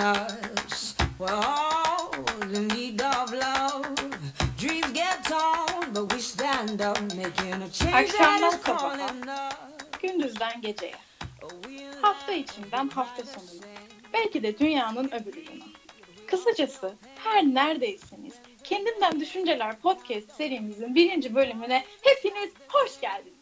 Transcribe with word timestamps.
us. 0.00 0.94
We're 1.18 1.28
all 1.32 2.14
in 2.54 2.68
need 2.68 3.00
of 3.00 3.32
love. 3.32 3.86
Dreams 4.58 4.92
get 4.92 5.24
torn, 5.24 5.92
but 5.94 6.12
we 6.12 6.20
stand 6.20 6.80
up, 6.80 7.00
making 7.14 7.62
a 7.62 7.68
change 7.68 8.12
that 8.18 8.52
is 8.52 8.62
calling 8.62 9.28
us. 9.28 9.54
Gündüzden 10.02 10.60
geceye. 10.60 10.94
Hafta 12.02 12.32
içinden 12.32 12.88
hafta 12.88 13.22
sonuna. 13.24 13.66
Belki 14.12 14.42
de 14.42 14.58
dünyanın 14.58 15.06
öbür 15.06 15.32
ucuna. 15.32 15.64
Kısacası 16.26 16.94
her 17.24 17.44
neredeyseniz 17.44 18.34
Kendimden 18.64 19.20
Düşünceler 19.20 19.78
podcast 19.78 20.32
serimizin 20.32 20.94
birinci 20.94 21.34
bölümüne 21.34 21.84
hepiniz 22.02 22.50
hoş 22.68 23.00
geldiniz. 23.00 23.39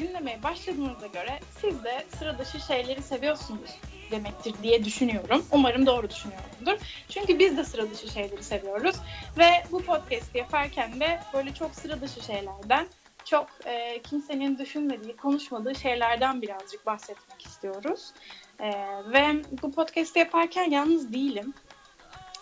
Dinlemeye 0.00 0.42
başladığınıza 0.42 1.06
göre 1.06 1.40
siz 1.60 1.84
de 1.84 2.06
sıra 2.18 2.38
dışı 2.38 2.60
şeyleri 2.60 3.02
seviyorsunuz 3.02 3.70
demektir 4.10 4.54
diye 4.62 4.84
düşünüyorum. 4.84 5.44
Umarım 5.52 5.86
doğru 5.86 6.10
düşünüyorumdur. 6.10 6.86
Çünkü 7.08 7.38
biz 7.38 7.56
de 7.56 7.64
sıra 7.64 7.90
dışı 7.90 8.08
şeyleri 8.08 8.44
seviyoruz. 8.44 8.96
Ve 9.38 9.50
bu 9.70 9.82
podcast'i 9.82 10.38
yaparken 10.38 11.00
de 11.00 11.20
böyle 11.34 11.54
çok 11.54 11.74
sıra 11.74 12.00
dışı 12.00 12.22
şeylerden, 12.22 12.86
çok 13.24 13.46
e, 13.64 14.02
kimsenin 14.02 14.58
düşünmediği, 14.58 15.16
konuşmadığı 15.16 15.74
şeylerden 15.74 16.42
birazcık 16.42 16.86
bahsetmek 16.86 17.46
istiyoruz. 17.46 18.12
E, 18.60 18.70
ve 19.12 19.42
bu 19.62 19.72
podcast'i 19.72 20.18
yaparken 20.18 20.70
yalnız 20.70 21.12
değilim. 21.12 21.54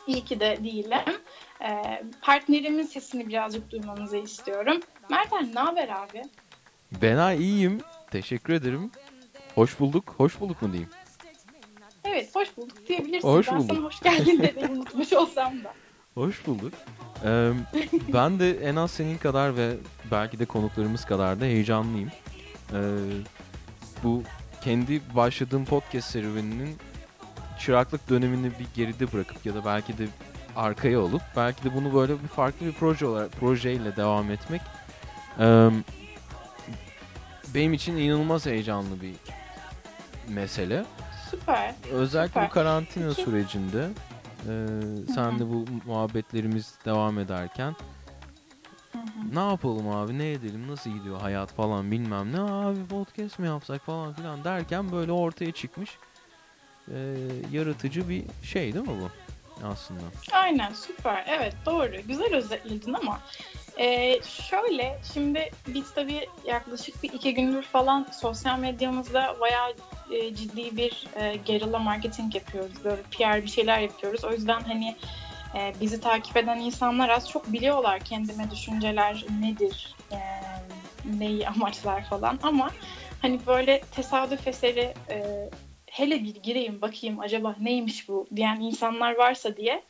İyi 0.06 0.24
ki 0.24 0.40
de 0.40 0.58
değilim. 0.64 1.20
E, 1.60 2.02
partnerimin 2.22 2.82
sesini 2.82 3.28
birazcık 3.28 3.70
duymanızı 3.70 4.16
istiyorum. 4.16 4.80
Merten 5.10 5.54
ne 5.54 5.60
haber 5.60 5.88
abi? 5.88 6.22
Ben 6.92 7.38
iyiyim. 7.38 7.80
Teşekkür 8.10 8.52
ederim. 8.52 8.90
Hoş 9.54 9.80
bulduk. 9.80 10.14
Hoş 10.16 10.40
bulduk 10.40 10.62
mu 10.62 10.72
diyeyim? 10.72 10.90
Evet 12.04 12.34
hoş 12.34 12.56
bulduk 12.56 12.88
diyebilirsin. 12.88 13.28
Hoş 13.28 13.48
ben 13.48 13.58
bulduk. 13.58 13.76
sana 13.76 13.86
hoş 13.86 14.00
geldin 14.00 14.42
demeyi 14.42 14.68
unutmuş 14.68 15.12
olsam 15.12 15.64
da. 15.64 15.74
Hoş 16.14 16.46
bulduk. 16.46 16.72
Ee, 17.24 17.52
ben 18.12 18.40
de 18.40 18.68
en 18.68 18.76
az 18.76 18.90
senin 18.90 19.18
kadar 19.18 19.56
ve 19.56 19.74
belki 20.10 20.38
de 20.38 20.44
konuklarımız 20.44 21.04
kadar 21.04 21.40
da 21.40 21.44
heyecanlıyım. 21.44 22.10
Ee, 22.72 22.78
bu 24.04 24.22
kendi 24.64 25.00
başladığım 25.16 25.64
podcast 25.64 26.10
serüveninin 26.10 26.76
çıraklık 27.58 28.10
dönemini 28.10 28.50
bir 28.50 28.66
geride 28.74 29.12
bırakıp 29.12 29.46
ya 29.46 29.54
da 29.54 29.64
belki 29.64 29.98
de 29.98 30.06
arkaya 30.56 31.00
olup 31.00 31.22
belki 31.36 31.64
de 31.64 31.74
bunu 31.74 31.94
böyle 31.94 32.22
bir 32.22 32.28
farklı 32.28 32.66
bir 32.66 32.72
proje 32.72 33.06
olarak 33.06 33.32
projeyle 33.32 33.96
devam 33.96 34.30
etmek 34.30 34.60
ee, 35.40 35.70
benim 37.54 37.72
için 37.72 37.96
inanılmaz 37.96 38.46
heyecanlı 38.46 39.02
bir 39.02 39.14
mesele. 40.28 40.84
Süper. 41.30 41.74
Özellikle 41.92 42.28
Süper. 42.32 42.48
bu 42.50 42.52
karantina 42.54 43.08
Peki. 43.08 43.22
sürecinde 43.22 43.88
e, 44.48 44.52
sen 45.14 45.38
de 45.38 45.46
bu 45.48 45.64
muhabbetlerimiz 45.86 46.74
devam 46.84 47.18
ederken 47.18 47.74
ne 49.32 49.48
yapalım 49.50 49.88
abi 49.88 50.18
ne 50.18 50.30
edelim 50.32 50.68
nasıl 50.68 50.90
gidiyor 50.90 51.20
hayat 51.20 51.52
falan 51.52 51.90
bilmem 51.90 52.32
ne 52.32 52.40
abi 52.40 52.86
podcast 52.86 53.38
mi 53.38 53.46
yapsak 53.46 53.82
falan 53.86 54.12
filan 54.14 54.44
derken 54.44 54.92
böyle 54.92 55.12
ortaya 55.12 55.52
çıkmış 55.52 55.90
e, 56.94 57.16
yaratıcı 57.52 58.08
bir 58.08 58.24
şey 58.42 58.74
değil 58.74 58.88
mi 58.88 58.94
bu 59.02 59.10
aslında? 59.66 60.00
Aynen 60.32 60.72
süper. 60.72 61.24
Evet 61.28 61.54
doğru. 61.66 61.96
Güzel 62.08 62.34
özetledin 62.34 62.92
ama 62.92 63.20
e, 63.78 64.18
şöyle 64.22 64.98
şimdi 65.12 65.50
biz 65.66 65.94
tabii 65.94 66.26
yaklaşık 66.46 67.02
bir 67.02 67.12
iki 67.12 67.34
gündür 67.34 67.62
falan 67.62 68.06
sosyal 68.20 68.58
medyamızda 68.58 69.36
bayağı 69.40 69.74
e, 70.12 70.34
ciddi 70.34 70.76
bir 70.76 71.06
e, 71.20 71.36
gerilla 71.44 71.78
marketing 71.78 72.34
yapıyoruz. 72.34 72.84
Böyle 72.84 73.02
PR 73.02 73.42
bir 73.42 73.48
şeyler 73.48 73.80
yapıyoruz. 73.80 74.24
O 74.24 74.32
yüzden 74.32 74.60
hani 74.60 74.96
e, 75.54 75.72
bizi 75.80 76.00
takip 76.00 76.36
eden 76.36 76.58
insanlar 76.58 77.08
az 77.08 77.30
çok 77.30 77.52
biliyorlar 77.52 78.00
kendime 78.00 78.50
düşünceler 78.50 79.24
nedir, 79.40 79.94
e, 80.12 80.18
neyi 81.18 81.48
amaçlar 81.48 82.04
falan 82.04 82.38
ama 82.42 82.70
hani 83.22 83.40
böyle 83.46 83.80
tesadüf 83.80 84.46
eseri 84.48 84.94
e, 85.10 85.48
hele 85.86 86.24
bir 86.24 86.34
gireyim 86.34 86.80
bakayım 86.80 87.20
acaba 87.20 87.56
neymiş 87.60 88.08
bu 88.08 88.26
diyen 88.36 88.60
insanlar 88.60 89.16
varsa 89.16 89.56
diye 89.56 89.82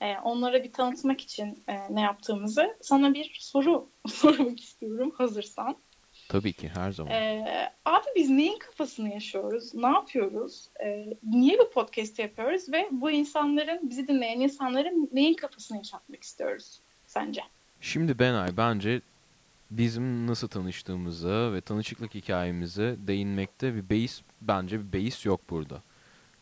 e, 0.00 0.14
onlara 0.24 0.64
bir 0.64 0.72
tanıtmak 0.72 1.20
için 1.20 1.62
e, 1.68 1.94
ne 1.94 2.00
yaptığımızı 2.00 2.76
sana 2.80 3.14
bir 3.14 3.36
soru 3.40 3.88
sormak 4.06 4.60
istiyorum 4.60 5.12
hazırsan. 5.18 5.76
Tabii 6.28 6.52
ki 6.52 6.68
her 6.68 6.92
zaman. 6.92 7.12
E, 7.12 7.72
abi 7.84 8.06
biz 8.16 8.30
neyin 8.30 8.58
kafasını 8.58 9.14
yaşıyoruz? 9.14 9.74
Ne 9.74 9.86
yapıyoruz? 9.86 10.68
E, 10.84 11.06
niye 11.22 11.58
bu 11.58 11.70
podcast 11.70 12.18
yapıyoruz? 12.18 12.72
Ve 12.72 12.88
bu 12.90 13.10
insanların, 13.10 13.90
bizi 13.90 14.08
dinleyen 14.08 14.40
insanların 14.40 15.10
neyin 15.12 15.34
kafasını 15.34 15.78
yaşatmak 15.78 16.22
istiyoruz 16.22 16.80
sence? 17.06 17.40
Şimdi 17.80 18.18
Benay 18.18 18.56
bence 18.56 19.00
bizim 19.70 20.26
nasıl 20.26 20.48
tanıştığımıza 20.48 21.52
ve 21.52 21.60
tanışıklık 21.60 22.14
hikayemize 22.14 22.96
değinmekte 22.98 23.74
bir 23.74 23.90
beis 23.90 24.22
bence 24.40 24.80
bir 24.80 24.92
beis 24.92 25.26
yok 25.26 25.40
burada. 25.50 25.82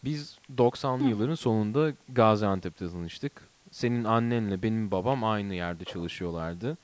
Biz 0.04 0.38
90'lı 0.56 1.09
yılların 1.09 1.34
sonunda 1.34 1.92
Gaziantep'te 2.09 2.88
tanıştık. 2.88 3.32
Senin 3.70 4.04
annenle 4.04 4.62
benim 4.62 4.91
babam 4.91 5.25
aynı 5.25 5.54
yerde 5.54 5.84
çalışıyorlardı. 5.84 6.78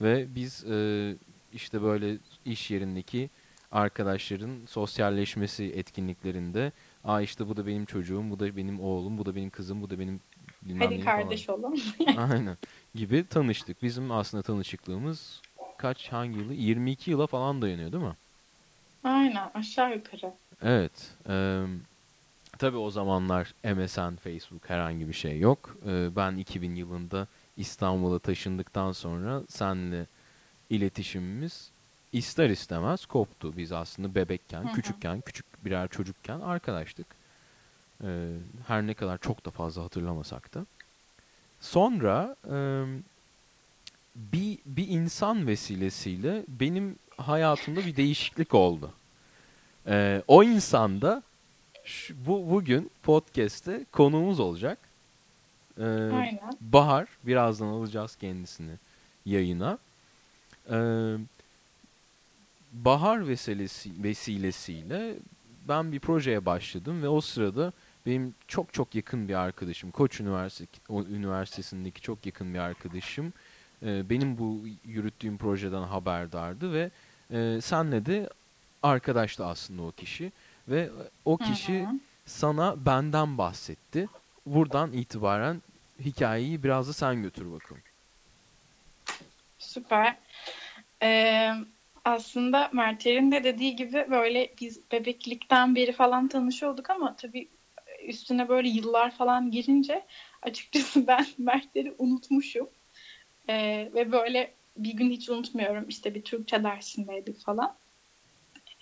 Ve 0.00 0.34
biz 0.34 0.64
e, 0.64 1.16
işte 1.52 1.82
böyle 1.82 2.18
iş 2.44 2.70
yerindeki 2.70 3.30
arkadaşların 3.72 4.50
sosyalleşmesi 4.66 5.64
etkinliklerinde 5.64 6.72
Aa 7.04 7.20
işte 7.20 7.48
bu 7.48 7.56
da 7.56 7.66
benim 7.66 7.84
çocuğum, 7.84 8.30
bu 8.30 8.40
da 8.40 8.56
benim 8.56 8.80
oğlum, 8.80 9.18
bu 9.18 9.26
da 9.26 9.34
benim 9.34 9.50
kızım, 9.50 9.82
bu 9.82 9.90
da 9.90 9.98
benim 9.98 10.20
bilmem 10.62 10.80
Hadi 10.80 10.90
neyim 10.90 11.04
falan. 11.04 11.22
kardeş 11.22 11.48
olun. 11.48 11.80
Aynen. 12.16 12.56
Gibi 12.94 13.26
tanıştık. 13.28 13.82
Bizim 13.82 14.10
aslında 14.10 14.42
tanışıklığımız 14.42 15.40
kaç 15.76 16.08
hangi 16.12 16.38
yılı? 16.38 16.54
22 16.54 17.10
yıla 17.10 17.26
falan 17.26 17.62
dayanıyor 17.62 17.92
değil 17.92 18.04
mi? 18.04 18.16
Aynen 19.04 19.50
aşağı 19.54 19.94
yukarı. 19.94 20.32
Evet. 20.62 21.10
eee 21.28 21.62
tabii 22.58 22.76
o 22.76 22.90
zamanlar 22.90 23.54
MSN, 23.64 24.16
Facebook 24.16 24.70
herhangi 24.70 25.08
bir 25.08 25.12
şey 25.12 25.38
yok. 25.38 25.76
Eee, 25.86 26.08
ben 26.16 26.36
2000 26.36 26.74
yılında 26.74 27.26
İstanbul'a 27.56 28.18
taşındıktan 28.18 28.92
sonra 28.92 29.42
senle 29.48 30.06
iletişimimiz 30.70 31.70
ister 32.12 32.50
istemez 32.50 33.06
koptu. 33.06 33.56
Biz 33.56 33.72
aslında 33.72 34.14
bebekken, 34.14 34.72
küçükken, 34.72 35.20
küçük 35.20 35.64
birer 35.64 35.88
çocukken 35.88 36.40
arkadaştık. 36.40 37.06
Eee, 38.02 38.08
her 38.66 38.86
ne 38.86 38.94
kadar 38.94 39.18
çok 39.18 39.44
da 39.46 39.50
fazla 39.50 39.82
hatırlamasak 39.82 40.54
da. 40.54 40.66
Sonra 41.60 42.36
bir 44.16 44.58
bir 44.66 44.88
insan 44.88 45.46
vesilesiyle 45.46 46.44
benim 46.48 46.96
hayatımda 47.16 47.80
bir 47.86 47.96
değişiklik 47.96 48.54
oldu. 48.54 48.90
O 50.28 50.42
insanda 50.42 51.22
şu- 51.84 52.14
bu 52.26 52.50
bugün 52.50 52.90
podcast'te 53.02 53.84
konuğumuz 53.92 54.40
olacak. 54.40 54.78
Eee, 55.78 55.84
Aynen. 55.86 56.40
Bahar 56.60 57.08
birazdan 57.22 57.66
alacağız 57.66 58.16
kendisini 58.16 58.72
yayına. 59.26 59.78
Eee, 60.70 61.16
Bahar 62.72 63.28
vesilesi, 63.28 64.02
vesilesiyle 64.02 65.14
ben 65.68 65.92
bir 65.92 66.00
projeye 66.00 66.46
başladım 66.46 67.02
ve 67.02 67.08
o 67.08 67.20
sırada 67.20 67.72
benim 68.06 68.34
çok 68.48 68.72
çok 68.74 68.94
yakın 68.94 69.28
bir 69.28 69.34
arkadaşım, 69.34 69.90
Koç 69.90 70.20
Üniversitesi, 70.20 70.80
o 70.88 71.02
Üniversitesi'ndeki 71.02 72.00
çok 72.00 72.26
yakın 72.26 72.54
bir 72.54 72.58
arkadaşım 72.58 73.32
e, 73.82 74.10
benim 74.10 74.38
bu 74.38 74.60
yürüttüğüm 74.84 75.36
projeden 75.38 75.82
haberdardı 75.82 76.72
ve 76.72 76.90
e, 77.30 77.60
senle 77.62 78.06
de 78.06 78.28
arkadaştı 78.82 79.46
aslında 79.46 79.82
o 79.82 79.90
kişi 79.92 80.32
ve 80.68 80.90
o 81.24 81.36
kişi 81.36 81.82
hı. 81.82 81.88
sana 82.26 82.86
benden 82.86 83.38
bahsetti. 83.38 84.08
Buradan 84.46 84.92
itibaren 84.92 85.62
hikayeyi 86.00 86.62
biraz 86.62 86.88
da 86.88 86.92
sen 86.92 87.22
götür 87.22 87.52
bakalım. 87.52 87.82
Süper. 89.58 90.16
Ee, 91.02 91.50
aslında 92.04 92.70
Mert'lerin 92.72 93.32
de 93.32 93.44
dediği 93.44 93.76
gibi 93.76 94.06
böyle 94.10 94.54
biz 94.60 94.80
bebeklikten 94.92 95.74
beri 95.74 95.92
falan 95.92 96.28
tanışıyorduk 96.28 96.90
ama 96.90 97.16
tabii 97.16 97.48
üstüne 98.06 98.48
böyle 98.48 98.68
yıllar 98.68 99.10
falan 99.10 99.50
girince 99.50 100.06
açıkçası 100.42 101.06
ben 101.06 101.26
Mert'leri 101.38 101.94
unutmuşum. 101.98 102.68
Ee, 103.48 103.90
ve 103.94 104.12
böyle 104.12 104.54
bir 104.76 104.92
gün 104.92 105.10
hiç 105.10 105.28
unutmuyorum 105.28 105.88
işte 105.88 106.14
bir 106.14 106.22
Türkçe 106.22 106.64
dersindeydik 106.64 107.44
falan. 107.44 107.76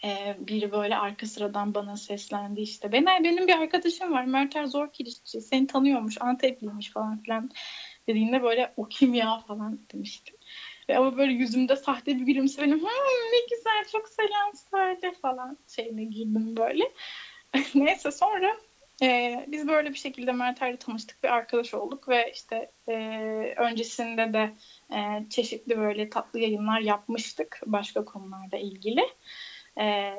Ee, 0.04 0.36
biri 0.38 0.72
böyle 0.72 0.96
arka 0.96 1.26
sıradan 1.26 1.74
bana 1.74 1.96
seslendi 1.96 2.60
işte. 2.60 2.92
Benim, 2.92 3.06
benim 3.06 3.46
bir 3.48 3.52
arkadaşım 3.58 4.12
var 4.12 4.24
Mert 4.24 4.56
Zor 4.66 4.92
Kirişçi 4.92 5.40
seni 5.40 5.66
tanıyormuş 5.66 6.16
Antepliymiş 6.20 6.90
falan 6.90 7.22
filan 7.22 7.50
dediğinde 8.08 8.42
böyle 8.42 8.72
o 8.76 8.88
kim 8.88 9.14
ya 9.14 9.38
falan 9.38 9.80
demiştim. 9.92 10.36
Ve 10.88 10.98
ama 10.98 11.16
böyle 11.16 11.32
yüzümde 11.32 11.76
sahte 11.76 12.16
bir 12.16 12.26
gülümsemeyle 12.26 12.74
"Hmm, 12.74 12.82
ne 13.32 13.56
güzel 13.56 13.84
çok 13.92 14.08
selam 14.08 14.52
söyle 14.70 15.12
falan 15.22 15.58
şeyine 15.68 16.04
girdim 16.04 16.56
böyle. 16.56 16.84
Neyse 17.74 18.10
sonra 18.10 18.56
e, 19.02 19.44
biz 19.48 19.68
böyle 19.68 19.90
bir 19.90 19.98
şekilde 19.98 20.32
Mert'lerle 20.32 20.76
tanıştık. 20.76 21.22
Bir 21.22 21.28
arkadaş 21.28 21.74
olduk 21.74 22.08
ve 22.08 22.32
işte 22.34 22.72
e, 22.88 22.94
öncesinde 23.56 24.32
de 24.32 24.52
e, 24.96 25.28
çeşitli 25.30 25.78
böyle 25.78 26.10
tatlı 26.10 26.38
yayınlar 26.38 26.80
yapmıştık 26.80 27.60
başka 27.66 28.04
konularda 28.04 28.56
ilgili. 28.56 29.02
E, 29.78 30.14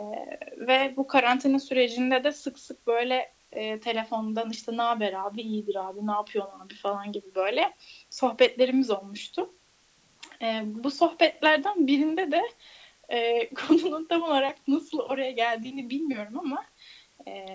ve 0.58 0.94
bu 0.98 1.08
karantina 1.08 1.60
sürecinde 1.60 2.24
de 2.24 2.32
sık 2.32 2.60
sık 2.60 2.88
böyle 2.88 3.32
e, 3.52 3.80
telefondan 3.80 4.50
işte 4.50 4.78
ne 4.78 4.82
haber 4.82 5.14
abi, 5.14 5.42
iyidir 5.42 5.76
abi, 5.76 6.08
ne 6.08 6.12
yapıyorsun 6.12 6.60
abi 6.60 6.76
falan 6.76 7.12
gibi 7.12 7.36
böyle 7.36 7.74
sohbetlerimiz 8.10 8.90
olmuştu. 8.90 9.54
E, 10.42 10.62
bu 10.66 10.92
sohbetlerden 10.92 11.88
birinde 11.88 12.32
de 12.32 12.42
e, 13.10 13.50
konunun 13.68 14.06
tam 14.06 14.24
olarak 14.24 14.56
nasıl 14.68 15.00
oraya 15.00 15.32
geldiğini 15.32 15.90
bilmiyorum 15.90 16.40
ama 16.40 16.66
e, 17.28 17.46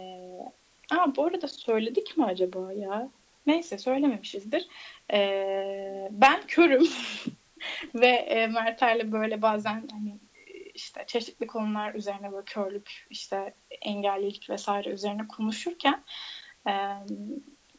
aa, 0.91 1.17
bu 1.17 1.25
arada 1.25 1.49
söyledik 1.49 2.17
mi 2.17 2.25
acaba 2.25 2.73
ya? 2.73 3.09
Neyse 3.47 3.79
söylememişizdir. 3.79 4.69
E, 5.13 6.09
ben 6.11 6.41
körüm 6.47 6.89
ve 7.95 8.09
e, 8.09 8.47
Mert'lerle 8.47 9.13
böyle 9.13 9.43
bazen 9.43 9.89
hani 9.93 10.19
işte 10.79 11.05
çeşitli 11.07 11.47
konular 11.47 11.95
üzerine 11.95 12.33
böyle 12.33 12.45
körlük, 12.45 13.07
işte 13.11 13.55
engellilik 13.81 14.51
vesaire 14.51 14.89
üzerine 14.91 15.29
konuşurken 15.29 16.05
e, 16.69 16.73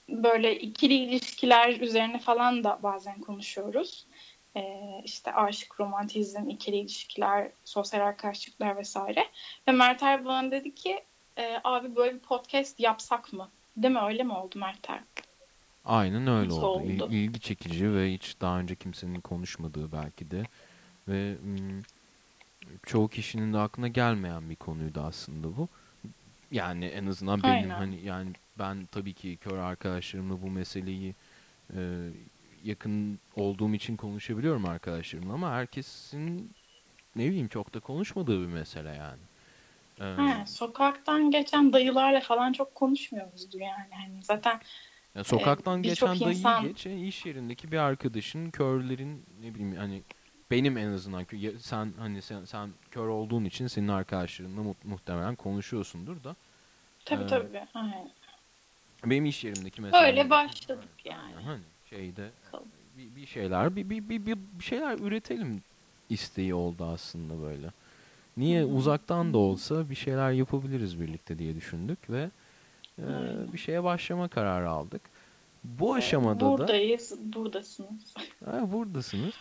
böyle 0.10 0.60
ikili 0.60 0.94
ilişkiler 0.94 1.80
üzerine 1.80 2.20
falan 2.20 2.64
da 2.64 2.80
bazen 2.84 3.20
konuşuyoruz. 3.22 4.08
E, 4.56 4.62
işte 5.04 5.34
aşık, 5.34 5.80
romantizm, 5.80 6.50
ikili 6.50 6.76
ilişkiler, 6.78 7.52
sosyal 7.66 8.02
arkadaşlıklar 8.02 8.78
vesaire. 8.78 9.28
Ve 9.68 9.72
Mert 9.72 10.04
Er 10.04 10.26
bana 10.26 10.52
dedi 10.52 10.76
ki 10.76 11.04
e, 11.38 11.62
abi 11.64 11.96
böyle 11.96 12.14
bir 12.16 12.20
podcast 12.20 12.80
yapsak 12.80 13.34
mı? 13.34 13.50
Değil 13.78 13.94
mi? 13.94 14.02
Öyle 14.02 14.24
mi 14.24 14.34
oldu 14.34 14.60
Mert 14.60 14.90
Er? 14.90 15.00
Aynen 15.86 16.28
öyle 16.28 16.50
Nasıl 16.50 16.62
oldu. 16.62 16.80
oldu? 16.84 16.88
İl- 16.92 17.12
İlgi 17.14 17.40
çekici 17.40 17.94
ve 17.94 18.14
hiç 18.14 18.42
daha 18.42 18.60
önce 18.60 18.76
kimsenin 18.76 19.22
konuşmadığı 19.22 19.92
belki 19.92 20.32
de 20.32 20.44
ve 21.08 21.36
çoğu 22.86 23.08
kişinin 23.08 23.54
de 23.54 23.58
aklına 23.58 23.88
gelmeyen 23.88 24.50
bir 24.50 24.56
konuydu 24.56 25.02
aslında 25.02 25.58
bu. 25.58 25.68
Yani 26.52 26.86
en 26.86 27.06
azından 27.06 27.44
benim 27.44 27.54
Aynen. 27.54 27.70
hani 27.70 28.02
yani 28.06 28.32
ben 28.60 28.86
tabii 28.92 29.14
ki 29.14 29.38
kör 29.38 29.58
arkadaşlarımla 29.58 30.42
bu 30.42 30.50
meseleyi 30.50 31.16
e, 31.76 32.10
yakın 32.64 33.20
olduğum 33.36 33.74
için 33.74 33.96
konuşabiliyorum 33.98 34.66
arkadaşlarımla 34.66 35.34
ama 35.34 35.52
herkesin 35.52 36.52
ne 37.16 37.26
bileyim 37.30 37.48
çok 37.48 37.74
da 37.74 37.80
konuşmadığı 37.80 38.42
bir 38.42 38.54
mesele 38.54 38.90
yani. 38.96 39.20
Ee, 40.00 40.22
He, 40.22 40.46
sokaktan 40.46 41.32
geçen 41.32 41.74
dayılarla 41.74 42.20
falan 42.22 42.54
çok 42.54 42.76
konuşmuyoruzdur 42.76 43.60
yani. 43.60 43.90
Hani 43.92 44.24
zaten 44.24 44.60
Ya 45.16 45.24
sokaktan 45.24 45.80
Ee, 45.80 45.84
birçok 45.84 46.10
geçen 46.10 46.26
dayı 46.26 46.38
insan- 46.38 46.68
geç, 46.68 46.86
yani 46.86 47.08
iş 47.08 47.26
yerindeki 47.26 47.72
bir 47.72 47.78
arkadaşın 47.78 48.52
körlerin 48.52 49.26
ne 49.42 49.54
bileyim 49.56 49.76
hani 49.76 50.02
benim 50.52 50.78
en 50.78 50.88
azından 50.88 51.26
sen 51.60 51.94
hani 52.00 52.22
sen, 52.22 52.46
sen 52.46 52.70
kör 52.92 53.08
olduğun 53.08 53.46
için 53.46 53.68
senin 53.68 53.88
arkadaşlarınla 53.88 54.64
mu- 54.64 54.76
muhtemelen 54.84 55.36
konuşuyorsundur 55.36 56.24
da 56.24 56.36
tabii 57.06 57.24
Ee, 57.24 57.28
tabii. 57.28 57.62
Aynen. 57.74 58.12
benim 59.06 59.26
iş 59.26 59.44
yerimdeki 59.44 59.82
mesela 59.82 60.06
Öyle 60.06 60.30
başladık 60.30 60.90
yani. 61.06 61.34
hani 61.46 61.64
şeyde 61.90 62.30
bir, 62.98 63.16
bir 63.16 63.26
şeyler 63.26 63.76
bir, 63.76 63.90
bir, 63.90 64.10
bir, 64.10 64.26
bir, 64.26 64.64
şeyler 64.64 65.00
üretelim 65.00 65.64
isteği 66.10 66.54
oldu 66.54 66.86
aslında 66.86 67.42
böyle. 67.42 67.72
Niye 68.38 68.62
Hı 68.62 68.66
hı. 68.66 68.68
uzaktan 68.68 69.34
da 69.34 69.38
olsa 69.38 69.90
bir 69.90 69.96
şeyler 69.96 70.32
yapabiliriz 70.32 71.02
birlikte 71.02 71.40
diye 71.40 71.56
düşündük 71.56 72.10
ve 72.10 72.30
e, 73.00 73.04
bir 73.54 73.58
şeye 73.58 73.84
başlama 73.84 74.28
kararı 74.28 74.70
aldık. 74.70 75.02
Bu 75.64 75.94
aşamada 75.94 76.40
da 76.40 76.52
Buradayız, 76.52 77.34
buradasınız. 77.34 78.14
Ha, 78.46 78.72
buradasınız. 78.72 79.34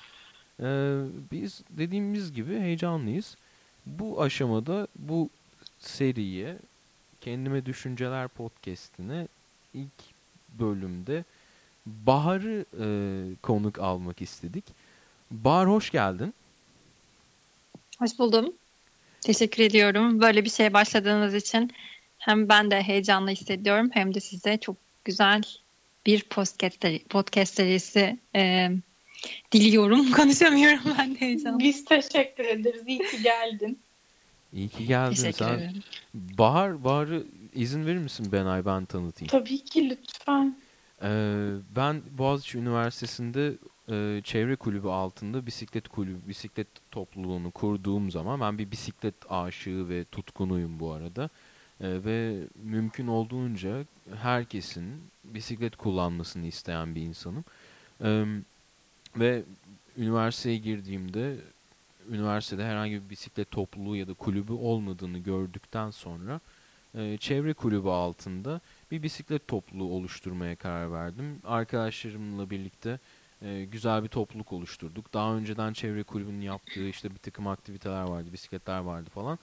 Ee, 0.63 0.99
biz 1.33 1.63
dediğimiz 1.71 2.33
gibi 2.33 2.59
heyecanlıyız. 2.59 3.37
Bu 3.87 4.23
aşamada 4.23 4.87
bu 4.99 5.31
seriye 5.79 6.57
Kendime 7.21 7.67
Düşünceler 7.67 8.29
podcast'ine 8.29 9.29
ilk 9.75 9.93
bölümde 10.59 11.25
Bahar'ı 11.87 12.65
e, 12.81 12.87
konuk 13.43 13.79
almak 13.79 14.23
istedik. 14.23 14.65
Bahar 15.31 15.69
hoş 15.69 15.91
geldin. 15.91 16.35
Hoş 17.99 18.19
buldum. 18.19 18.53
Teşekkür 19.21 19.63
ediyorum. 19.63 20.21
Böyle 20.21 20.45
bir 20.45 20.51
şeye 20.51 20.73
başladığınız 20.73 21.35
için 21.35 21.73
hem 22.19 22.49
ben 22.49 22.71
de 22.71 22.83
heyecanlı 22.83 23.31
hissediyorum 23.31 23.91
hem 23.93 24.15
de 24.15 24.21
size 24.21 24.59
çok 24.59 24.77
güzel 25.05 25.43
bir 26.07 26.23
podcast, 26.23 26.85
podcast 27.09 27.55
serisi 27.55 28.19
e, 28.37 28.71
diliyorum. 29.53 30.11
Konuşamıyorum 30.17 30.81
ben 30.99 31.15
de 31.15 31.21
heyecanlı. 31.21 31.59
Biz 31.59 31.85
teşekkür 31.85 32.45
ederiz. 32.45 32.83
İyi 32.87 32.99
ki 32.99 33.23
geldin. 33.23 33.79
İyi 34.53 34.69
ki 34.69 34.87
geldin. 34.87 35.15
Teşekkür 35.15 35.39
Sen 35.39 35.55
ederim. 35.55 35.83
Bahar, 36.15 36.85
Bahar'ı 36.85 37.27
izin 37.55 37.87
verir 37.87 37.99
misin 37.99 38.33
Benay 38.33 38.67
ben 38.67 38.85
tanıtayım? 38.85 39.29
Tabii 39.31 39.65
ki 39.65 39.91
lütfen. 39.91 40.57
Ee, 41.03 41.49
ben 41.77 42.03
Boğaziçi 42.19 42.59
Üniversitesi'nde 42.59 43.55
e, 43.91 44.23
çevre 44.25 44.57
kulübü 44.57 44.89
altında 44.89 45.47
bisiklet 45.47 45.89
kulübü, 45.89 46.29
bisiklet 46.29 46.69
topluluğunu 46.91 47.51
kurduğum 47.51 48.11
zaman 48.11 48.41
ben 48.41 48.59
bir 48.59 48.71
bisiklet 48.71 49.15
aşığı 49.29 49.89
ve 49.89 50.05
tutkunuyum 50.05 50.81
bu 50.81 50.93
arada. 50.93 51.31
Ee, 51.81 52.05
ve 52.05 52.35
mümkün 52.55 53.07
olduğunca 53.07 53.85
herkesin 54.23 55.03
bisiklet 55.25 55.77
kullanmasını 55.77 56.47
isteyen 56.47 56.95
bir 56.95 57.03
insanım. 57.03 57.45
Ee, 58.05 58.25
ve 59.17 59.43
üniversiteye 59.97 60.57
girdiğimde 60.57 61.37
üniversitede 62.11 62.65
herhangi 62.65 63.05
bir 63.05 63.11
bisiklet 63.11 63.51
topluluğu 63.51 63.97
ya 63.97 64.09
da 64.09 64.15
kulübü 64.15 64.53
olmadığını 64.53 65.19
gördükten 65.19 65.91
sonra 65.91 66.41
e, 66.95 67.17
çevre 67.17 67.55
kulübü 67.55 67.89
altında 67.89 68.61
bir 68.91 69.03
bisiklet 69.03 69.49
topluluğu 69.49 69.93
oluşturmaya 69.93 70.57
karar 70.57 70.93
verdim. 70.93 71.41
Arkadaşlarımla 71.45 72.51
birlikte 72.51 72.99
e, 73.43 73.65
güzel 73.65 74.03
bir 74.03 74.09
topluluk 74.09 74.53
oluşturduk. 74.53 75.15
Daha 75.15 75.35
önceden 75.35 75.73
çevre 75.73 76.03
kulübünün 76.03 76.41
yaptığı 76.41 76.89
işte 76.89 77.11
bir 77.11 77.19
takım 77.19 77.47
aktiviteler 77.47 78.03
vardı, 78.03 78.33
bisikletler 78.33 78.79
vardı 78.79 79.11
falan. 79.11 79.39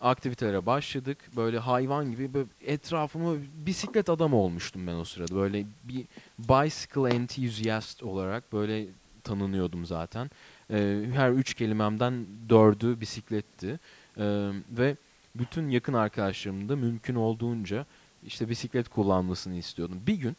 Aktivitelere 0.00 0.66
başladık. 0.66 1.18
Böyle 1.36 1.58
hayvan 1.58 2.10
gibi 2.10 2.34
böyle 2.34 2.48
etrafıma 2.60 3.34
bisiklet 3.66 4.08
adam 4.08 4.34
olmuştum 4.34 4.86
ben 4.86 4.94
o 4.94 5.04
sırada. 5.04 5.34
Böyle 5.34 5.66
bir 5.84 6.04
bicycle 6.38 7.16
enthusiast 7.16 8.02
olarak 8.02 8.52
böyle 8.52 8.86
tanınıyordum 9.24 9.86
zaten. 9.86 10.30
E, 10.70 11.02
her 11.14 11.30
üç 11.30 11.54
kelimemden 11.54 12.26
dördü 12.48 13.00
bisikletti. 13.00 13.80
E, 14.16 14.50
ve 14.70 14.96
bütün 15.34 15.68
yakın 15.68 15.92
arkadaşlarım 15.92 16.68
da 16.68 16.76
mümkün 16.76 17.14
olduğunca 17.14 17.86
işte 18.26 18.48
bisiklet 18.48 18.88
kullanmasını 18.88 19.54
istiyordum. 19.54 20.02
Bir 20.06 20.14
gün 20.14 20.36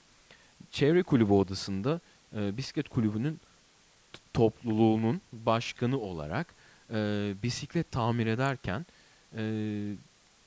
çevre 0.72 1.04
kulübü 1.04 1.34
odasında 1.34 2.00
e, 2.36 2.58
bisiklet 2.58 2.90
kulübünün 2.90 3.40
topluluğunun 4.34 5.22
başkanı 5.34 6.00
olarak 6.00 6.48
e, 6.94 7.34
bisiklet 7.44 7.92
tamir 7.92 8.28
ederken 8.28 8.86
e, 9.38 9.44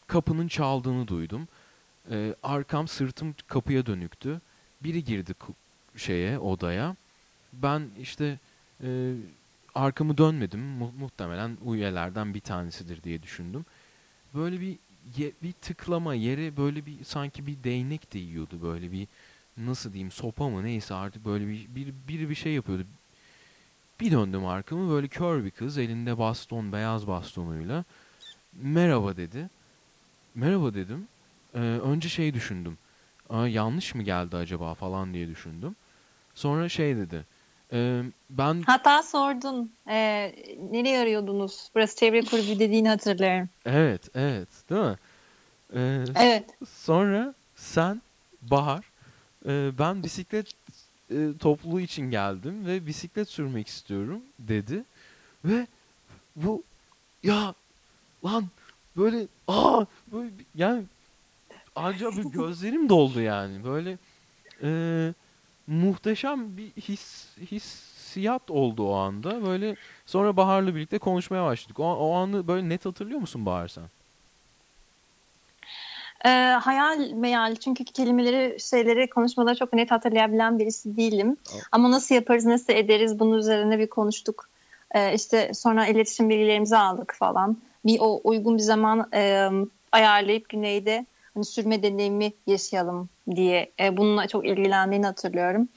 kapının 0.06 0.48
çaldığını 0.48 1.08
duydum. 1.08 1.48
E, 2.10 2.34
arkam 2.42 2.88
sırtım 2.88 3.34
kapıya 3.46 3.86
dönüktü. 3.86 4.40
Biri 4.80 5.04
girdi 5.04 5.34
şeye 5.96 6.38
odaya. 6.38 6.96
Ben 7.52 7.82
işte 8.00 8.38
e, 8.84 9.14
arkamı 9.74 10.18
dönmedim. 10.18 10.60
Mu- 10.60 10.92
muhtemelen 10.98 11.58
üyelerden 11.66 12.34
bir 12.34 12.40
tanesidir 12.40 13.02
diye 13.02 13.22
düşündüm. 13.22 13.64
Böyle 14.34 14.60
bir 14.60 14.78
bir 15.42 15.52
tıklama 15.52 16.14
yere 16.14 16.56
böyle 16.56 16.86
bir 16.86 17.04
sanki 17.04 17.46
bir 17.46 17.64
değnek 17.64 18.12
değiyordu 18.14 18.62
böyle 18.62 18.92
bir 18.92 19.08
nasıl 19.56 19.92
diyeyim 19.92 20.10
sopa 20.10 20.48
mı 20.48 20.64
neyse 20.64 20.94
artık 20.94 21.24
böyle 21.24 21.48
bir 21.48 21.66
bir 21.74 21.94
biri 22.08 22.30
bir 22.30 22.34
şey 22.34 22.52
yapıyordu. 22.52 22.84
Bir 24.00 24.10
döndüm 24.10 24.46
arkamı 24.46 24.90
böyle 24.90 25.08
kör 25.08 25.44
bir 25.44 25.50
kız 25.50 25.78
elinde 25.78 26.18
baston 26.18 26.72
beyaz 26.72 27.06
bastonuyla 27.06 27.84
merhaba 28.52 29.16
dedi. 29.16 29.48
Merhaba 30.34 30.74
dedim. 30.74 31.08
Ee, 31.54 31.58
önce 31.58 32.08
şey 32.08 32.34
düşündüm. 32.34 32.78
Aa, 33.30 33.46
yanlış 33.48 33.94
mı 33.94 34.02
geldi 34.02 34.36
acaba 34.36 34.74
falan 34.74 35.14
diye 35.14 35.28
düşündüm. 35.28 35.76
Sonra 36.34 36.68
şey 36.68 36.96
dedi. 36.96 37.24
"Ee, 37.72 38.02
ben 38.30 38.62
Hatta 38.66 39.02
sordun 39.02 39.72
e, 39.88 39.96
nereye 40.70 40.98
arıyordunuz? 41.00 41.70
Burası 41.74 41.96
çevre 41.96 42.20
kulübü 42.22 42.58
dediğini 42.58 42.88
hatırlıyorum. 42.88 43.48
evet 43.66 44.08
evet 44.16 44.48
değil 44.70 44.80
mi? 44.80 44.96
Ee, 45.74 46.04
Evet. 46.16 46.44
Sonra 46.68 47.34
sen 47.56 48.02
Bahar 48.42 48.84
e, 49.46 49.78
ben 49.78 50.02
bisiklet 50.02 50.46
e, 51.10 51.16
topluluğu 51.40 51.80
için 51.80 52.10
geldim 52.10 52.66
ve 52.66 52.86
bisiklet 52.86 53.28
sürmek 53.28 53.68
istiyorum 53.68 54.20
dedi. 54.38 54.84
Ve 55.44 55.66
bu 56.36 56.62
ya 57.22 57.54
lan 58.24 58.44
böyle 58.96 59.26
aa 59.48 59.84
böyle 60.12 60.38
bir- 60.38 60.46
yani 60.54 60.82
acaba 61.76 62.20
gözlerim 62.32 62.88
doldu 62.88 63.20
yani. 63.20 63.64
Böyle 63.64 63.98
e, 64.62 64.70
muhteşem 65.66 66.56
bir 66.56 66.70
his 66.70 67.26
hissiyat 67.50 68.50
oldu 68.50 68.88
o 68.88 68.94
anda. 68.94 69.42
Böyle 69.46 69.76
sonra 70.06 70.36
Bahar'la 70.36 70.74
birlikte 70.74 70.98
konuşmaya 70.98 71.44
başladık. 71.44 71.80
O, 71.80 71.84
o 71.84 72.14
anı 72.14 72.48
böyle 72.48 72.68
net 72.68 72.84
hatırlıyor 72.86 73.20
musun 73.20 73.46
Bahar 73.46 73.68
sen? 73.68 73.84
E, 76.24 76.28
hayal 76.52 77.10
meyal 77.10 77.56
çünkü 77.56 77.84
kelimeleri 77.84 78.60
şeyleri 78.60 79.10
konuşmaları 79.10 79.56
çok 79.56 79.72
net 79.72 79.90
hatırlayabilen 79.90 80.58
birisi 80.58 80.96
değilim. 80.96 81.36
Oh. 81.54 81.60
Ama 81.72 81.90
nasıl 81.90 82.14
yaparız 82.14 82.44
nasıl 82.44 82.72
ederiz 82.72 83.18
bunun 83.18 83.38
üzerine 83.38 83.78
bir 83.78 83.86
konuştuk. 83.86 84.48
E, 84.94 85.14
işte 85.14 85.54
sonra 85.54 85.86
iletişim 85.86 86.28
bilgilerimizi 86.28 86.76
aldık 86.76 87.14
falan. 87.18 87.56
Bir 87.84 87.98
o 88.00 88.20
uygun 88.24 88.56
bir 88.56 88.62
zaman 88.62 89.08
e, 89.14 89.48
ayarlayıp 89.92 90.48
güneyde 90.48 91.06
hani 91.34 91.44
sürme 91.44 91.82
deneyimi 91.82 92.32
yaşayalım 92.46 93.08
diye 93.36 93.72
e, 93.80 93.96
bununla 93.96 94.28
çok 94.28 94.46
ilgilendiğini 94.46 95.06
hatırlıyorum. 95.06 95.68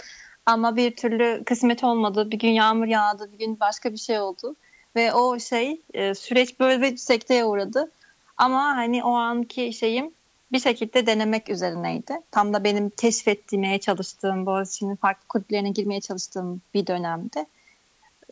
Ama 0.45 0.75
bir 0.75 0.95
türlü 0.95 1.43
kısmet 1.45 1.83
olmadı. 1.83 2.31
Bir 2.31 2.39
gün 2.39 2.49
yağmur 2.49 2.85
yağdı, 2.85 3.31
bir 3.33 3.37
gün 3.37 3.59
başka 3.59 3.91
bir 3.91 3.97
şey 3.97 4.19
oldu. 4.19 4.55
Ve 4.95 5.13
o 5.13 5.39
şey 5.39 5.81
e, 5.93 6.15
süreç 6.15 6.59
böyle 6.59 6.81
bir 6.81 6.97
sekteye 6.97 7.45
uğradı. 7.45 7.91
Ama 8.37 8.63
hani 8.63 9.03
o 9.03 9.13
anki 9.13 9.73
şeyim 9.73 10.11
bir 10.51 10.59
şekilde 10.59 11.05
denemek 11.05 11.49
üzerineydi. 11.49 12.13
Tam 12.31 12.53
da 12.53 12.63
benim 12.63 12.89
keşfetmeye 12.89 13.79
çalıştığım, 13.79 14.45
Boğaziçi'nin 14.45 14.95
farklı 14.95 15.27
kulüplerine 15.27 15.69
girmeye 15.69 16.01
çalıştığım 16.01 16.61
bir 16.73 16.87
dönemde. 16.87 17.45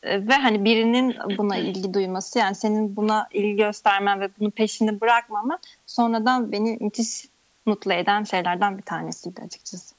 E, 0.03 0.27
ve 0.27 0.33
hani 0.33 0.65
birinin 0.65 1.15
buna 1.37 1.57
ilgi 1.57 1.93
duyması 1.93 2.39
yani 2.39 2.55
senin 2.55 2.95
buna 2.95 3.27
ilgi 3.33 3.55
göstermen 3.55 4.19
ve 4.19 4.29
bunun 4.39 4.49
peşini 4.49 5.01
bırakmaman 5.01 5.59
sonradan 5.85 6.51
beni 6.51 6.77
müthiş 6.81 7.25
mutlu 7.65 7.93
eden 7.93 8.23
şeylerden 8.23 8.77
bir 8.77 8.83
tanesiydi 8.83 9.41
açıkçası. 9.41 9.95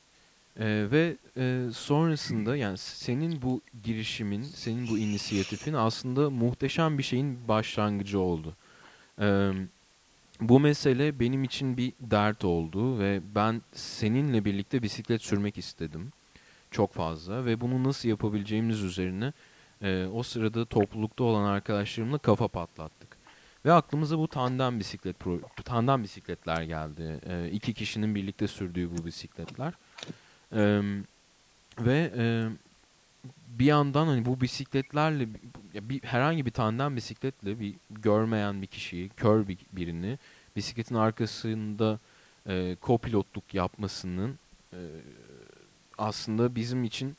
Ee, 0.58 0.86
ve 0.90 1.16
e, 1.36 1.66
sonrasında 1.72 2.56
yani 2.56 2.78
senin 2.78 3.42
bu 3.42 3.60
girişimin, 3.84 4.42
senin 4.42 4.88
bu 4.88 4.98
inisiyatifin 4.98 5.72
aslında 5.72 6.30
muhteşem 6.30 6.98
bir 6.98 7.02
şeyin 7.02 7.48
başlangıcı 7.48 8.20
oldu. 8.20 8.56
Ee, 9.20 9.50
bu 10.40 10.60
mesele 10.60 11.20
benim 11.20 11.44
için 11.44 11.76
bir 11.76 11.92
dert 12.00 12.44
oldu 12.44 12.98
ve 12.98 13.20
ben 13.34 13.62
seninle 13.72 14.44
birlikte 14.44 14.82
bisiklet 14.82 15.22
sürmek 15.22 15.58
istedim. 15.58 16.12
Çok 16.70 16.92
fazla 16.92 17.44
ve 17.44 17.60
bunu 17.60 17.84
nasıl 17.84 18.08
yapabileceğimiz 18.08 18.82
üzerine 18.82 19.32
e, 19.82 20.06
o 20.06 20.22
sırada 20.22 20.64
toplulukta 20.64 21.24
olan 21.24 21.44
arkadaşlarımla 21.44 22.18
kafa 22.18 22.48
patlattık. 22.48 23.16
Ve 23.64 23.72
aklımıza 23.72 24.18
bu 24.18 24.28
tandem 24.28 24.80
bisiklet 24.80 25.16
tandem 25.64 26.02
bisikletler 26.02 26.62
geldi. 26.62 27.20
E, 27.26 27.50
iki 27.50 27.74
kişinin 27.74 28.14
birlikte 28.14 28.48
sürdüğü 28.48 28.98
bu 28.98 29.06
bisikletler. 29.06 29.72
E, 30.52 30.82
ve 31.78 32.12
e, 32.16 32.48
bir 33.58 33.64
yandan 33.64 34.06
hani 34.06 34.24
bu 34.24 34.40
bisikletlerle 34.40 35.28
bir, 35.74 36.02
herhangi 36.02 36.46
bir 36.46 36.50
tandem 36.50 36.96
bisikletle 36.96 37.60
bir 37.60 37.74
görmeyen 37.90 38.62
bir 38.62 38.66
kişiyi, 38.66 39.08
kör 39.08 39.48
bir, 39.48 39.58
birini 39.72 40.18
bisikletin 40.56 40.94
arkasında 40.94 41.98
e, 42.46 42.76
kopilotluk 42.80 43.54
yapmasının 43.54 44.38
e, 44.72 44.80
aslında 45.98 46.54
bizim 46.54 46.84
için 46.84 47.16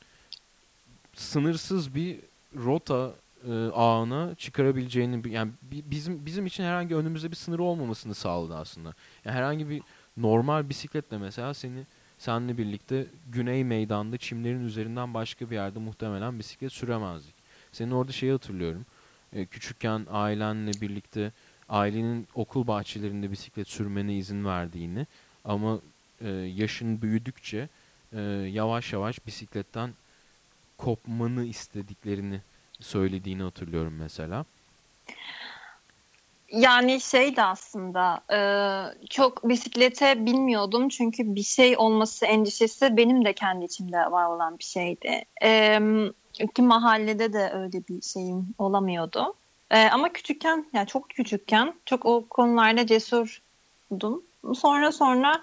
sınırsız 1.14 1.94
bir 1.94 2.20
rota 2.54 3.12
e, 3.48 3.52
ağına 3.74 4.34
çıkarabileceğini 4.34 5.32
yani 5.32 5.52
bizim 5.62 6.26
bizim 6.26 6.46
için 6.46 6.64
herhangi 6.64 6.96
önümüzde 6.96 7.30
bir 7.30 7.36
sınır 7.36 7.58
olmamasını 7.58 8.14
sağladı 8.14 8.56
aslında. 8.56 8.94
Yani 9.24 9.36
herhangi 9.36 9.70
bir 9.70 9.82
normal 10.16 10.68
bisikletle 10.68 11.18
mesela 11.18 11.54
seni 11.54 11.86
seninle 12.18 12.58
birlikte 12.58 13.06
Güney 13.32 13.64
Meydan'da 13.64 14.16
çimlerin 14.16 14.64
üzerinden 14.64 15.14
başka 15.14 15.50
bir 15.50 15.54
yerde 15.54 15.78
muhtemelen 15.78 16.38
bisiklet 16.38 16.72
süremezdik. 16.72 17.34
Senin 17.72 17.90
orada 17.90 18.12
şeyi 18.12 18.32
hatırlıyorum. 18.32 18.86
E, 19.32 19.46
küçükken 19.46 20.06
ailenle 20.10 20.70
birlikte 20.80 21.32
ailenin 21.68 22.28
okul 22.34 22.66
bahçelerinde 22.66 23.30
bisiklet 23.30 23.68
sürmene 23.68 24.16
izin 24.16 24.44
verdiğini 24.44 25.06
ama 25.44 25.80
e, 26.20 26.28
yaşın 26.30 27.02
büyüdükçe 27.02 27.68
e, 28.12 28.20
yavaş 28.52 28.92
yavaş 28.92 29.26
bisikletten 29.26 29.90
kopmanı 30.78 31.44
istediklerini 31.44 32.40
söylediğini 32.80 33.42
hatırlıyorum 33.42 33.94
mesela. 33.98 34.44
Yani 36.52 37.00
şey 37.00 37.36
de 37.36 37.42
aslında 37.42 38.20
e, 38.32 38.38
çok 39.08 39.48
bisiklete 39.48 40.26
bilmiyordum 40.26 40.88
çünkü 40.88 41.34
bir 41.34 41.42
şey 41.42 41.76
olması 41.78 42.26
endişesi 42.26 42.96
benim 42.96 43.24
de 43.24 43.32
kendi 43.32 43.64
içimde 43.64 43.96
var 43.96 44.28
olan 44.28 44.58
bir 44.58 44.64
şeydi. 44.64 45.24
E, 45.42 45.78
mahallede 46.58 47.32
de 47.32 47.50
öyle 47.54 47.88
bir 47.88 48.02
şeyim 48.02 48.46
olamıyordu. 48.58 49.34
E, 49.70 49.88
ama 49.88 50.12
küçükken 50.12 50.66
yani 50.72 50.86
çok 50.86 51.10
küçükken 51.10 51.74
çok 51.86 52.06
o 52.06 52.24
konularda 52.30 52.86
cesurdum. 52.86 54.22
Sonra 54.54 54.92
sonra 54.92 55.42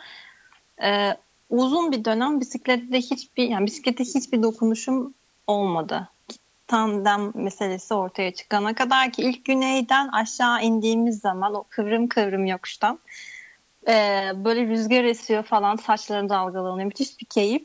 e, 0.84 1.18
uzun 1.50 1.92
bir 1.92 2.06
dönem 2.06 2.40
bisiklette 2.40 2.98
hiçbir 2.98 3.50
yani 3.50 3.66
bisiklete 3.66 4.04
hiçbir 4.04 4.44
dokunuşum 4.44 5.14
olmadı 5.52 6.10
tandem 6.72 7.32
meselesi 7.36 7.94
ortaya 7.94 8.34
çıkana 8.34 8.76
kadar 8.76 9.12
ki 9.12 9.22
ilk 9.22 9.46
güneyden 9.46 10.08
aşağı 10.08 10.64
indiğimiz 10.64 11.20
zaman 11.20 11.54
o 11.54 11.64
kıvrım 11.70 12.08
kıvrım 12.08 12.46
yokuştan 12.46 13.00
e, 13.88 13.94
böyle 14.36 14.68
rüzgar 14.68 15.04
esiyor 15.04 15.44
falan 15.44 15.76
saçların 15.76 16.30
dalgalanıyor. 16.30 16.88
Müthiş 16.88 17.20
bir 17.20 17.26
keyif. 17.26 17.64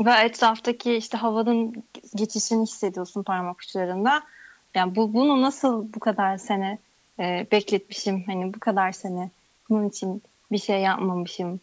Ve 0.00 0.10
etraftaki 0.10 0.94
işte 0.94 1.18
havanın 1.18 1.84
geçişini 2.14 2.62
hissediyorsun 2.62 3.22
parmak 3.22 3.60
uçlarında. 3.60 4.22
Yani 4.74 4.96
bu 4.96 5.14
bunu 5.14 5.42
nasıl 5.42 5.92
bu 5.94 6.00
kadar 6.00 6.38
sene 6.38 6.78
e, 7.20 7.46
bekletmişim 7.52 8.24
hani 8.26 8.54
bu 8.54 8.60
kadar 8.60 8.92
sene 8.92 9.30
bunun 9.70 9.88
için 9.88 10.22
bir 10.52 10.58
şey 10.58 10.80
yapmamışım 10.80 11.60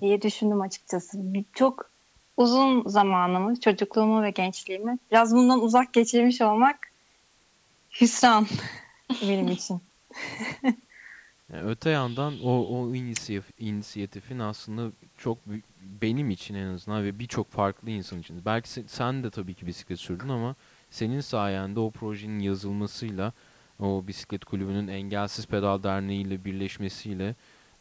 diye 0.00 0.22
düşündüm 0.22 0.60
açıkçası. 0.60 1.18
Çok 1.54 1.90
uzun 2.36 2.88
zamanımı, 2.88 3.60
çocukluğumu 3.60 4.22
ve 4.22 4.30
gençliğimi 4.30 4.98
biraz 5.10 5.34
bundan 5.34 5.62
uzak 5.62 5.92
geçirmiş 5.92 6.40
olmak 6.40 6.78
hüsran 8.00 8.46
benim 9.22 9.48
için. 9.48 9.80
yani 11.52 11.62
öte 11.62 11.90
yandan 11.90 12.34
o, 12.44 12.50
o 12.50 12.94
inisiyatif, 12.94 13.50
inisiyatifin 13.58 14.38
aslında 14.38 14.92
çok 15.18 15.38
benim 16.02 16.30
için 16.30 16.54
en 16.54 16.66
azından 16.66 17.04
ve 17.04 17.18
birçok 17.18 17.50
farklı 17.50 17.90
insan 17.90 18.18
için. 18.18 18.44
Belki 18.44 18.68
sen, 18.68 18.84
sen 18.86 19.24
de 19.24 19.30
tabii 19.30 19.54
ki 19.54 19.66
bisiklet 19.66 20.00
sürdün 20.00 20.28
ama 20.28 20.54
senin 20.90 21.20
sayende 21.20 21.80
o 21.80 21.90
projenin 21.90 22.38
yazılmasıyla 22.38 23.32
o 23.80 24.04
bisiklet 24.06 24.44
kulübünün 24.44 24.88
Engelsiz 24.88 25.46
Pedal 25.46 25.82
Derneği 25.82 26.26
ile 26.26 26.44
birleşmesiyle 26.44 27.34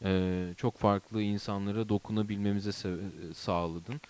e, 0.04 0.54
çok 0.58 0.78
farklı 0.78 1.22
insanlara 1.22 1.90
dokunabilmemize 1.90 2.72
sağladın. 3.34 4.02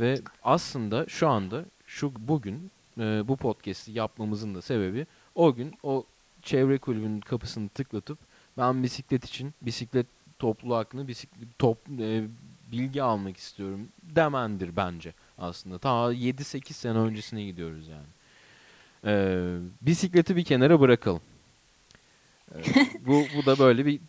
Ve 0.00 0.20
aslında 0.42 1.06
şu 1.08 1.28
anda 1.28 1.64
şu 1.86 2.12
bugün 2.18 2.70
e, 2.98 3.28
bu 3.28 3.36
podcast'i 3.36 3.92
yapmamızın 3.92 4.54
da 4.54 4.62
sebebi 4.62 5.06
o 5.34 5.54
gün 5.54 5.74
o 5.82 6.04
çevre 6.42 6.78
kulübünün 6.78 7.20
kapısını 7.20 7.68
tıklatıp 7.68 8.18
ben 8.58 8.82
bisiklet 8.82 9.24
için 9.24 9.54
bisiklet 9.62 10.06
topluluğu 10.38 10.76
hakkında 10.76 11.08
bisiklet 11.08 11.58
top 11.58 11.78
e, 12.00 12.24
bilgi 12.72 13.02
almak 13.02 13.36
istiyorum 13.36 13.88
demendir 14.02 14.76
bence 14.76 15.14
aslında. 15.38 15.78
Ta 15.78 15.88
7-8 15.88 16.72
sene 16.72 16.98
öncesine 16.98 17.44
gidiyoruz 17.44 17.88
yani. 17.88 18.06
Ee, 19.04 19.56
bisikleti 19.82 20.36
bir 20.36 20.44
kenara 20.44 20.80
bırakalım. 20.80 21.20
Ee, 22.54 22.58
bu 23.06 23.24
bu 23.36 23.46
da 23.46 23.58
böyle 23.58 23.86
bir 23.86 24.00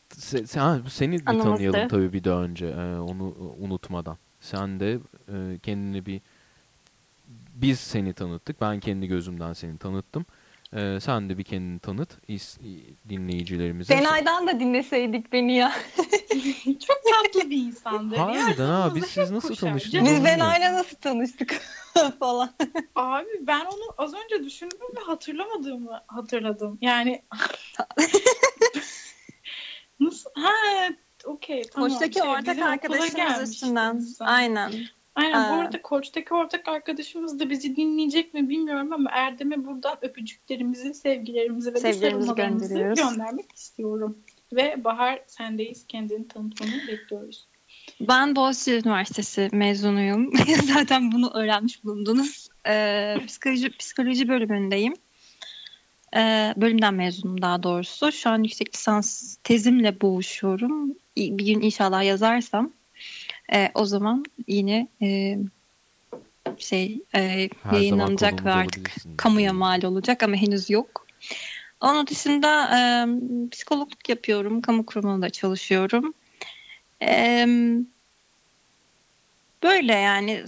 sen, 0.46 0.82
seni 0.88 1.20
bir 1.20 1.26
tanıyalım 1.26 1.88
tabii 1.88 2.14
bir 2.14 2.24
daha 2.24 2.44
önce 2.44 2.66
ee, 2.66 3.00
onu 3.00 3.36
unutmadan. 3.60 4.18
Sen 4.40 4.80
de 4.80 5.00
e, 5.28 5.60
kendini 5.64 6.06
bir 6.06 6.22
biz 7.56 7.80
seni 7.80 8.14
tanıttık. 8.14 8.62
Ben 8.62 8.80
kendi 8.80 9.08
gözümden 9.08 9.54
seni 9.54 9.78
tanıttım. 9.78 10.26
Ee, 10.74 10.98
sen 11.02 11.30
de 11.30 11.38
bir 11.38 11.44
kendini 11.44 11.80
tanıt 11.80 12.10
is, 12.28 12.58
dinleyicilerimize. 13.10 13.98
Senay'dan 13.98 14.48
da 14.48 14.60
dinleseydik 14.60 15.34
beni 15.34 15.56
ya. 15.56 15.74
Çok 16.66 16.98
tatlı 17.14 17.50
bir 17.50 17.58
insandı. 17.58 18.16
Harbiden 18.16 18.70
abi 18.70 19.02
biz 19.02 19.06
siz 19.06 19.32
nasıl 19.32 19.56
tanıştınız? 19.56 20.12
Biz 20.12 20.24
Benay'la 20.24 20.74
nasıl 20.74 20.98
tanıştık 20.98 21.62
falan. 22.20 22.54
Abi 22.96 23.28
ben 23.42 23.66
onu 23.66 23.94
az 23.98 24.14
önce 24.14 24.44
düşündüm 24.44 24.88
ve 24.98 25.02
hatırlamadığımı 25.02 26.02
hatırladım. 26.08 26.78
Yani 26.82 27.24
nasıl? 30.00 30.30
Ha 30.36 30.52
okey 31.26 31.64
tamam. 31.64 31.90
Koç'taki 31.90 32.20
şey, 32.20 32.28
ortak 32.28 32.60
arkadaşımız 32.60 33.52
üstünden. 33.52 34.04
Aynen. 34.20 34.72
Aynen 35.16 35.34
Aa. 35.34 35.50
bu 35.50 35.62
arada 35.62 35.82
Koç'taki 35.82 36.34
ortak 36.34 36.68
arkadaşımız 36.68 37.40
da 37.40 37.50
bizi 37.50 37.76
dinleyecek 37.76 38.34
mi 38.34 38.50
bilmiyorum 38.50 38.94
ama 38.94 39.10
Erdem'e 39.14 39.66
buradan 39.66 39.98
öpücüklerimizi, 40.02 40.94
sevgilerimizi 40.94 41.74
ve 41.74 41.80
Sevgilerimizi 41.80 42.36
göndermek 42.36 43.52
istiyorum. 43.56 44.18
Ve 44.54 44.84
Bahar 44.84 45.20
sendeyiz. 45.28 45.88
Kendini 45.88 46.28
tanıtmanı 46.28 46.88
bekliyoruz. 46.88 47.48
Ben 48.00 48.36
Boğaziçi 48.36 48.74
Üniversitesi 48.74 49.50
mezunuyum. 49.52 50.34
Zaten 50.74 51.12
bunu 51.12 51.32
öğrenmiş 51.34 51.84
bulundunuz. 51.84 52.50
Ee, 52.68 53.18
psikoloji, 53.28 53.78
psikoloji 53.78 54.30
bölümündeyim. 54.30 54.94
Ee, 56.16 56.54
bölümden 56.58 56.94
mezunum 56.94 57.42
daha 57.42 57.64
doğrusu. 57.64 58.12
Şu 58.12 58.30
an 58.30 58.44
yüksek 58.44 58.76
lisans 58.76 59.38
tezimle 59.44 60.02
boğuşuyorum. 60.02 60.96
Bir 61.18 61.46
gün 61.46 61.62
inşallah 61.62 62.04
yazarsam 62.04 62.72
e, 63.54 63.72
o 63.74 63.86
zaman 63.86 64.26
yine 64.48 64.88
e, 65.02 65.38
şey 66.58 67.02
e, 67.16 67.20
Her 67.20 67.78
yayınlanacak 67.78 68.46
ve 68.46 68.52
artık 68.52 68.92
kamuya 69.18 69.54
mal 69.54 69.84
olacak 69.84 70.24
ama 70.24 70.36
henüz 70.36 70.70
yok. 70.70 71.06
Onun 71.82 72.08
dışında 72.08 72.78
e, 72.78 72.80
psikologluk 73.52 74.10
yapıyorum. 74.10 74.62
Kamu 74.62 74.86
kurumunda 74.86 75.30
çalışıyorum. 75.30 76.14
E, 77.02 77.48
böyle 79.64 79.94
yani 79.94 80.44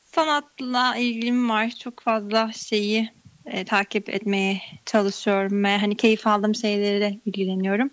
sanatla 0.00 0.96
ilgim 0.96 1.50
var. 1.50 1.70
Çok 1.70 2.00
fazla 2.00 2.52
şeyi 2.52 3.10
e, 3.50 3.64
takip 3.64 4.08
etmeye 4.08 4.62
çalışıyorum 4.86 5.64
ve 5.64 5.78
hani 5.78 5.96
keyif 5.96 6.26
aldığım 6.26 6.54
şeylerle 6.54 7.18
ilgileniyorum. 7.26 7.90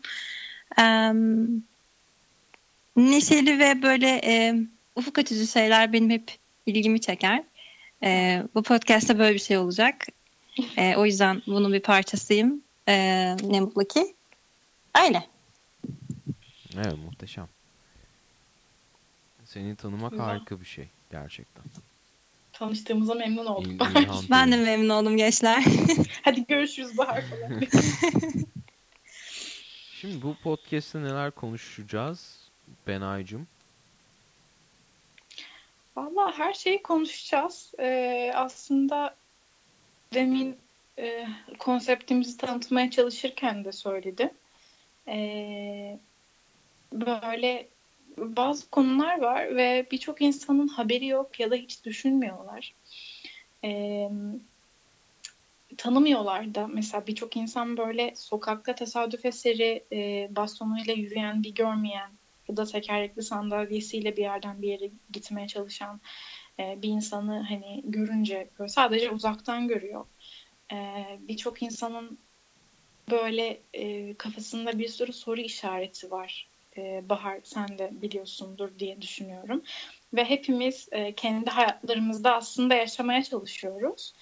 E, 0.80 0.86
neşeli 2.96 3.60
ve 3.60 3.82
böyle 3.82 4.22
e, 4.24 4.56
ufuk 4.96 5.18
açıcı 5.18 5.48
şeyler 5.48 5.94
benim 5.94 6.10
hep 6.10 6.32
ilgimi 6.66 7.02
çeker. 7.02 7.44
E, 8.04 8.44
bu 8.56 8.64
podcast'ta 8.64 9.20
böyle 9.20 9.34
bir 9.34 9.40
şey 9.40 9.58
olacak. 9.58 10.08
E, 10.78 10.96
o 10.96 11.06
yüzden 11.06 11.42
bunun 11.48 11.74
bir 11.74 11.80
parçasıyım. 11.80 12.62
E, 12.88 12.96
ne 13.44 13.62
mutlu 13.62 13.86
ki. 13.86 14.16
Öyle. 15.06 15.28
Evet 16.76 16.98
muhteşem. 17.06 17.48
Seni 19.46 19.76
tanımak 19.76 20.20
harika 20.20 20.60
bir 20.60 20.66
şey 20.66 20.88
gerçekten. 21.12 21.64
Tanıştığımıza 22.60 23.14
memnun 23.14 23.46
oldum. 23.46 23.78
İl- 23.96 24.32
Ben 24.32 24.52
de 24.52 24.58
memnun 24.58 24.90
oldum 24.90 25.18
gençler. 25.18 25.64
Hadi 26.24 26.46
görüşürüz 26.48 26.98
Bahar 26.98 27.22
falan. 27.22 27.62
Şimdi 30.02 30.22
bu 30.22 30.36
podcast'te 30.44 31.02
neler 31.04 31.32
konuşacağız 31.32 32.40
Benaycığım? 32.88 33.48
Valla 35.96 36.38
her 36.38 36.54
şeyi 36.54 36.84
konuşacağız. 36.84 37.72
Ee, 37.80 38.32
aslında 38.36 39.16
demin 40.14 40.58
e, 41.00 41.28
konseptimizi 41.60 42.38
tanıtmaya 42.38 42.92
çalışırken 42.92 43.66
de 43.66 43.72
söyledim. 43.72 44.30
Ee, 45.08 46.00
böyle 46.94 47.68
bazı 48.18 48.70
konular 48.70 49.22
var 49.22 49.56
ve 49.56 49.86
birçok 49.92 50.22
insanın 50.22 50.68
haberi 50.68 51.06
yok 51.06 51.40
ya 51.40 51.52
da 51.52 51.56
hiç 51.56 51.86
düşünmüyorlar. 51.86 52.74
Ee, 53.64 54.10
tanımıyorlar 55.78 56.56
da. 56.56 56.68
Mesela 56.68 57.08
birçok 57.08 57.38
insan 57.38 57.78
böyle 57.78 58.14
sokakta 58.16 58.76
tesadüf 58.76 59.26
eseri 59.26 59.84
e, 59.92 60.28
bastonuyla 60.36 60.94
yürüyen 60.94 61.44
bir 61.44 61.56
görmeyen 61.56 62.12
ya 62.48 62.58
da 62.58 62.66
tekerlekli 62.66 63.22
sandalyesiyle 63.22 64.18
bir 64.18 64.22
yerden 64.22 64.62
bir 64.62 64.68
yere 64.68 64.90
gitmeye 65.12 65.48
çalışan 65.48 66.02
e, 66.60 66.82
bir 66.82 66.90
insanı 66.90 67.46
hani 67.50 67.82
görünce 67.86 68.50
böyle 68.60 68.70
sadece 68.70 69.12
uzaktan 69.12 69.68
görüyor. 69.68 70.06
E, 70.72 70.78
Birçok 71.20 71.64
insanın 71.64 72.18
böyle 73.12 73.60
e, 73.74 74.14
kafasında 74.14 74.80
bir 74.80 74.88
sürü 74.88 75.14
soru 75.14 75.42
işareti 75.42 76.12
var. 76.12 76.48
E, 76.78 77.10
Bahar 77.10 77.40
sen 77.44 77.78
de 77.78 77.90
biliyorsundur 77.92 78.70
diye 78.80 79.02
düşünüyorum. 79.02 79.64
Ve 80.14 80.26
hepimiz 80.26 80.88
e, 80.92 81.12
kendi 81.12 81.50
hayatlarımızda 81.50 82.36
aslında 82.36 82.76
yaşamaya 82.76 83.24
çalışıyoruz. 83.24 84.14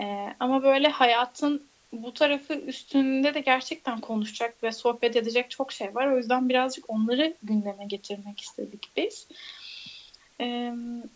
E, 0.00 0.34
ama 0.40 0.62
böyle 0.62 0.88
hayatın 0.88 1.62
bu 1.92 2.14
tarafı 2.14 2.54
üstünde 2.54 3.34
de 3.34 3.40
gerçekten 3.40 4.00
konuşacak 4.00 4.62
ve 4.62 4.72
sohbet 4.72 5.16
edecek 5.16 5.50
çok 5.50 5.72
şey 5.72 5.94
var. 5.94 6.06
O 6.06 6.16
yüzden 6.18 6.48
birazcık 6.48 6.90
onları 6.90 7.34
gündeme 7.42 7.84
getirmek 7.84 8.40
istedik 8.40 8.90
biz. 8.96 9.26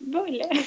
Böyle. 0.00 0.50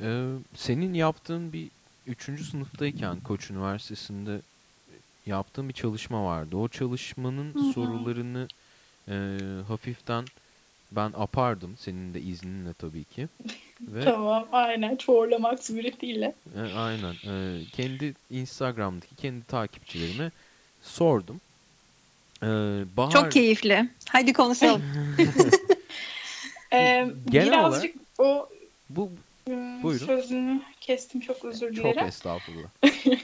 Ee, 0.00 0.26
senin 0.54 0.94
yaptığın 0.94 1.52
bir 1.52 1.68
üçüncü 2.06 2.44
sınıftayken 2.44 3.20
Koç 3.20 3.50
Üniversitesi'nde 3.50 4.40
yaptığın 5.28 5.68
bir 5.68 5.74
çalışma 5.74 6.24
vardı. 6.24 6.56
O 6.56 6.68
çalışmanın 6.68 7.54
Hı 7.54 7.58
hı. 7.58 7.74
sorularını 7.74 8.48
e, 9.08 9.14
hafiften 9.68 10.24
ben 10.92 11.12
apardım 11.16 11.76
senin 11.76 12.14
de 12.14 12.20
izninle 12.20 12.74
tabii 12.74 13.04
ki. 13.04 13.28
Ve 13.80 14.04
Tamam 14.04 14.48
aynen 14.52 14.96
çoğurlamak 14.96 15.64
suretiyle. 15.64 16.34
e, 16.56 16.60
aynen 16.60 17.14
e, 17.28 17.64
kendi 17.72 18.14
Instagram'daki 18.30 19.16
kendi 19.16 19.44
takipçilerime 19.46 20.32
sordum. 20.80 21.40
Ee, 22.42 22.46
Bahar, 22.96 23.12
Çok 23.12 23.32
keyifli. 23.32 23.88
Haydi 24.08 24.32
konuşalım. 24.32 24.82
Ee, 26.72 27.06
Genel 27.30 27.48
birazcık 27.48 27.96
o 28.18 28.48
bu 28.90 29.10
Buyurun. 29.82 30.06
sözünü 30.06 30.60
kestim 30.80 31.20
çok 31.20 31.44
özür 31.44 31.74
çok 31.74 31.84
dilerim. 31.84 32.08
estağfurullah. 32.08 32.68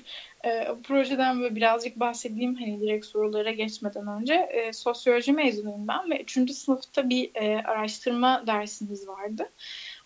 Ee, 0.44 0.68
o 0.70 0.82
projeden 0.82 1.40
böyle 1.40 1.56
birazcık 1.56 2.00
bahsedeyim 2.00 2.54
hani 2.54 2.80
direkt 2.80 3.06
sorulara 3.06 3.52
geçmeden 3.52 4.06
önce. 4.06 4.34
Ee, 4.34 4.72
sosyoloji 4.72 5.32
mezunuyum 5.32 5.88
ben 5.88 6.10
ve 6.10 6.22
3. 6.22 6.52
sınıfta 6.52 7.08
bir 7.08 7.30
e, 7.34 7.62
araştırma 7.62 8.46
dersimiz 8.46 9.08
vardı. 9.08 9.50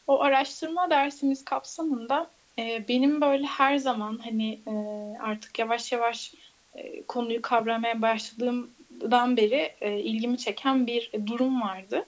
O 0.06 0.20
araştırma 0.20 0.90
dersimiz 0.90 1.44
kapsamında 1.44 2.30
e, 2.58 2.88
benim 2.88 3.20
böyle 3.20 3.46
her 3.46 3.76
zaman 3.76 4.20
hani 4.24 4.60
e, 4.66 4.72
artık 5.22 5.58
yavaş 5.58 5.92
yavaş 5.92 6.34
e, 6.74 7.02
konuyu 7.02 7.42
kavramaya 7.42 8.02
başladığımdan 8.02 9.36
beri 9.36 9.72
e, 9.80 10.00
ilgimi 10.00 10.38
çeken 10.38 10.86
bir 10.86 11.10
durum 11.26 11.62
vardı. 11.62 11.96
E, 11.96 12.06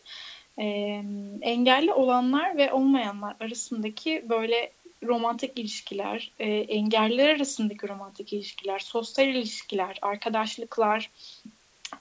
engelli 1.43 1.93
olanlar 1.93 2.57
ve 2.57 2.73
olmayanlar 2.73 3.37
arasındaki 3.41 4.25
böyle 4.29 4.73
romantik 5.07 5.59
ilişkiler, 5.59 6.33
e, 6.39 6.51
engelliler 6.51 7.29
arasındaki 7.29 7.89
romantik 7.89 8.33
ilişkiler, 8.33 8.79
sosyal 8.79 9.29
ilişkiler, 9.29 9.99
arkadaşlıklar, 10.03 11.11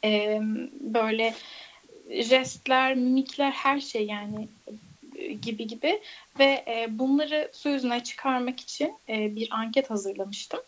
e, 0.04 0.40
böyle 0.80 1.34
jestler, 2.10 2.96
mimikler 2.96 3.52
her 3.52 3.80
şey 3.80 4.06
yani 4.06 4.48
e, 5.16 5.34
gibi 5.34 5.68
gibi 5.68 6.02
ve 6.40 6.64
e, 6.68 6.88
bunları 6.90 7.50
su 7.54 7.70
yüzüne 7.70 8.04
çıkarmak 8.04 8.60
için 8.60 8.94
e, 9.10 9.36
bir 9.36 9.48
anket 9.52 9.90
hazırlamıştım. 9.90 10.60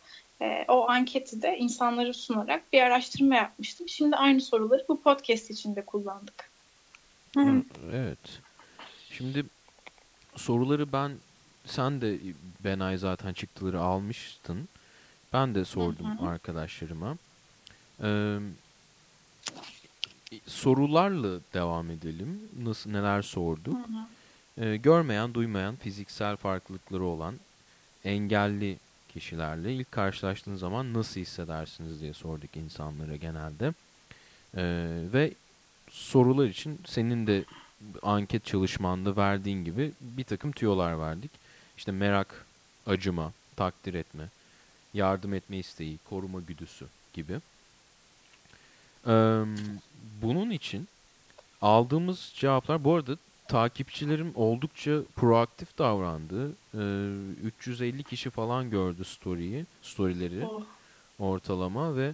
E, 0.42 0.66
o 0.68 0.90
anketi 0.90 1.42
de 1.42 1.58
insanlara 1.58 2.14
sunarak 2.14 2.74
bir 2.74 2.82
araştırma 2.82 3.36
yapmıştım. 3.36 3.90
Şimdi 3.90 4.16
aynı 4.16 4.42
soruları 4.42 4.86
bu 4.90 5.02
podcast 5.02 5.52
için 5.52 5.76
de 5.76 5.86
kullandık. 5.86 6.51
Hı, 7.36 7.64
Evet. 7.92 8.42
Şimdi 9.10 9.46
soruları 10.36 10.92
ben 10.94 11.12
sen 11.66 12.02
de 12.02 12.20
Benay 12.64 12.98
zaten 12.98 13.34
çıktıları 13.34 13.82
almıştın. 13.82 14.70
Ben 15.34 15.56
de 15.56 15.66
sordum 15.66 16.18
Hı 16.20 16.26
arkadaşlarıma. 16.30 17.18
Ee, 18.04 18.38
sorularla 20.46 21.40
devam 21.54 21.90
edelim. 21.90 22.42
Nasıl 22.64 22.92
neler 22.92 23.22
sorduk? 23.22 23.78
Ee, 24.58 24.76
görmeyen, 24.78 25.34
duymayan, 25.34 25.76
fiziksel 25.76 26.36
farklılıkları 26.36 27.04
olan 27.04 27.36
engelli 28.06 28.78
kişilerle 29.14 29.74
ilk 29.76 29.92
karşılaştığınız 29.92 30.60
zaman 30.60 30.94
nasıl 30.94 31.20
hissedersiniz 31.20 32.02
diye 32.02 32.14
sorduk 32.14 32.56
insanlara 32.58 33.16
genelde. 33.16 33.74
Ee, 34.56 34.64
ve 35.14 35.34
sorular 35.92 36.46
için 36.46 36.80
senin 36.86 37.28
de 37.28 37.44
anket 38.02 38.46
çalışmanda 38.46 39.16
verdiğin 39.16 39.66
gibi 39.66 39.92
bir 40.02 40.24
takım 40.24 40.52
tüyolar 40.52 41.00
verdik. 41.00 41.32
İşte 41.78 41.92
merak, 41.92 42.46
acıma, 42.88 43.32
takdir 43.56 43.94
etme, 43.94 44.30
yardım 44.94 45.34
etme 45.34 45.58
isteği, 45.58 45.98
koruma 46.10 46.40
güdüsü 46.40 46.86
gibi. 47.14 47.34
Ee, 49.08 49.44
bunun 50.22 50.50
için 50.50 50.88
aldığımız 51.62 52.32
cevaplar 52.36 52.84
bu 52.84 52.96
arada 52.96 53.18
takipçilerim 53.48 54.32
oldukça 54.36 55.00
proaktif 55.16 55.78
davrandı. 55.78 56.52
Ee, 56.74 57.44
350 57.44 58.04
kişi 58.04 58.30
falan 58.30 58.70
gördü 58.70 59.04
story'yi, 59.06 59.66
storyleri 59.82 60.46
Oh. 60.46 60.62
ortalama 61.20 61.96
ve 61.96 62.14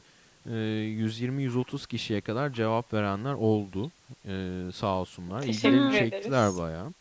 120-130 0.52 1.88
kişiye 1.88 2.22
kadar 2.22 2.54
cevap 2.54 2.94
verenler 2.94 3.34
oldu. 3.34 3.92
E, 4.28 4.62
sağ 4.74 4.88
olsunlar. 5.02 5.44
İlgilerini 5.44 5.92
çektiler 6.12 6.58
bayağı. 6.58 6.94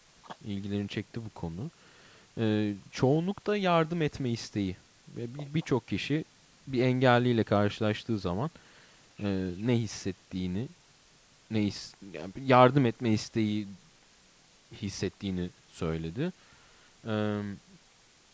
İlgilerini 0.45 0.89
çekti 0.89 1.21
bu 1.25 1.31
konu. 1.41 1.71
E, 2.39 2.75
çoğunlukta 2.93 3.57
yardım 3.57 4.03
etme 4.03 4.31
isteği. 4.31 4.77
Ve 5.17 5.35
bir- 5.35 5.55
birçok 5.55 5.89
kişi 5.89 6.25
bir 6.67 6.83
engelliyle 6.83 7.45
karşılaştığı 7.45 8.19
zaman 8.19 8.51
e, 9.23 9.51
ne 9.65 9.79
hissettiğini 9.79 10.69
ne 11.51 11.59
is- 11.59 11.95
yani 12.13 12.31
yardım 12.47 12.87
etme 12.87 13.11
isteği 13.13 13.67
hissettiğini 14.83 15.49
söyledi. 15.73 16.33
Ee, 17.09 17.41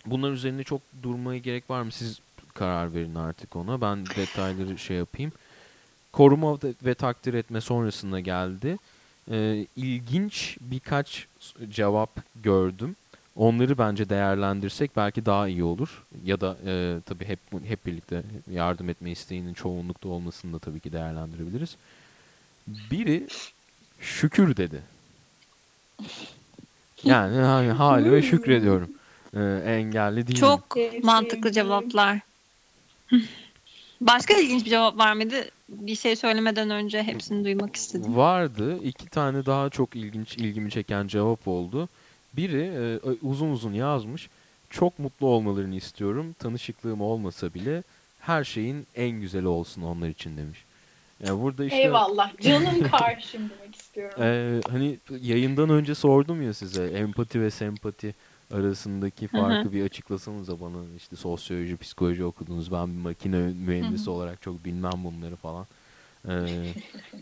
bunlar 0.07 0.31
üzerinde 0.33 0.65
çok 0.65 0.81
durmaya 1.03 1.39
gerek 1.39 1.71
var 1.71 1.83
mı? 1.83 1.93
Siz 1.93 2.21
karar 2.55 2.95
verin 2.95 3.15
artık 3.15 3.57
ona. 3.57 3.81
Ben 3.81 4.05
detayları 4.05 4.79
şey 4.79 4.97
yapayım. 4.97 5.33
Koruma 6.13 6.55
ve- 6.55 6.75
ve 6.85 6.95
takdir 6.95 7.35
etme 7.35 7.61
sonrasında 7.61 8.21
geldi. 8.21 8.77
Ee, 9.31 9.67
ilginç 9.77 10.57
birkaç 10.61 11.27
cevap 11.71 12.11
gördüm. 12.43 12.97
Onları 13.37 13.79
bence 13.79 14.09
değerlendirsek 14.09 14.97
belki 14.97 15.27
daha 15.27 15.49
iyi 15.49 15.65
olur. 15.65 16.03
Ya 16.25 16.41
da 16.41 16.57
e, 16.67 16.97
tabii 17.07 17.25
hep 17.25 17.39
hep 17.67 17.87
birlikte 17.87 18.23
yardım 18.51 18.89
etme 18.89 19.11
isteğinin 19.11 19.55
çoğunlukta 19.55 20.09
olmasını 20.09 20.53
da 20.53 20.59
tabii 20.59 20.81
ki 20.81 20.93
değerlendirebiliriz. 20.93 21.77
Biri 22.67 23.27
şükür 24.01 24.57
dedi. 24.57 24.83
Yani 27.05 27.37
hani 27.37 27.71
halime 27.71 28.23
şükrediyorum. 28.23 28.91
Ee, 29.37 29.63
engelli 29.67 30.27
değilim. 30.27 30.41
Çok 30.41 30.77
mantıklı 31.03 31.53
cevaplar. 31.53 32.21
Başka 34.01 34.35
ilginç 34.35 34.65
bir 34.65 34.71
cevap 34.71 34.99
var 34.99 35.13
mıydı? 35.13 35.35
Bir 35.69 35.95
şey 35.97 36.17
söylemeden 36.17 36.71
önce 36.71 37.03
hepsini 37.03 37.45
duymak 37.45 37.77
istedim. 37.77 38.17
Vardı. 38.17 38.79
İki 38.85 39.07
tane 39.07 39.47
daha 39.47 39.71
çok 39.71 39.97
ilginç, 39.97 40.37
ilgimi 40.37 40.71
çeken 40.71 41.07
cevap 41.07 41.49
oldu. 41.49 41.89
Biri 42.37 42.63
e, 42.63 42.99
uzun 43.23 43.51
uzun 43.51 43.73
yazmış. 43.73 44.29
Çok 44.71 44.99
mutlu 44.99 45.27
olmalarını 45.27 45.75
istiyorum. 45.75 46.35
Tanışıklığım 46.39 47.01
olmasa 47.01 47.55
bile 47.55 47.83
her 48.21 48.45
şeyin 48.45 48.87
en 48.97 49.11
güzeli 49.11 49.47
olsun 49.49 49.83
onlar 49.83 50.09
için 50.09 50.37
demiş. 50.37 50.65
Yani 51.27 51.43
burada 51.43 51.65
işte 51.65 51.77
Eyvallah. 51.77 52.41
Canım 52.41 52.91
karşım 52.91 53.51
demek 53.59 53.77
istiyorum. 53.77 54.23
e, 54.23 54.61
hani 54.71 54.99
yayından 55.21 55.71
önce 55.71 55.95
sordum 55.95 56.43
ya 56.43 56.55
size 56.55 56.87
empati 56.87 57.41
ve 57.41 57.51
sempati 57.51 58.15
arasındaki 58.53 59.29
farkı 59.29 59.73
bir 59.73 59.85
açıklasanıza 59.85 60.61
bana. 60.61 60.79
İşte 60.97 61.17
sosyoloji, 61.17 61.77
psikoloji 61.77 62.25
okudunuz. 62.25 62.73
Ben 62.73 62.87
bir 62.87 63.01
makine 63.01 63.37
mühendisi 63.39 64.11
olarak 64.11 64.43
çok 64.43 64.65
bilmem 64.65 65.05
bunları 65.05 65.37
falan. 65.37 65.67
E, 66.29 66.33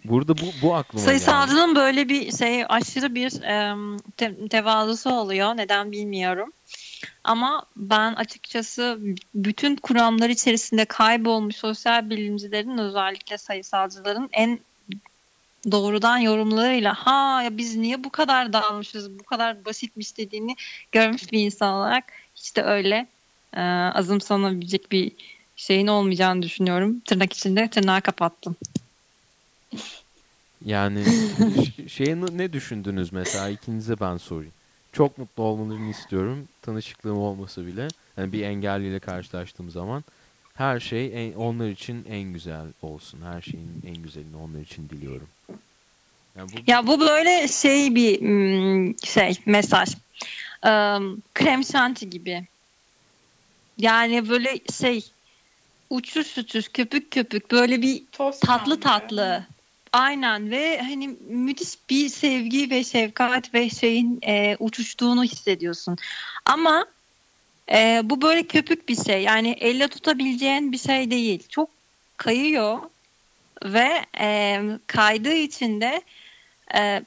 burada 0.04 0.36
bu, 0.36 0.46
bu 0.62 0.74
aklıma. 0.74 1.04
Sayısalcının 1.04 1.74
böyle 1.74 2.08
bir 2.08 2.36
şey 2.36 2.64
aşırı 2.68 3.14
bir 3.14 3.42
em, 3.42 3.98
te- 4.16 4.48
tevazusu 4.48 5.10
oluyor. 5.10 5.56
Neden 5.56 5.92
bilmiyorum. 5.92 6.52
Ama 7.24 7.66
ben 7.76 8.14
açıkçası 8.14 8.98
bütün 9.34 9.76
kuramlar 9.76 10.28
içerisinde 10.28 10.84
kaybolmuş 10.84 11.56
sosyal 11.56 12.10
bilimcilerin 12.10 12.78
özellikle 12.78 13.38
sayısalcıların 13.38 14.28
en 14.32 14.58
doğrudan 15.70 16.18
yorumlarıyla 16.18 16.94
ha 16.94 17.42
ya 17.42 17.57
biz 17.57 17.77
niye 17.77 18.05
bu 18.05 18.11
kadar 18.11 18.53
dalmışız 18.53 19.18
bu 19.18 19.25
kadar 19.25 19.64
basitmiş 19.64 20.18
dediğini 20.18 20.57
görmüş 20.92 21.33
bir 21.33 21.40
insan 21.40 21.75
olarak 21.75 22.05
hiç 22.35 22.57
de 22.57 22.62
öyle 22.62 23.09
e, 23.57 23.61
azımsanabilecek 23.94 24.92
bir 24.92 25.12
şeyin 25.57 25.87
olmayacağını 25.87 26.42
düşünüyorum. 26.42 27.01
Tırnak 27.01 27.33
içinde 27.33 27.70
tırnağı 27.70 28.01
kapattım. 28.01 28.57
Yani 30.64 31.05
ş- 31.77 31.88
şeye 31.88 32.20
n- 32.20 32.38
ne 32.38 32.53
düşündünüz 32.53 33.12
mesela 33.12 33.49
ikinize 33.51 34.01
ben 34.01 34.16
sorayım. 34.16 34.53
Çok 34.92 35.18
mutlu 35.18 35.42
olmalarını 35.42 35.90
istiyorum. 35.90 36.49
Tanışıklığım 36.62 37.18
olmasa 37.18 37.66
bile 37.66 37.88
yani 38.16 38.33
bir 38.33 38.42
engelliyle 38.42 38.99
karşılaştığım 38.99 39.70
zaman 39.70 40.05
her 40.55 40.81
şey 40.81 41.29
en- 41.29 41.35
onlar 41.35 41.68
için 41.68 42.05
en 42.05 42.23
güzel 42.33 42.66
olsun. 42.83 43.23
Her 43.23 43.42
şeyin 43.42 43.81
en 43.87 44.03
güzelini 44.03 44.37
onlar 44.37 44.61
için 44.61 44.88
diliyorum. 44.88 45.29
Yani 46.36 46.48
bu 46.52 46.56
Ya 46.66 46.86
bu 46.86 47.00
böyle 47.00 47.48
şey 47.48 47.94
bir 47.94 48.20
hmm, 48.20 48.98
şey 49.04 49.38
mesaj. 49.46 49.88
Krem 51.34 51.64
şanti 51.64 52.10
gibi. 52.10 52.46
Yani 53.78 54.28
böyle 54.28 54.58
şey 54.80 55.04
uçuş 55.90 56.38
uçuş 56.38 56.68
köpük 56.68 57.10
köpük 57.10 57.50
böyle 57.50 57.82
bir 57.82 58.06
Toz 58.12 58.40
tatlı 58.40 58.80
pembe. 58.80 58.82
tatlı. 58.82 59.46
Aynen 59.92 60.50
ve 60.50 60.80
hani 60.82 61.08
müthiş 61.28 61.68
bir 61.90 62.08
sevgi 62.08 62.70
ve 62.70 62.84
şefkat 62.84 63.54
ve 63.54 63.70
şeyin 63.70 64.18
e, 64.26 64.56
uçuştuğunu 64.58 65.24
hissediyorsun. 65.24 65.96
Ama 66.44 66.86
e, 67.72 68.00
bu 68.04 68.22
böyle 68.22 68.46
köpük 68.46 68.88
bir 68.88 69.04
şey. 69.04 69.22
Yani 69.22 69.56
elle 69.60 69.88
tutabileceğin 69.88 70.72
bir 70.72 70.78
şey 70.78 71.10
değil. 71.10 71.48
Çok 71.48 71.70
kayıyor 72.16 72.78
ve 73.64 73.88
e, 74.20 74.61
kaydığı 74.87 75.35
için 75.35 75.81
de 75.81 76.03
e, 76.75 77.03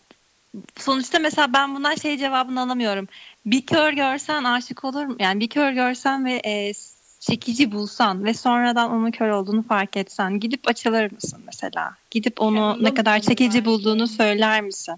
sonuçta 0.78 1.20
mesela 1.20 1.54
ben 1.54 1.76
bundan 1.76 1.96
şey 1.96 2.18
cevabını 2.18 2.62
alamıyorum. 2.62 3.08
Bir 3.46 3.66
kör 3.66 3.94
görsen 3.94 4.44
aşık 4.44 4.84
olur 4.84 5.06
mu? 5.06 5.16
Yani 5.20 5.40
bir 5.40 5.48
kör 5.48 5.72
görsen 5.72 6.26
ve 6.26 6.42
e, 6.46 6.74
çekici 7.20 7.72
bulsan 7.72 8.26
ve 8.26 8.34
sonradan 8.34 8.92
onun 8.92 9.12
kör 9.12 9.30
olduğunu 9.30 9.64
fark 9.64 9.98
etsen 9.98 10.40
gidip 10.40 10.68
açılır 10.68 11.12
mısın 11.12 11.42
mesela? 11.46 11.96
Gidip 12.12 12.42
onu 12.42 12.84
ne 12.84 12.94
kadar 12.94 13.20
çekici 13.20 13.54
belki. 13.54 13.66
bulduğunu 13.66 14.08
söyler 14.08 14.62
misin? 14.62 14.96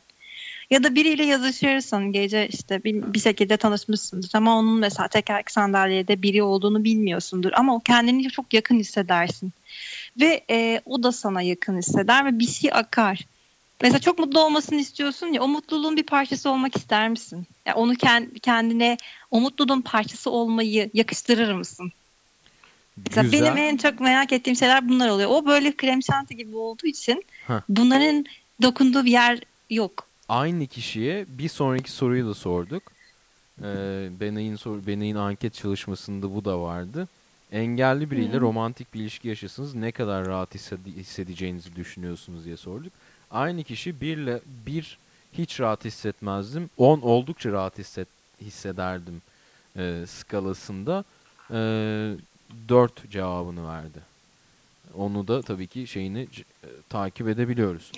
Ya 0.69 0.83
da 0.83 0.95
biriyle 0.95 1.25
yazışırsın 1.25 2.11
gece 2.11 2.47
işte 2.47 2.83
bir, 2.83 3.13
bir 3.13 3.19
şekilde 3.19 3.57
tanışmışsındır 3.57 4.31
ama 4.33 4.59
onun 4.59 4.79
mesela 4.79 5.07
tekerlek 5.07 5.51
sandalyede 5.51 6.21
biri 6.21 6.43
olduğunu 6.43 6.83
bilmiyorsundur 6.83 7.51
ama 7.53 7.75
o 7.75 7.79
kendini 7.79 8.29
çok 8.29 8.53
yakın 8.53 8.79
hissedersin. 8.79 9.53
Ve 10.19 10.45
e, 10.49 10.81
o 10.85 11.03
da 11.03 11.11
sana 11.11 11.41
yakın 11.41 11.77
hisseder 11.77 12.25
ve 12.25 12.39
bir 12.39 12.47
şey 12.47 12.71
akar. 12.73 13.19
Mesela 13.81 13.99
çok 13.99 14.19
mutlu 14.19 14.45
olmasını 14.45 14.79
istiyorsun 14.79 15.27
ya 15.27 15.41
o 15.41 15.47
mutluluğun 15.47 15.97
bir 15.97 16.03
parçası 16.03 16.49
olmak 16.49 16.77
ister 16.77 17.09
misin? 17.09 17.47
Ya 17.65 17.75
onu 17.75 17.93
kend- 17.93 18.39
kendine 18.39 18.97
o 19.31 19.41
mutluluğun 19.41 19.81
parçası 19.81 20.29
olmayı 20.29 20.89
yakıştırır 20.93 21.53
mısın? 21.53 21.91
Mesela 22.97 23.23
güzel. 23.23 23.41
benim 23.41 23.57
en 23.57 23.77
çok 23.77 23.99
merak 23.99 24.33
ettiğim 24.33 24.55
şeyler 24.55 24.89
bunlar 24.89 25.09
oluyor. 25.09 25.29
O 25.29 25.45
böyle 25.45 25.71
krem 25.71 26.03
şanti 26.03 26.37
gibi 26.37 26.55
olduğu 26.55 26.87
için 26.87 27.23
Heh. 27.47 27.61
bunların 27.69 28.25
dokunduğu 28.61 29.05
bir 29.05 29.11
yer 29.11 29.39
yok. 29.69 30.07
Aynı 30.29 30.67
kişiye 30.67 31.25
bir 31.27 31.49
sonraki 31.49 31.91
soruyu 31.91 32.27
da 32.27 32.33
sorduk. 32.33 32.83
Ee, 33.61 34.09
Benay'ın, 34.19 34.55
sor 34.55 34.87
Benay'ın 34.87 35.15
anket 35.15 35.53
çalışmasında 35.53 36.35
bu 36.35 36.45
da 36.45 36.61
vardı. 36.61 37.07
Engelli 37.51 38.11
biriyle 38.11 38.39
romantik 38.39 38.93
bir 38.93 38.99
ilişki 38.99 39.27
yaşasanız 39.27 39.75
ne 39.75 39.91
kadar 39.91 40.25
rahat 40.25 40.55
hissede- 40.55 40.95
hissedeceğinizi 40.95 41.75
düşünüyorsunuz 41.75 42.45
diye 42.45 42.57
sorduk. 42.57 42.93
Aynı 43.31 43.63
kişi 43.63 44.01
birle 44.01 44.41
bir 44.67 44.97
hiç 45.33 45.59
rahat 45.59 45.85
hissetmezdim. 45.85 46.69
10 46.77 47.01
oldukça 47.01 47.51
rahat 47.51 47.77
hisset, 47.77 48.07
hissederdim 48.41 49.21
e, 49.77 50.03
skalasında 50.07 51.03
e, 51.51 51.55
4 52.69 53.09
cevabını 53.11 53.67
verdi. 53.67 53.99
Onu 54.97 55.27
da 55.27 55.41
tabii 55.41 55.67
ki 55.67 55.87
şeyini 55.87 56.19
e, 56.63 56.67
takip 56.89 57.27
edebiliyoruz. 57.27 57.91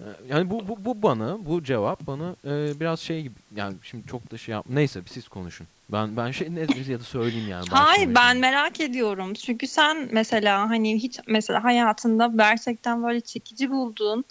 E, 0.00 0.04
Yani 0.28 0.50
bu, 0.50 0.68
bu, 0.68 0.84
bu 0.84 1.02
bana, 1.02 1.46
bu 1.46 1.64
cevap 1.64 2.06
bana 2.06 2.36
e, 2.44 2.80
biraz 2.80 3.00
şey 3.00 3.22
gibi, 3.22 3.34
yani 3.56 3.74
şimdi 3.82 4.06
çok 4.06 4.30
da 4.30 4.38
şey 4.38 4.52
yap, 4.52 4.64
neyse 4.68 5.00
siz 5.06 5.28
konuşun. 5.28 5.66
Ben 5.92 6.16
ben 6.16 6.30
şey 6.30 6.54
ne 6.54 6.60
ya 6.60 7.00
da 7.00 7.04
söyleyeyim 7.04 7.48
yani. 7.48 7.66
Hayır 7.70 8.14
ben 8.14 8.36
merak 8.36 8.80
ediyorum. 8.80 9.34
Çünkü 9.34 9.66
sen 9.66 10.08
mesela 10.12 10.70
hani 10.70 11.02
hiç 11.02 11.20
mesela 11.26 11.64
hayatında 11.64 12.32
gerçekten 12.36 13.02
böyle 13.02 13.20
çekici 13.20 13.70
bulduğun 13.70 14.24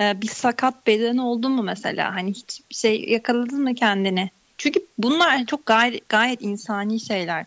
e, 0.00 0.22
bir 0.22 0.28
sakat 0.28 0.86
beden 0.86 1.16
oldu 1.16 1.48
mu 1.48 1.62
mesela? 1.62 2.14
Hani 2.14 2.30
hiç 2.30 2.60
bir 2.70 2.74
şey 2.74 3.04
yakaladın 3.04 3.62
mı 3.62 3.74
kendini? 3.74 4.30
Çünkü 4.58 4.80
bunlar 4.98 5.46
çok 5.46 5.66
gayet, 5.66 6.08
gayet 6.08 6.42
insani 6.42 7.00
şeyler. 7.00 7.46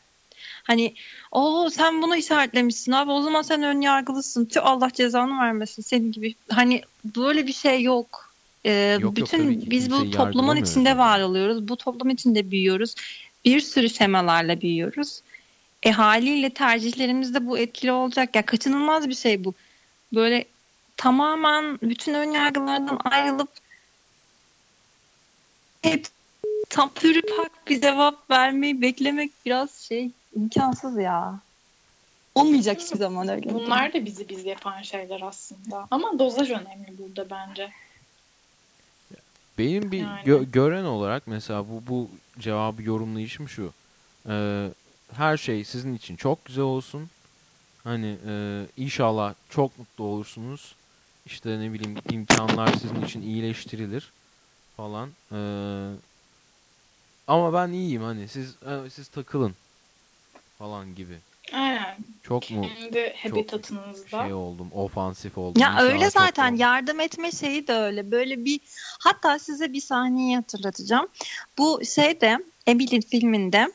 Hani 0.63 0.93
o 1.31 1.69
sen 1.69 2.01
bunu 2.01 2.15
işaretlemişsin 2.15 2.91
abi 2.91 3.11
o 3.11 3.21
zaman 3.21 3.41
sen 3.41 3.63
ön 3.63 3.81
yargılısın. 3.81 4.45
Tüh 4.45 4.61
Allah 4.63 4.89
cezanı 4.93 5.39
vermesin 5.39 5.81
senin 5.81 6.11
gibi. 6.11 6.35
Hani 6.49 6.81
böyle 7.05 7.47
bir 7.47 7.53
şey 7.53 7.81
yok. 7.81 8.33
Ee, 8.65 8.71
Yok, 8.71 9.01
yok, 9.01 9.15
bütün 9.15 9.59
ki 9.59 9.71
biz 9.71 9.91
bu 9.91 10.11
toplumun 10.11 10.55
içinde 10.55 10.97
var 10.97 11.21
oluyoruz. 11.21 11.67
Bu 11.67 11.77
toplum 11.77 12.09
içinde 12.09 12.51
büyüyoruz. 12.51 12.95
Bir 13.45 13.59
sürü 13.59 13.89
şemalarla 13.89 14.61
büyüyoruz. 14.61 15.21
E 15.83 15.91
haliyle 15.91 16.49
tercihlerimizde 16.49 17.47
bu 17.47 17.57
etkili 17.57 17.91
olacak. 17.91 18.35
Ya 18.35 18.45
kaçınılmaz 18.45 19.09
bir 19.09 19.15
şey 19.15 19.43
bu. 19.43 19.53
Böyle 20.13 20.45
tamamen 20.97 21.79
bütün 21.81 22.13
ön 22.13 22.31
yargılardan 22.31 22.99
ayrılıp 23.03 23.49
hep 25.81 26.07
tam 26.69 26.89
pürüpak 26.89 27.67
bir 27.67 27.81
cevap 27.81 28.31
vermeyi 28.31 28.81
beklemek 28.81 29.31
biraz 29.45 29.75
şey 29.75 30.11
imkansız 30.35 30.97
ya. 30.97 31.39
Olmayacak 32.35 32.79
hiçbir 32.81 32.97
zaman 32.97 33.27
öyle. 33.27 33.53
Bunlar 33.53 33.93
da 33.93 34.05
bizi 34.05 34.29
biz 34.29 34.45
yapan 34.45 34.81
şeyler 34.81 35.21
aslında. 35.21 35.87
Ama 35.91 36.19
dozaj 36.19 36.51
önemli 36.51 36.97
burada 36.97 37.29
bence. 37.29 37.71
Benim 39.57 39.91
bir 39.91 39.99
Yani. 39.99 40.21
gö- 40.21 40.51
gören 40.51 40.83
olarak 40.83 41.23
mesela 41.27 41.69
bu 41.69 41.83
bu 41.87 42.09
cevabı 42.39 42.83
yorumlayışım 42.83 43.49
şu. 43.49 43.73
Ee, 44.29 44.69
her 45.13 45.37
şey 45.37 45.63
sizin 45.63 45.95
için 45.95 46.15
çok 46.15 46.45
güzel 46.45 46.63
olsun. 46.63 47.09
Hani 47.83 48.17
e, 48.27 48.65
inşallah 48.77 49.33
çok 49.49 49.79
mutlu 49.79 50.03
olursunuz. 50.03 50.75
işte 51.25 51.59
ne 51.59 51.73
bileyim 51.73 51.97
imkanlar 52.11 52.73
sizin 52.73 53.05
için 53.05 53.21
iyileştirilir 53.21 54.11
falan. 54.77 55.09
Ee, 55.31 55.35
ama 57.27 57.53
ben 57.53 57.73
iyiyim 57.73 58.01
hani 58.03 58.27
siz 58.27 58.55
e, 58.63 58.89
siz 58.89 59.07
takılın 59.07 59.55
falan 60.57 60.95
gibi. 60.95 61.19
Aynen. 61.53 61.95
Çok 62.23 62.51
mu 62.51 62.67
Kendi 62.79 63.15
habitatınızda. 63.23 64.23
şey 64.23 64.33
oldum, 64.33 64.69
ofansif 64.71 65.37
oldum. 65.37 65.61
Ya 65.61 65.77
öyle 65.79 66.03
çok 66.03 66.11
zaten 66.11 66.43
olmam. 66.45 66.59
yardım 66.59 66.99
etme 66.99 67.31
şeyi 67.31 67.67
de 67.67 67.73
öyle. 67.73 68.11
Böyle 68.11 68.45
bir 68.45 68.59
hatta 68.99 69.39
size 69.39 69.73
bir 69.73 69.81
sahneyi 69.81 70.35
hatırlatacağım. 70.35 71.07
Bu 71.57 71.81
şeyde 71.85 72.37
Emily'nin 72.67 73.01
filminde 73.01 73.71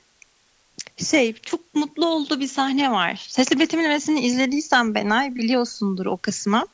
şey 0.97 1.33
çok 1.33 1.75
mutlu 1.75 2.07
olduğu 2.07 2.41
bir 2.41 2.49
sahne 2.49 2.91
var. 2.93 3.27
Sesli 3.29 3.61
betimlemesini 3.61 4.21
izlediysen 4.21 4.95
Benay 4.95 5.35
biliyorsundur 5.35 6.07
o 6.07 6.17
kısmı. 6.17 6.65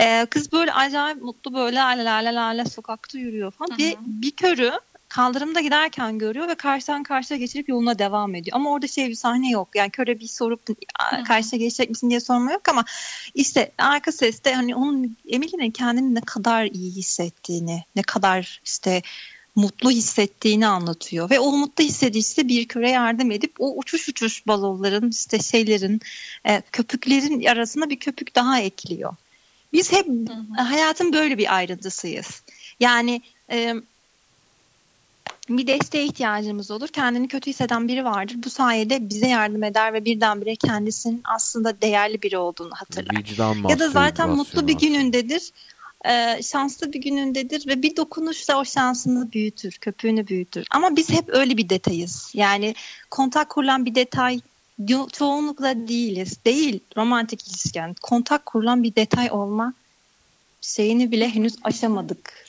Ee, 0.00 0.26
kız 0.30 0.52
böyle 0.52 0.72
acayip 0.72 1.22
mutlu 1.22 1.54
böyle 1.54 1.76
la 1.76 1.88
la 1.88 2.24
la 2.24 2.34
la 2.34 2.48
la 2.48 2.64
sokakta 2.64 3.18
yürüyor 3.18 3.50
falan. 3.50 3.70
Hı 3.70 3.74
hı. 3.74 3.78
Bir, 3.78 3.96
bir 4.06 4.30
körü 4.30 4.72
kaldırımda 5.16 5.60
giderken 5.60 6.18
görüyor 6.18 6.48
ve 6.48 6.54
karşıdan 6.54 7.02
karşıya 7.02 7.38
geçirip 7.38 7.68
yoluna 7.68 7.98
devam 7.98 8.34
ediyor. 8.34 8.56
Ama 8.56 8.70
orada 8.70 8.86
şey 8.86 9.08
bir 9.08 9.14
sahne 9.14 9.50
yok. 9.50 9.68
Yani 9.74 9.90
köre 9.90 10.20
bir 10.20 10.26
sorup 10.26 10.60
karşıya 11.26 11.58
geçecek 11.58 11.90
misin 11.90 12.10
diye 12.10 12.20
sorma 12.20 12.52
yok 12.52 12.68
ama 12.68 12.84
işte 13.34 13.72
arka 13.78 14.12
seste 14.12 14.54
hani 14.54 14.74
onun 14.74 15.16
Emily'nin 15.28 15.70
kendini 15.70 16.14
ne 16.14 16.20
kadar 16.20 16.64
iyi 16.64 16.92
hissettiğini, 16.92 17.84
ne 17.96 18.02
kadar 18.02 18.60
işte 18.64 19.02
mutlu 19.54 19.90
hissettiğini 19.90 20.66
anlatıyor. 20.66 21.30
Ve 21.30 21.40
o 21.40 21.52
mutlu 21.52 21.84
hissedişte 21.84 22.48
bir 22.48 22.68
köre 22.68 22.90
yardım 22.90 23.30
edip 23.30 23.54
o 23.58 23.76
uçuş 23.76 24.08
uçuş 24.08 24.46
balonların 24.46 25.10
işte 25.10 25.38
şeylerin 25.38 26.00
e, 26.44 26.62
köpüklerin 26.72 27.44
arasına 27.44 27.90
bir 27.90 27.98
köpük 27.98 28.34
daha 28.34 28.60
ekliyor. 28.60 29.16
Biz 29.72 29.92
hep 29.92 30.06
Hı 30.06 30.32
hı. 30.32 30.62
hayatın 30.62 31.12
böyle 31.12 31.38
bir 31.38 31.56
ayrıntısıyız. 31.56 32.42
Yani 32.80 33.22
e, 33.50 33.74
bir 35.48 35.66
desteğe 35.66 36.04
ihtiyacımız 36.04 36.70
olur. 36.70 36.88
Kendini 36.88 37.28
kötü 37.28 37.50
hisseden 37.50 37.88
biri 37.88 38.04
vardır. 38.04 38.36
Bu 38.44 38.50
sayede 38.50 39.08
bize 39.08 39.28
yardım 39.28 39.62
eder 39.62 39.92
ve 39.92 40.04
birdenbire 40.04 40.56
kendisinin 40.56 41.20
aslında 41.24 41.80
değerli 41.80 42.22
biri 42.22 42.38
olduğunu 42.38 42.72
hatırlar. 42.74 43.16
Vicdan 43.16 43.68
Ya 43.68 43.78
da 43.78 43.90
zaten 43.90 44.30
mutlu 44.30 44.68
bir 44.68 44.78
günündedir. 44.78 45.50
e, 46.04 46.42
şanslı 46.42 46.92
bir 46.92 47.00
günündedir 47.00 47.66
ve 47.66 47.82
bir 47.82 47.96
dokunuşla 47.96 48.60
o 48.60 48.64
şansını 48.64 49.32
büyütür, 49.32 49.72
köpüğünü 49.72 50.28
büyütür. 50.28 50.66
Ama 50.70 50.96
biz 50.96 51.10
hep 51.10 51.28
öyle 51.28 51.56
bir 51.56 51.68
detayız. 51.68 52.32
Yani 52.34 52.74
kontak 53.10 53.48
kurulan 53.50 53.86
bir 53.86 53.94
detay 53.94 54.40
çoğunlukla 55.12 55.88
değiliz. 55.88 56.44
Değil 56.44 56.80
romantik 56.96 57.48
ilişki. 57.48 57.78
Yani 57.78 57.94
kontak 58.02 58.46
kurulan 58.46 58.82
bir 58.82 58.94
detay 58.94 59.30
olma 59.30 59.74
şeyini 60.60 61.10
bile 61.12 61.28
henüz 61.28 61.56
aşamadık. 61.62 62.46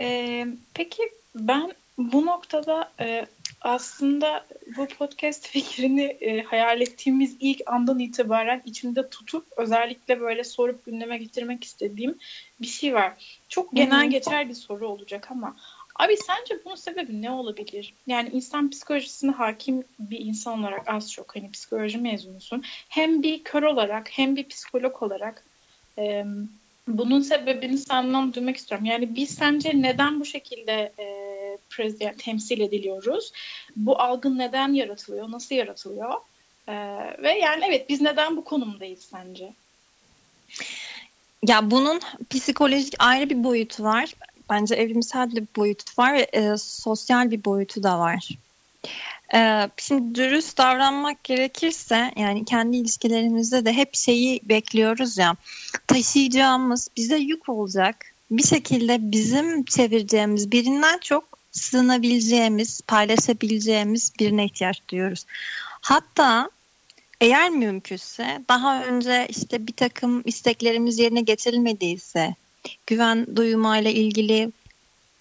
Ee, 0.00 0.46
peki 0.74 1.02
ben 1.34 1.72
bu 1.98 2.26
noktada 2.26 2.92
e, 3.00 3.26
aslında 3.60 4.46
bu 4.76 4.86
podcast 4.86 5.48
fikrini 5.48 6.04
e, 6.04 6.42
hayal 6.42 6.80
ettiğimiz 6.80 7.36
ilk 7.40 7.60
andan 7.66 7.98
itibaren 7.98 8.62
içimde 8.64 9.08
tutup 9.08 9.46
özellikle 9.56 10.20
böyle 10.20 10.44
sorup 10.44 10.84
gündeme 10.84 11.18
getirmek 11.18 11.64
istediğim 11.64 12.18
bir 12.60 12.66
şey 12.66 12.94
var. 12.94 13.40
Çok 13.48 13.72
genel 13.72 14.10
geçer 14.10 14.48
bir 14.48 14.54
soru 14.54 14.88
olacak 14.88 15.30
ama 15.30 15.56
abi 15.96 16.16
sence 16.16 16.64
bunun 16.64 16.74
sebebi 16.74 17.22
ne 17.22 17.30
olabilir? 17.30 17.94
Yani 18.06 18.28
insan 18.28 18.70
psikolojisine 18.70 19.30
hakim 19.30 19.84
bir 19.98 20.18
insan 20.18 20.60
olarak 20.60 20.88
az 20.88 21.12
çok 21.12 21.36
hani 21.36 21.50
psikoloji 21.50 21.98
mezunusun. 21.98 22.62
Hem 22.88 23.22
bir 23.22 23.44
kör 23.44 23.62
olarak 23.62 24.08
hem 24.10 24.36
bir 24.36 24.48
psikolog 24.48 25.02
olarak 25.02 25.44
e, 25.98 26.24
bunun 26.88 27.20
sebebini 27.20 27.78
senden 27.78 28.34
duymak 28.34 28.56
istiyorum. 28.56 28.86
Yani 28.86 29.16
biz 29.16 29.30
sence 29.30 29.82
neden 29.82 30.20
bu 30.20 30.24
şekilde 30.24 30.92
e, 30.98 31.04
yani 31.78 32.16
temsil 32.16 32.60
ediliyoruz? 32.60 33.32
Bu 33.76 34.00
algı 34.00 34.38
neden 34.38 34.72
yaratılıyor? 34.72 35.30
Nasıl 35.30 35.54
yaratılıyor? 35.54 36.14
E, 36.68 36.74
ve 37.22 37.38
yani 37.38 37.64
evet 37.68 37.88
biz 37.88 38.00
neden 38.00 38.36
bu 38.36 38.44
konumdayız 38.44 39.00
sence? 39.10 39.52
Ya 41.46 41.70
bunun 41.70 42.00
psikolojik 42.30 42.94
ayrı 42.98 43.30
bir 43.30 43.44
boyutu 43.44 43.82
var. 43.82 44.14
Bence 44.50 44.74
evrimsel 44.74 45.36
bir 45.36 45.44
boyutu 45.56 45.84
var 45.98 46.14
ve 46.14 46.26
e, 46.32 46.56
sosyal 46.56 47.30
bir 47.30 47.44
boyutu 47.44 47.82
da 47.82 47.98
var. 47.98 48.28
E, 49.34 49.70
şimdi 49.76 50.14
dürüst 50.14 50.58
davranmak 50.58 51.24
gerekirse 51.24 52.12
yani 52.16 52.44
kendi 52.44 52.76
ilişkilerimizde 52.76 53.64
de 53.64 53.72
hep 53.72 53.94
şeyi 53.94 54.40
bekliyoruz 54.44 55.18
ya 55.18 55.36
taşıyacağımız 55.86 56.88
bize 56.96 57.16
yük 57.16 57.48
olacak 57.48 57.96
bir 58.30 58.42
şekilde 58.42 59.12
bizim 59.12 59.64
çevireceğimiz 59.64 60.52
birinden 60.52 60.98
çok 60.98 61.38
sığınabileceğimiz, 61.54 62.80
paylaşabileceğimiz 62.80 64.12
birine 64.20 64.44
ihtiyaç 64.44 64.80
duyuyoruz. 64.88 65.24
Hatta 65.80 66.50
eğer 67.20 67.50
mümkünse 67.50 68.44
daha 68.48 68.84
önce 68.84 69.26
işte 69.30 69.66
bir 69.66 69.72
takım 69.72 70.22
isteklerimiz 70.24 70.98
yerine 70.98 71.20
getirilmediyse 71.20 72.34
güven 72.86 73.36
duymayla 73.36 73.90
ilgili 73.90 74.52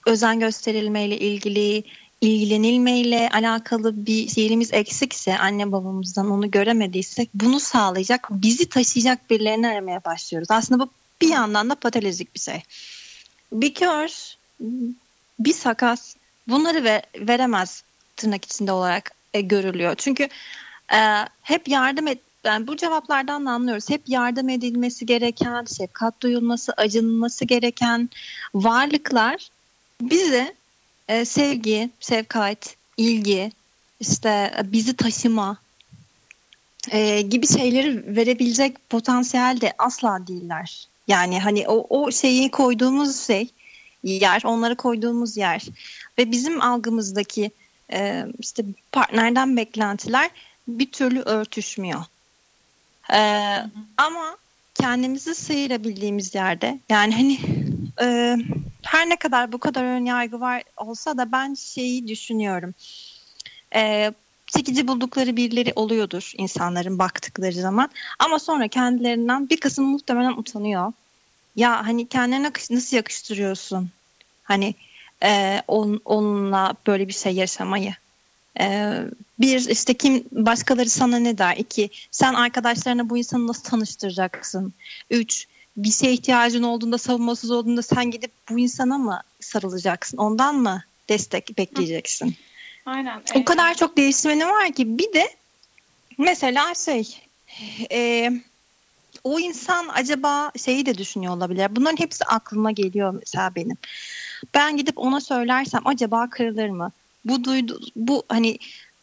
özen 0.06 0.40
gösterilmeyle 0.40 1.18
ilgili 1.18 1.84
ilgilenilmeyle 2.22 3.30
alakalı 3.30 4.06
bir 4.06 4.38
yerimiz 4.38 4.74
eksikse 4.74 5.38
anne 5.38 5.72
babamızdan 5.72 6.32
onu 6.32 6.52
göremediysek 6.52 7.30
bunu 7.34 7.60
sağlayacak 7.60 8.28
bizi 8.32 8.70
taşıyacak 8.70 9.30
birilerini 9.30 9.68
aramaya 9.68 10.04
başlıyoruz. 10.04 10.52
Aslında 10.52 10.84
bu 10.84 10.90
bir 11.22 11.30
yandan 11.30 11.70
da 11.70 11.76
patolojik 11.76 12.36
bir 12.36 12.40
şey. 12.40 12.64
Bir 13.52 13.74
kör 13.74 14.36
bir 15.40 15.54
sakat 15.54 16.16
bunları 16.48 16.84
ver, 16.84 17.02
veremez 17.16 17.84
tırnak 18.16 18.46
içinde 18.46 18.72
olarak 18.72 19.12
e, 19.34 19.42
görülüyor. 19.42 19.96
Çünkü 19.96 20.24
e, 20.94 21.00
hep 21.42 21.68
yardım 21.68 22.08
et 22.08 22.20
yani 22.44 22.68
bu 22.68 22.78
cevaplardan 22.78 23.46
da 23.46 23.52
anlıyoruz. 23.52 23.90
Hep 23.90 24.02
yardım 24.08 24.50
edilmesi 24.50 25.06
gereken, 25.06 25.66
şefkat 25.78 26.22
duyulması, 26.22 26.74
acınılması 26.78 27.46
gereken 27.46 28.10
varlıklar 28.56 29.50
bize 30.02 30.56
e, 31.08 31.26
sevgi, 31.26 31.90
şefkat, 32.00 32.76
ilgi, 32.98 33.52
işte 34.00 34.54
bizi 34.66 34.96
taşıma 34.96 35.58
e, 36.92 37.22
gibi 37.22 37.48
şeyleri 37.48 38.16
verebilecek 38.16 38.90
potansiyelde 38.90 39.74
asla 39.78 40.28
değiller. 40.28 40.88
Yani 41.08 41.40
hani 41.40 41.68
o, 41.68 41.86
o 41.90 42.12
şeyi 42.12 42.52
koyduğumuz 42.52 43.28
şey 43.28 43.50
yer, 44.04 44.42
onları 44.46 44.76
koyduğumuz 44.76 45.38
yer 45.38 45.66
ve 46.18 46.32
bizim 46.32 46.62
algımızdaki 46.62 47.52
e, 47.94 48.26
işte 48.40 48.64
partnerden 48.92 49.58
beklentiler 49.58 50.30
bir 50.68 50.92
türlü 50.92 51.20
örtüşmüyor. 51.20 52.04
E, 53.14 53.20
ama 53.98 54.38
kendimizi 54.76 55.36
sıyırabildiğimiz 55.36 56.36
yerde 56.36 56.80
yani 56.90 57.16
hani 57.16 57.40
e, 58.02 58.38
her 58.84 59.10
ne 59.10 59.16
kadar 59.16 59.52
bu 59.52 59.58
kadar 59.58 59.84
ön 59.84 60.06
yargı 60.06 60.40
var 60.40 60.64
olsa 60.78 61.18
da 61.18 61.32
ben 61.32 61.54
şeyi 61.54 62.08
düşünüyorum. 62.08 62.74
E, 63.76 64.12
çekici 64.48 64.88
buldukları 64.88 65.38
birileri 65.38 65.74
oluyordur 65.76 66.32
insanların 66.38 67.00
baktıkları 67.00 67.54
zaman. 67.54 67.90
Ama 68.20 68.40
sonra 68.40 68.68
kendilerinden 68.68 69.50
bir 69.50 69.60
kısım 69.60 69.86
muhtemelen 69.86 70.34
utanıyor. 70.38 70.94
Ya 71.56 71.88
hani 71.88 72.08
kendine 72.08 72.52
nasıl 72.70 72.98
yakıştırıyorsun? 72.98 73.90
Hani 74.44 74.76
e, 75.24 75.62
on, 75.68 76.02
onunla 76.06 76.74
böyle 76.88 77.08
bir 77.08 77.14
şey 77.14 77.34
yaşamayı. 77.34 77.94
E, 78.60 78.98
bir 79.40 79.70
işte 79.70 79.94
kim 79.94 80.24
başkaları 80.32 80.90
sana 80.90 81.20
ne 81.20 81.38
der? 81.38 81.58
İki 81.58 81.90
sen 82.12 82.34
arkadaşlarına 82.34 83.10
bu 83.10 83.18
insanı 83.18 83.48
nasıl 83.48 83.64
tanıştıracaksın? 83.64 84.74
Üç 85.10 85.48
bir 85.78 85.92
şeye 85.92 86.14
ihtiyacın 86.14 86.64
olduğunda 86.64 86.98
savunmasız 86.98 87.52
olduğunda 87.52 87.82
sen 87.82 88.12
gidip 88.12 88.32
bu 88.50 88.60
insana 88.60 88.98
mı 88.98 89.22
sarılacaksın? 89.40 90.18
Ondan 90.18 90.56
mı 90.56 90.84
destek 91.10 91.58
bekleyeceksin? 91.58 92.36
Aynen. 92.86 93.22
O 93.36 93.46
kadar 93.46 93.74
çok 93.74 93.98
değişmeni 93.98 94.46
var 94.46 94.72
ki 94.72 94.98
bir 94.98 95.14
de 95.14 95.30
mesela 96.18 96.76
şey 96.76 97.22
e, 97.92 98.32
o 99.24 99.40
insan 99.40 99.88
acaba 99.94 100.52
şeyi 100.58 100.86
de 100.86 100.98
düşünüyor 100.98 101.38
olabilir. 101.38 101.68
Bunların 101.76 102.00
hepsi 102.00 102.26
aklıma 102.26 102.72
geliyor 102.72 103.16
mesela 103.20 103.56
benim. 103.56 103.78
Ben 104.54 104.78
gidip 104.78 104.98
ona 104.98 105.22
söylersem 105.22 105.82
acaba 105.86 106.30
kırılır 106.30 106.70
mı? 106.70 106.92
Bu 107.26 107.44
duydu 107.44 107.80
bu 107.96 108.24
hani 108.30 108.58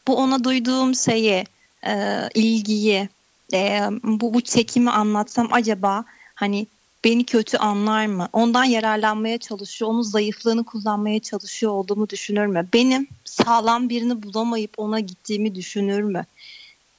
bu 0.09 0.17
ona 0.17 0.45
duyduğum 0.45 0.95
şeyi 0.95 1.45
e, 1.87 2.29
ilgiyi 2.35 3.09
e, 3.53 3.81
bu 4.03 4.35
bu 4.35 4.41
çekimi 4.41 4.91
anlatsam 4.91 5.49
acaba 5.53 6.05
hani 6.35 6.67
beni 7.05 7.25
kötü 7.25 7.57
anlar 7.57 8.07
mı? 8.07 8.29
Ondan 8.33 8.65
yararlanmaya 8.65 9.39
çalışıyor, 9.39 9.91
onun 9.91 10.03
zayıflığını 10.03 10.65
kullanmaya 10.65 11.21
çalışıyor 11.21 11.73
olduğumu 11.73 12.09
düşünür 12.09 12.47
mü? 12.47 12.69
Benim 12.73 13.09
sağlam 13.25 13.89
birini 13.89 14.23
bulamayıp 14.23 14.71
ona 14.77 15.01
gittiğimi 15.01 15.55
düşünür 15.55 16.03
mü? 16.03 16.25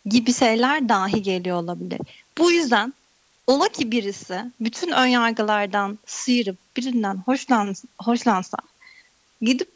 Gibi 0.05 0.33
şeyler 0.33 0.89
dahi 0.89 1.21
geliyor 1.21 1.57
olabilir. 1.57 1.99
Bu 2.37 2.51
yüzden 2.51 2.93
ola 3.47 3.69
ki 3.69 3.91
birisi 3.91 4.41
bütün 4.59 4.91
ön 4.91 5.05
yargılardan 5.05 5.99
sıyırıp 6.05 6.57
birinden 6.77 7.17
hoşlan, 7.17 7.75
hoşlansa 7.99 8.57
gidip 9.41 9.69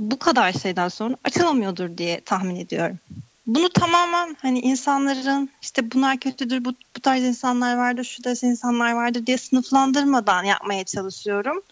bu 0.00 0.18
kadar 0.18 0.52
şeyden 0.52 0.88
sonra 0.88 1.16
açılamıyordur 1.24 1.98
diye 1.98 2.20
tahmin 2.20 2.56
ediyorum. 2.56 2.98
Bunu 3.46 3.68
tamamen 3.68 4.36
hani 4.42 4.60
insanların 4.60 5.50
işte 5.62 5.92
bunlar 5.92 6.18
kötüdür, 6.18 6.64
bu, 6.64 6.74
bu 6.96 7.00
tarz 7.00 7.22
insanlar 7.22 7.76
vardır, 7.76 8.04
şu 8.04 8.22
tarz 8.22 8.42
insanlar 8.42 8.92
vardır 8.92 9.26
diye 9.26 9.38
sınıflandırmadan 9.38 10.44
yapmaya 10.44 10.84
çalışıyorum. 10.84 11.62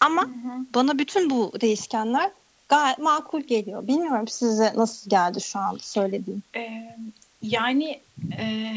Ama 0.00 0.22
hı 0.22 0.26
hı. 0.26 0.66
bana 0.74 0.98
bütün 0.98 1.30
bu 1.30 1.52
değişkenler 1.60 2.30
gayet 2.68 2.98
makul 2.98 3.40
geliyor. 3.40 3.86
Bilmiyorum 3.86 4.28
size 4.28 4.72
nasıl 4.76 5.10
geldi 5.10 5.40
şu 5.40 5.58
anda 5.58 5.78
söylediğim. 5.78 6.42
Ee, 6.56 6.96
yani 7.42 8.00
e, 8.38 8.72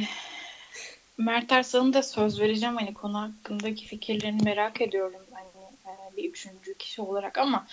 Mert 1.17 1.51
Arslan'ın 1.51 1.93
da 1.93 2.03
söz 2.03 2.41
vereceğim 2.41 2.75
hani 2.75 2.93
konu 2.93 3.21
hakkındaki 3.21 3.85
fikirlerini 3.85 4.43
merak 4.43 4.81
ediyorum 4.81 5.21
hani 5.33 5.47
e, 5.85 6.17
bir 6.17 6.29
üçüncü 6.29 6.73
kişi 6.77 7.01
olarak 7.01 7.37
ama 7.37 7.67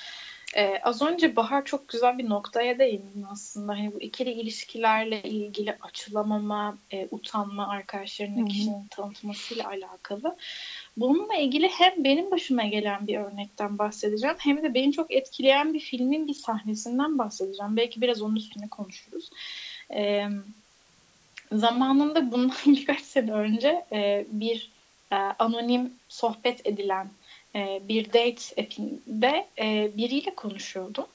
ee, 0.56 0.80
az 0.82 1.02
önce 1.02 1.36
Bahar 1.36 1.64
çok 1.64 1.88
güzel 1.88 2.18
bir 2.18 2.28
noktaya 2.28 2.78
değindin 2.78 3.26
aslında. 3.30 3.72
Hani 3.72 3.94
bu 3.94 4.00
ikili 4.00 4.30
ilişkilerle 4.30 5.22
ilgili 5.22 5.76
açılamama, 5.80 6.78
e, 6.90 7.08
utanma, 7.10 7.68
arkadaşlarına 7.68 8.44
kişinin 8.44 8.86
tanıtmasıyla 8.90 9.68
alakalı. 9.68 10.36
Bununla 10.96 11.34
ilgili 11.34 11.68
hem 11.68 12.04
benim 12.04 12.30
başıma 12.30 12.64
gelen 12.64 13.06
bir 13.06 13.18
örnekten 13.18 13.78
bahsedeceğim 13.78 14.36
hem 14.38 14.62
de 14.62 14.74
beni 14.74 14.92
çok 14.92 15.12
etkileyen 15.12 15.74
bir 15.74 15.80
filmin 15.80 16.28
bir 16.28 16.34
sahnesinden 16.34 17.18
bahsedeceğim. 17.18 17.76
Belki 17.76 18.00
biraz 18.00 18.22
onun 18.22 18.36
üstüne 18.36 18.68
konuşuruz. 18.68 19.30
Ee, 19.94 20.28
zamanında 21.52 22.32
bundan 22.32 22.56
birkaç 22.66 23.00
sene 23.00 23.32
önce 23.32 23.84
e, 23.92 24.24
bir 24.30 24.70
e, 25.12 25.16
anonim 25.16 25.92
sohbet 26.08 26.66
edilen 26.66 27.08
e, 27.54 27.80
bir 27.88 28.06
date 28.06 28.62
app'inde 28.62 29.46
e, 29.58 29.90
biriyle 29.96 30.34
konuşuyordum. 30.34 31.06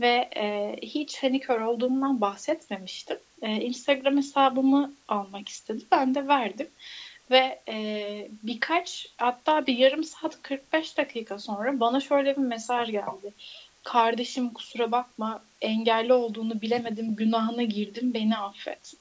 Ve 0.00 0.28
e, 0.36 0.76
hiç 0.82 1.22
hani 1.22 1.40
kör 1.40 1.60
olduğumdan 1.60 2.20
bahsetmemiştim. 2.20 3.18
E, 3.42 3.50
Instagram 3.52 4.16
hesabımı 4.16 4.92
almak 5.08 5.48
istedi. 5.48 5.84
Ben 5.92 6.14
de 6.14 6.28
verdim. 6.28 6.68
Ve 7.30 7.60
e, 7.68 8.28
birkaç 8.42 9.06
hatta 9.16 9.66
bir 9.66 9.78
yarım 9.78 10.04
saat 10.04 10.42
45 10.42 10.96
dakika 10.96 11.38
sonra 11.38 11.80
bana 11.80 12.00
şöyle 12.00 12.36
bir 12.36 12.42
mesaj 12.42 12.90
geldi. 12.90 13.32
Kardeşim 13.84 14.50
kusura 14.50 14.92
bakma 14.92 15.42
engelli 15.60 16.12
olduğunu 16.12 16.60
bilemedim 16.60 17.16
günahına 17.16 17.62
girdim 17.62 18.14
beni 18.14 18.36
affet. 18.36 18.94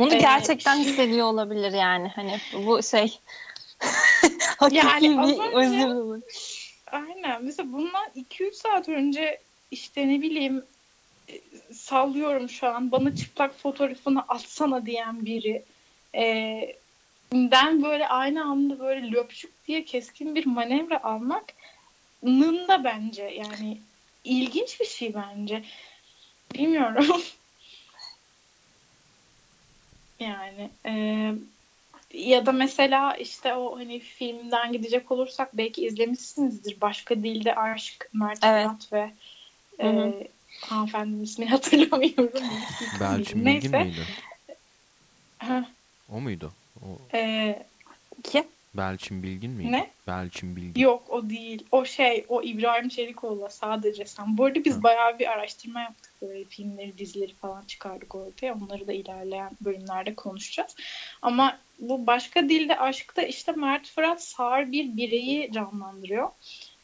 Bunu 0.00 0.14
ee, 0.14 0.18
gerçekten 0.18 0.78
hissediyor 0.84 1.26
olabilir 1.26 1.72
yani 1.72 2.08
hani 2.08 2.38
bu 2.52 2.82
şey 2.82 3.18
yani 4.70 5.20
az 5.20 5.38
önce, 5.54 6.24
aynen 6.86 7.44
mesela 7.44 7.72
bundan 7.72 8.06
2-3 8.16 8.52
saat 8.52 8.88
önce 8.88 9.40
işte 9.70 10.08
ne 10.08 10.22
bileyim 10.22 10.64
e, 11.28 11.34
sallıyorum 11.74 12.48
şu 12.48 12.66
an 12.66 12.92
bana 12.92 13.16
çıplak 13.16 13.58
fotoğrafını 13.58 14.22
atsana 14.28 14.86
diyen 14.86 15.26
biri 15.26 15.62
e, 16.14 16.76
ben 17.32 17.82
böyle 17.82 18.08
aynı 18.08 18.44
anda 18.44 18.78
böyle 18.78 19.10
löpçük 19.10 19.66
diye 19.66 19.84
keskin 19.84 20.34
bir 20.34 20.46
manevra 20.46 21.02
almaknın 21.02 22.68
da 22.68 22.84
bence 22.84 23.22
yani 23.22 23.78
ilginç 24.24 24.80
bir 24.80 24.86
şey 24.86 25.14
bence. 25.14 25.64
Bilmiyorum. 26.54 27.22
yani 30.20 30.70
e, 30.86 30.92
ya 32.14 32.46
da 32.46 32.52
mesela 32.52 33.16
işte 33.16 33.54
o 33.54 33.78
hani 33.78 34.00
filmden 34.00 34.72
gidecek 34.72 35.10
olursak 35.10 35.56
belki 35.56 35.86
izlemişsinizdir. 35.86 36.80
Başka 36.80 37.16
dilde 37.16 37.54
aşk 37.54 38.08
Mert 38.12 38.38
evet. 38.44 38.92
ve 38.92 39.10
e, 39.80 40.12
hanımefendinin 40.60 41.24
ismini 41.24 41.50
hatırlamıyorum. 41.50 42.42
Belçin 43.00 43.46
Bilgin 43.46 43.76
miydi? 43.76 44.06
O 46.12 46.20
muydu? 46.20 46.52
O... 46.82 46.86
Ee, 47.14 47.62
kim? 48.22 48.44
Belçin 48.74 49.22
Bilgin 49.22 49.50
miydi? 49.50 49.72
Ne? 49.72 49.90
Belçin 50.06 50.56
Bilgin. 50.56 50.80
Yok 50.80 51.02
o 51.08 51.30
değil. 51.30 51.64
O 51.72 51.84
şey 51.84 52.24
o 52.28 52.42
İbrahim 52.42 52.88
Çelikoğlu 52.88 53.48
sadece 53.50 54.04
sen. 54.04 54.38
Bu 54.38 54.44
arada 54.44 54.64
biz 54.64 54.76
Hı. 54.76 54.82
bayağı 54.82 55.18
bir 55.18 55.26
araştırma 55.26 55.80
yaptık. 55.80 56.12
Böyle 56.22 56.44
filmleri, 56.44 56.98
dizileri 56.98 57.34
falan 57.34 57.62
çıkardık 57.62 58.14
ortaya. 58.14 58.54
Onları 58.54 58.86
da 58.86 58.92
ilerleyen 58.92 59.50
bölümlerde 59.60 60.14
konuşacağız. 60.14 60.76
Ama 61.22 61.58
bu 61.78 62.06
başka 62.06 62.48
dilde 62.48 62.78
aşkta 62.78 63.22
işte 63.22 63.52
Mert 63.52 63.86
Fırat 63.86 64.22
sağır 64.22 64.72
bir 64.72 64.96
bireyi 64.96 65.52
canlandırıyor. 65.52 66.30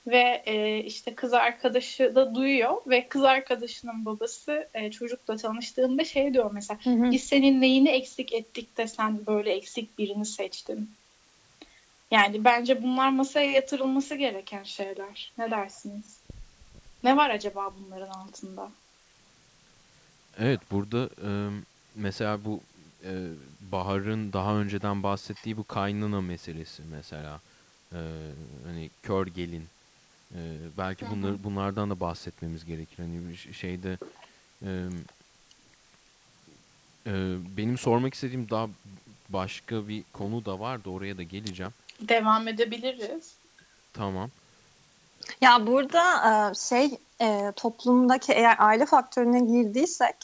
Ve 0.06 0.42
e, 0.46 0.78
işte 0.78 1.14
kız 1.14 1.34
arkadaşı 1.34 2.14
da 2.14 2.34
duyuyor 2.34 2.76
ve 2.86 3.08
kız 3.08 3.24
arkadaşının 3.24 4.04
babası 4.04 4.68
e, 4.74 4.90
çocukla 4.90 5.36
tanıştığında 5.36 6.04
şey 6.04 6.34
diyor 6.34 6.50
mesela 6.52 6.80
hı 6.84 6.90
hı. 6.90 7.10
biz 7.10 7.24
senin 7.24 7.60
neyini 7.60 7.88
eksik 7.88 8.32
ettik 8.32 8.76
de 8.76 8.88
sen 8.88 9.26
böyle 9.26 9.50
eksik 9.50 9.98
birini 9.98 10.26
seçtin. 10.26 10.90
Yani 12.10 12.44
bence 12.44 12.82
bunlar 12.82 13.08
masaya 13.08 13.50
yatırılması 13.50 14.14
gereken 14.14 14.62
şeyler. 14.62 15.32
Ne 15.38 15.50
dersiniz? 15.50 16.20
Ne 17.04 17.16
var 17.16 17.30
acaba 17.30 17.72
bunların 17.80 18.08
altında? 18.08 18.70
Evet 20.38 20.60
burada 20.70 21.08
e, 21.26 21.30
mesela 21.94 22.44
bu 22.44 22.60
e, 23.04 23.12
Bahar'ın 23.72 24.32
daha 24.32 24.56
önceden 24.56 25.02
bahsettiği 25.02 25.56
bu 25.56 25.64
kaynana 25.64 26.20
meselesi 26.20 26.82
mesela. 26.90 27.40
E, 27.92 28.00
hani 28.66 28.90
kör 29.02 29.26
gelin. 29.26 29.64
E, 30.34 30.40
belki 30.78 31.10
bunlar, 31.10 31.44
bunlardan 31.44 31.90
da 31.90 32.00
bahsetmemiz 32.00 32.64
gerekir. 32.64 32.96
Hani 32.96 33.36
şeyde 33.54 33.98
e, 34.62 34.68
e, 37.06 37.12
benim 37.56 37.78
sormak 37.78 38.14
istediğim 38.14 38.50
daha 38.50 38.68
başka 39.28 39.88
bir 39.88 40.04
konu 40.12 40.44
da 40.44 40.60
vardı. 40.60 40.90
Oraya 40.90 41.16
da 41.16 41.22
geleceğim. 41.22 41.72
Devam 42.00 42.48
edebiliriz. 42.48 43.34
Tamam. 43.92 44.30
Ya 45.40 45.66
burada 45.66 46.02
e, 46.50 46.54
şey 46.54 46.98
e, 47.20 47.52
toplumdaki 47.56 48.32
eğer 48.32 48.56
aile 48.58 48.86
faktörüne 48.86 49.40
girdiysek 49.40 50.16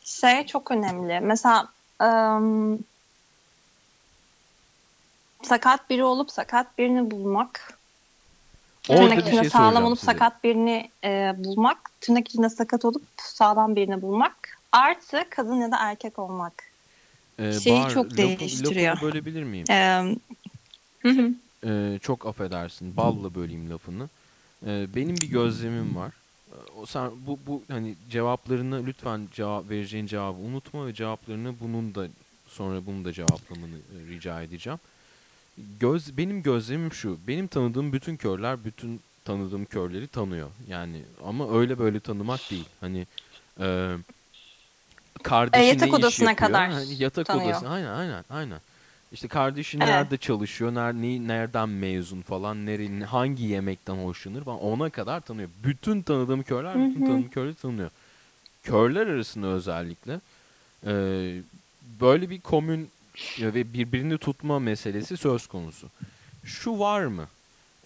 şey 0.00 0.46
çok 0.46 0.70
önemli. 0.70 1.20
Mesela 1.20 1.68
sakat 5.42 5.90
biri 5.90 6.04
olup 6.04 6.30
sakat 6.30 6.78
birini 6.78 7.10
bulmak 7.10 7.78
tırnak 8.82 9.18
içinde 9.18 9.40
şey 9.40 9.50
sağlam 9.50 9.84
olup 9.84 9.98
size. 9.98 10.12
sakat 10.12 10.44
birini 10.44 10.90
e, 11.04 11.32
bulmak 11.38 11.90
tırnak 12.00 12.28
içinde 12.28 12.48
sakat 12.48 12.84
olup 12.84 13.02
sağlam 13.16 13.76
birini 13.76 14.02
bulmak 14.02 14.58
artı 14.72 15.24
kadın 15.30 15.54
ya 15.54 15.70
da 15.70 15.76
erkek 15.80 16.18
olmak 16.18 16.64
ee, 17.38 17.52
şeyi 17.52 17.82
bar, 17.82 17.90
çok 17.90 18.16
değiştiriyor. 18.16 18.92
Lafını 18.92 19.10
bölebilir 19.10 19.42
miyim? 19.42 19.64
Ee, 19.70 20.02
hı 21.10 21.22
hı. 21.22 21.34
Ee, 21.64 21.98
çok 22.02 22.26
affedersin. 22.26 22.96
Balla 22.96 23.34
böleyim 23.34 23.70
lafını. 23.70 24.08
Ee, 24.66 24.86
benim 24.96 25.16
bir 25.16 25.30
gözlemim 25.30 25.96
var. 25.96 26.12
O 26.80 26.86
sen 26.86 27.10
bu 27.26 27.38
bu 27.46 27.62
hani 27.68 27.94
cevaplarını 28.10 28.86
lütfen 28.86 29.28
cevap 29.34 29.70
vereceğin 29.70 30.06
cevabı 30.06 30.38
unutma 30.38 30.86
ve 30.86 30.94
cevaplarını 30.94 31.54
bunun 31.60 31.94
da 31.94 32.06
sonra 32.48 32.86
bunu 32.86 33.04
da 33.04 33.12
cevaplamanı 33.12 33.74
e, 33.74 34.10
rica 34.10 34.42
edeceğim. 34.42 34.78
Göz 35.80 36.16
benim 36.16 36.42
gözlemim 36.42 36.92
şu. 36.92 37.18
Benim 37.28 37.46
tanıdığım 37.46 37.92
bütün 37.92 38.16
körler 38.16 38.64
bütün 38.64 39.00
tanıdığım 39.24 39.64
körleri 39.64 40.06
tanıyor. 40.06 40.48
Yani 40.68 41.02
ama 41.24 41.58
öyle 41.58 41.78
böyle 41.78 42.00
tanımak 42.00 42.40
değil. 42.50 42.68
Hani 42.80 43.06
e, 43.60 43.96
kardeşi 45.22 45.64
e, 45.64 45.66
yatak 45.66 45.94
odasına 45.94 46.30
yapıyor? 46.30 46.48
kadar 46.50 46.70
hani 46.70 47.02
yatak 47.02 47.26
tanıyor. 47.26 47.50
odası 47.50 47.68
aynen 47.68 47.90
aynen 47.92 48.24
aynen. 48.30 48.60
İşte 49.12 49.28
kardeşi 49.28 49.76
evet. 49.76 49.88
nerede 49.88 50.16
çalışıyor, 50.16 50.74
nerede, 50.74 51.28
nereden 51.28 51.68
mezun 51.68 52.22
falan, 52.22 52.66
nerenin, 52.66 53.00
hangi 53.00 53.44
yemekten 53.44 53.94
hoşlanır 53.94 54.44
falan 54.44 54.60
ona 54.60 54.90
kadar 54.90 55.20
tanıyor. 55.20 55.48
Bütün 55.64 56.02
tanıdığım 56.02 56.42
körler, 56.42 56.74
bütün 56.74 57.06
tanıdığım 57.06 57.30
körleri 57.30 57.54
tanıyor. 57.54 57.90
Körler 58.62 59.06
arasında 59.06 59.46
özellikle 59.46 60.20
e, 60.86 60.92
böyle 62.00 62.30
bir 62.30 62.40
komün 62.40 62.90
ve 63.40 63.72
birbirini 63.72 64.18
tutma 64.18 64.58
meselesi 64.58 65.16
söz 65.16 65.46
konusu. 65.46 65.88
Şu 66.44 66.78
var 66.78 67.04
mı? 67.04 67.26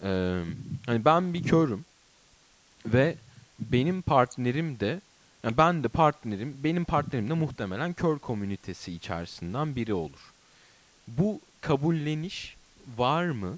E, 0.03 0.41
hani 0.85 1.05
ben 1.05 1.33
bir 1.33 1.43
körüm 1.43 1.85
ve 2.85 3.15
benim 3.59 4.01
partnerim 4.01 4.79
de 4.79 5.01
yani 5.43 5.57
ben 5.57 5.83
de 5.83 5.87
partnerim, 5.87 6.57
benim 6.63 6.85
partnerim 6.85 7.29
de 7.29 7.33
muhtemelen 7.33 7.93
kör 7.93 8.19
komünitesi 8.19 8.93
içerisinden 8.93 9.75
biri 9.75 9.93
olur 9.93 10.32
bu 11.07 11.39
kabulleniş 11.61 12.55
var 12.97 13.25
mı? 13.25 13.57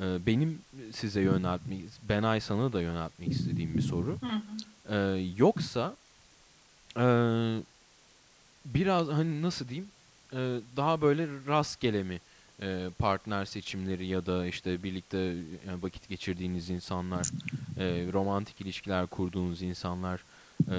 Ee, 0.00 0.26
benim 0.26 0.58
size 0.92 1.20
yöneltmek, 1.20 1.80
Benay 2.08 2.40
sana 2.40 2.72
da 2.72 2.80
yöneltmek 2.82 3.32
istediğim 3.32 3.74
bir 3.74 3.82
soru. 3.82 4.18
Ee, 4.90 4.96
yoksa 5.36 5.96
e, 6.96 7.06
biraz 8.64 9.08
hani 9.08 9.42
nasıl 9.42 9.68
diyeyim 9.68 9.88
e, 10.32 10.60
daha 10.76 11.00
böyle 11.00 11.28
rastgele 11.46 12.02
mi 12.02 12.20
e, 12.62 12.88
partner 12.98 13.44
seçimleri 13.44 14.06
ya 14.06 14.26
da 14.26 14.46
işte 14.46 14.82
birlikte 14.82 15.18
yani 15.66 15.82
vakit 15.82 16.08
geçirdiğiniz 16.08 16.70
insanlar, 16.70 17.26
e, 17.78 18.12
romantik 18.12 18.60
ilişkiler 18.60 19.06
kurduğunuz 19.06 19.62
insanlar 19.62 20.20
e, 20.70 20.78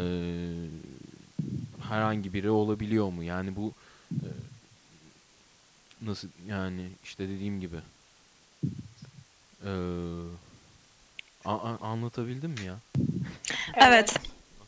herhangi 1.90 2.34
biri 2.34 2.50
olabiliyor 2.50 3.12
mu? 3.12 3.24
Yani 3.24 3.56
bu 3.56 3.74
e, 4.12 4.28
nasıl 6.02 6.28
yani 6.48 6.90
işte 7.04 7.30
dediğim 7.30 7.62
gibi 7.62 7.78
e, 9.66 9.72
a- 11.46 11.56
a- 11.70 11.80
anlatabildim 11.88 12.52
mi 12.52 12.66
ya? 12.66 12.76
Evet. 13.76 14.16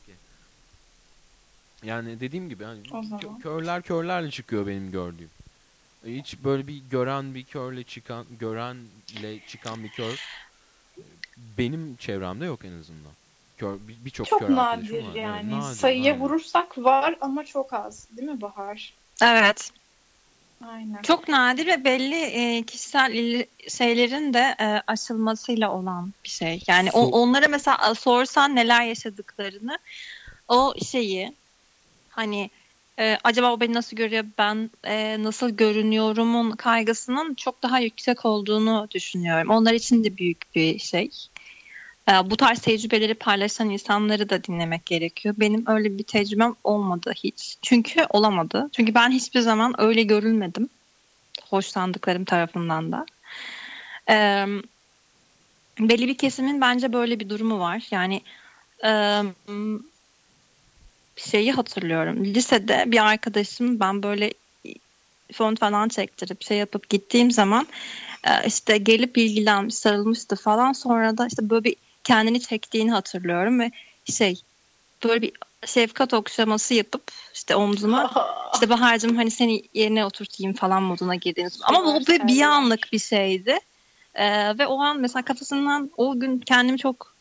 Okey. 0.02 0.16
Yani 1.84 2.20
dediğim 2.20 2.50
gibi 2.50 2.64
yani 2.64 2.80
O 2.92 2.96
kö- 2.98 3.08
zaman. 3.10 3.40
körler 3.40 3.82
körlerle 3.82 4.32
çıkıyor 4.32 4.68
benim 4.68 4.92
gördüğüm. 4.92 5.30
Hiç 6.06 6.38
böyle 6.44 6.68
bir 6.68 6.82
gören 6.92 7.36
bir 7.36 7.44
körle 7.44 7.84
çıkan 7.84 8.26
görenle 8.40 9.40
çıkan 9.48 9.84
bir 9.84 9.90
kör 9.90 10.14
e, 10.14 11.02
benim 11.58 11.96
çevremde 11.96 12.46
yok 12.46 12.66
en 12.66 12.80
azından. 12.80 13.12
Kör 13.58 13.78
bir- 13.88 14.06
birçok 14.06 14.28
Çok 14.28 14.40
kör 14.40 14.50
arkadaşım 14.50 14.96
nadir 14.96 15.04
var. 15.08 15.14
yani. 15.16 15.52
Evet, 15.52 15.60
nadir, 15.64 15.76
Sayıya 15.76 16.14
aynen. 16.14 16.26
vurursak 16.26 16.78
var 16.78 17.16
ama 17.22 17.46
çok 17.46 17.74
az. 17.74 18.08
Değil 18.18 18.30
mi 18.30 18.42
Bahar? 18.42 18.94
Evet. 19.22 19.72
Aynen. 20.68 21.02
Çok 21.02 21.28
nadir 21.28 21.68
ve 21.68 21.84
belli 21.86 22.16
e, 22.16 22.64
kişisel 22.66 23.14
il- 23.14 23.70
şeylerin 23.70 24.34
de 24.34 24.56
e, 24.60 24.66
aşılmasıyla 24.88 25.74
olan 25.74 26.14
bir 26.24 26.30
şey. 26.30 26.64
Yani 26.68 26.90
o, 26.94 27.00
onlara 27.08 27.48
mesela 27.48 27.96
sorsan 27.96 28.56
neler 28.56 28.84
yaşadıklarını 28.86 29.80
o 30.48 30.74
şeyi 30.92 31.38
hani 32.10 32.50
e, 33.00 33.18
acaba 33.24 33.54
o 33.54 33.60
beni 33.60 33.74
nasıl 33.74 33.98
görüyor 33.98 34.26
ben 34.38 34.72
e, 34.84 35.24
nasıl 35.24 35.50
görünüyorumun 35.50 36.52
kaygısının 36.52 37.36
çok 37.36 37.64
daha 37.64 37.80
yüksek 37.80 38.26
olduğunu 38.26 38.88
düşünüyorum. 38.92 39.50
Onlar 39.50 39.74
için 39.74 40.04
de 40.04 40.18
büyük 40.18 40.56
bir 40.56 40.80
şey. 40.80 41.10
E, 42.10 42.30
bu 42.30 42.38
tarz 42.38 42.60
tecrübeleri 42.60 43.14
paylaşan 43.14 43.70
insanları 43.70 44.30
da 44.30 44.44
dinlemek 44.44 44.86
gerekiyor. 44.86 45.36
Benim 45.38 45.64
öyle 45.68 45.98
bir 45.98 46.04
tecrübem 46.04 46.56
olmadı 46.64 47.14
hiç. 47.16 47.58
Çünkü 47.62 48.06
olamadı. 48.10 48.70
Çünkü 48.72 48.94
ben 48.94 49.12
hiçbir 49.12 49.40
zaman 49.40 49.82
öyle 49.82 50.04
görülmedim. 50.04 50.70
Hoşlandıklarım 51.50 52.26
tarafından 52.26 52.92
da. 52.92 53.06
E, 54.10 54.46
belli 55.80 56.08
bir 56.08 56.18
kesimin 56.18 56.62
bence 56.62 56.94
böyle 56.94 57.20
bir 57.20 57.30
durumu 57.30 57.60
var. 57.60 57.88
Yani 57.92 58.22
e, 58.86 59.22
şeyi 61.16 61.52
hatırlıyorum. 61.52 62.26
Lisede 62.26 62.84
bir 62.88 63.06
arkadaşım 63.06 63.80
ben 63.80 64.04
böyle 64.04 64.34
fon 65.34 65.56
falan 65.56 65.90
çektirip 65.90 66.44
şey 66.44 66.58
yapıp 66.58 66.90
gittiğim 66.90 67.32
zaman 67.32 67.68
e, 68.24 68.48
işte 68.48 68.78
gelip 68.78 69.18
ilgilenmiş, 69.18 69.76
sarılmıştı 69.76 70.36
falan. 70.36 70.74
Sonra 70.74 71.18
da 71.18 71.28
işte 71.28 71.50
böyle 71.50 71.64
bir 71.64 71.76
kendini 72.10 72.42
çektiğini 72.42 72.92
hatırlıyorum 72.92 73.60
ve 73.60 73.72
şey 74.06 74.42
böyle 75.04 75.22
bir 75.22 75.32
şefkat 75.66 76.14
okşaması 76.14 76.74
yapıp 76.74 77.12
işte 77.34 77.56
omzuma 77.56 78.12
işte 78.54 78.70
Bahar'cığım 78.70 79.16
hani 79.16 79.32
seni 79.32 79.64
yerine 79.74 80.06
oturtayım 80.06 80.54
falan 80.54 80.84
moduna 80.84 81.16
girdiğiniz. 81.16 81.60
Ama 81.64 81.86
bu 81.86 82.00
bir, 82.08 82.28
bir 82.28 82.42
anlık 82.42 82.90
bir 82.92 83.00
şeydi. 83.00 83.60
Ee, 84.16 84.58
ve 84.58 84.68
o 84.68 84.80
an 84.80 85.00
mesela 85.00 85.26
kafasından 85.26 85.92
o 85.98 86.20
gün 86.20 86.40
kendimi 86.40 86.78
çok 86.78 87.16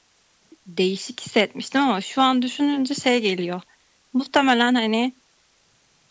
değişik 0.66 1.20
hissetmiştim 1.20 1.80
ama 1.80 2.00
şu 2.00 2.22
an 2.22 2.42
düşününce 2.42 2.94
şey 2.94 3.20
geliyor. 3.20 3.60
Muhtemelen 4.12 4.74
hani 4.74 5.12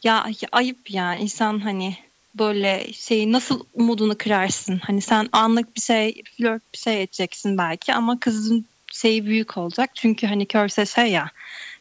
ya, 0.03 0.25
ya 0.41 0.49
ayıp 0.51 0.91
ya 0.91 1.15
insan 1.15 1.59
hani 1.59 1.97
böyle 2.39 2.93
şey 2.93 3.31
nasıl 3.31 3.65
umudunu 3.73 4.17
kırarsın? 4.17 4.79
Hani 4.83 5.01
sen 5.01 5.29
anlık 5.31 5.75
bir 5.75 5.81
şey 5.81 6.23
flört 6.37 6.73
bir 6.73 6.77
şey 6.77 7.03
edeceksin 7.03 7.57
belki 7.57 7.93
ama 7.93 8.19
kızın 8.19 8.65
şeyi 8.93 9.25
büyük 9.25 9.57
olacak. 9.57 9.89
Çünkü 9.95 10.27
hani 10.27 10.45
körse 10.45 10.85
şey 10.85 11.11
ya 11.11 11.31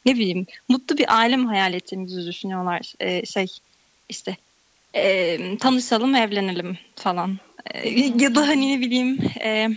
ne 0.07 0.15
bileyim 0.15 0.47
mutlu 0.69 0.99
bir 0.99 1.19
aile 1.19 1.37
mi 1.37 1.47
hayal 1.47 1.75
ettiğimizi 1.75 2.27
düşünüyorlar. 2.27 2.93
Ee, 3.01 3.27
şey 3.27 3.47
işte 4.09 4.37
e, 4.95 5.59
tanışalım 5.59 6.15
evlenelim 6.15 6.79
falan. 6.97 7.39
E, 7.75 7.89
ya 8.19 8.35
da 8.35 8.49
hani 8.49 8.77
ne 8.77 8.81
bileyim 8.81 9.19
e, 9.41 9.69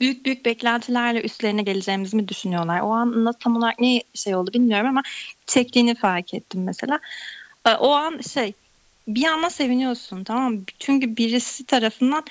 büyük 0.00 0.26
büyük 0.26 0.44
beklentilerle 0.44 1.22
üstlerine 1.22 1.62
geleceğimizi 1.62 2.16
mi 2.16 2.28
düşünüyorlar? 2.28 2.80
O 2.80 2.90
an 2.90 3.24
nasıl 3.24 3.38
tam 3.38 3.56
olarak 3.56 3.80
ne 3.80 4.02
şey 4.14 4.34
oldu 4.34 4.52
bilmiyorum 4.52 4.86
ama 4.86 5.02
çektiğini 5.46 5.94
fark 5.94 6.34
ettim 6.34 6.64
mesela. 6.64 7.00
E, 7.66 7.74
o 7.74 7.90
an 7.90 8.20
şey 8.20 8.54
bir 9.08 9.20
yandan 9.20 9.48
seviniyorsun 9.48 10.24
tamam 10.24 10.54
mı? 10.54 10.62
Çünkü 10.78 11.16
birisi 11.16 11.66
tarafından 11.66 12.24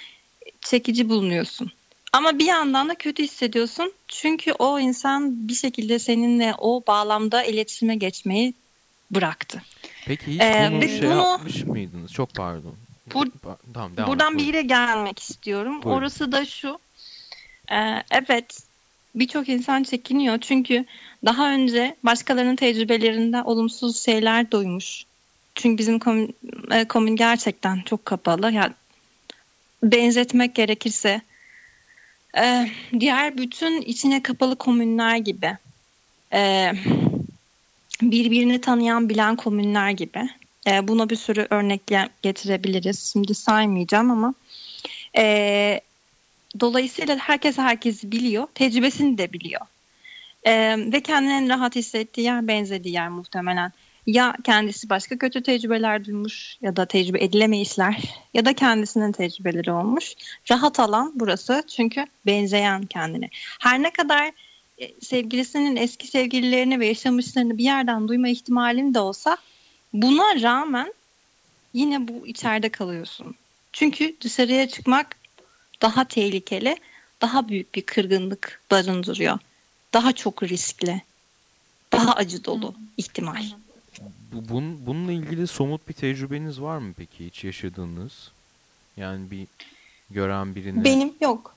çekici 0.61 1.09
bulunuyorsun. 1.09 1.71
Ama 2.13 2.39
bir 2.39 2.45
yandan 2.45 2.89
da 2.89 2.95
kötü 2.95 3.23
hissediyorsun. 3.23 3.93
Çünkü 4.07 4.51
o 4.51 4.79
insan 4.79 5.47
bir 5.47 5.53
şekilde 5.53 5.99
seninle 5.99 6.53
o 6.57 6.83
bağlamda 6.87 7.43
iletişime 7.43 7.95
geçmeyi 7.95 8.53
bıraktı. 9.11 9.61
Peki 10.05 10.27
hiç 10.33 10.41
Ee, 10.41 10.69
bunu 10.71 10.81
şey 10.89 11.01
bunu- 11.01 11.15
yapmış 11.15 11.63
mıydınız? 11.63 12.11
Çok 12.13 12.33
pardon. 12.33 12.75
Bur- 13.09 13.31
tamam, 13.73 13.97
devam 13.97 14.09
Buradan 14.09 14.33
et, 14.33 14.39
bir 14.39 14.45
yere 14.45 14.61
gelmek 14.61 15.19
istiyorum. 15.19 15.83
Buyurun. 15.83 15.99
Orası 15.99 16.31
da 16.31 16.45
şu. 16.45 16.79
Ee, 17.71 18.03
evet 18.11 18.59
birçok 19.15 19.49
insan 19.49 19.83
çekiniyor. 19.83 20.37
Çünkü 20.41 20.85
daha 21.25 21.51
önce 21.51 21.95
başkalarının 22.03 22.55
tecrübelerinde 22.55 23.43
olumsuz 23.43 24.05
şeyler 24.05 24.51
duymuş. 24.51 25.05
Çünkü 25.55 25.77
bizim 25.77 25.99
komün, 25.99 26.35
e, 26.71 26.85
komün 26.85 27.15
gerçekten 27.15 27.81
çok 27.81 28.05
kapalı. 28.05 28.51
Yani 28.51 28.73
benzetmek 29.83 30.55
gerekirse 30.55 31.21
e, 32.37 32.69
diğer 32.99 33.37
bütün 33.37 33.81
içine 33.81 34.23
kapalı 34.23 34.55
komünler 34.55 35.17
gibi 35.17 35.57
e, 36.33 36.71
birbirini 38.01 38.61
tanıyan 38.61 39.09
bilen 39.09 39.35
komünler 39.35 39.89
gibi 39.89 40.29
e, 40.67 40.87
buna 40.87 41.09
bir 41.09 41.15
sürü 41.15 41.47
örnek 41.49 41.81
getirebiliriz. 42.21 43.11
Şimdi 43.13 43.35
saymayacağım 43.35 44.11
ama 44.11 44.33
e, 45.17 45.81
dolayısıyla 46.59 47.17
herkes 47.17 47.57
herkesi 47.57 48.11
biliyor. 48.11 48.47
Tecrübesini 48.55 49.17
de 49.17 49.33
biliyor. 49.33 49.61
E, 50.43 50.75
ve 50.77 51.01
kendini 51.01 51.33
en 51.33 51.49
rahat 51.49 51.75
hissettiği 51.75 52.25
yer 52.25 52.47
benzediği 52.47 52.93
yer 52.93 53.09
muhtemelen. 53.09 53.71
Ya 54.07 54.35
kendisi 54.43 54.89
başka 54.89 55.17
kötü 55.17 55.43
tecrübeler 55.43 56.05
duymuş 56.05 56.57
ya 56.61 56.75
da 56.75 56.85
tecrübe 56.85 57.23
edilemeyişler 57.23 58.03
ya 58.33 58.45
da 58.45 58.53
kendisinin 58.53 59.11
tecrübeleri 59.11 59.71
olmuş. 59.71 60.13
Rahat 60.51 60.79
alan 60.79 61.11
burası 61.15 61.63
çünkü 61.75 62.05
benzeyen 62.25 62.85
kendine. 62.85 63.29
Her 63.59 63.81
ne 63.81 63.93
kadar 63.93 64.31
e, 64.77 65.01
sevgilisinin 65.01 65.75
eski 65.75 66.07
sevgililerini 66.07 66.79
ve 66.79 66.87
yaşamışlarını 66.87 67.57
bir 67.57 67.63
yerden 67.63 68.07
duyma 68.07 68.27
ihtimalin 68.27 68.93
de 68.93 68.99
olsa 68.99 69.37
buna 69.93 70.41
rağmen 70.41 70.93
yine 71.73 72.07
bu 72.07 72.27
içeride 72.27 72.69
kalıyorsun. 72.69 73.35
Çünkü 73.73 74.15
dışarıya 74.21 74.69
çıkmak 74.69 75.15
daha 75.81 76.07
tehlikeli, 76.07 76.75
daha 77.21 77.47
büyük 77.47 77.75
bir 77.75 77.81
kırgınlık 77.81 78.61
barındırıyor. 78.71 79.39
Daha 79.93 80.11
çok 80.11 80.43
riskli, 80.43 81.01
daha 81.91 82.13
acı 82.13 82.43
dolu 82.45 82.75
ihtimal. 82.97 83.43
Bu, 84.35 84.49
bun, 84.49 84.85
bununla 84.85 85.11
ilgili 85.11 85.47
somut 85.47 85.87
bir 85.87 85.93
tecrübeniz 85.93 86.61
var 86.61 86.77
mı 86.77 86.93
peki 86.97 87.25
hiç 87.25 87.43
yaşadığınız? 87.43 88.31
Yani 88.97 89.31
bir 89.31 89.47
gören 90.09 90.55
birine 90.55 90.83
Benim 90.83 91.13
yok. 91.21 91.55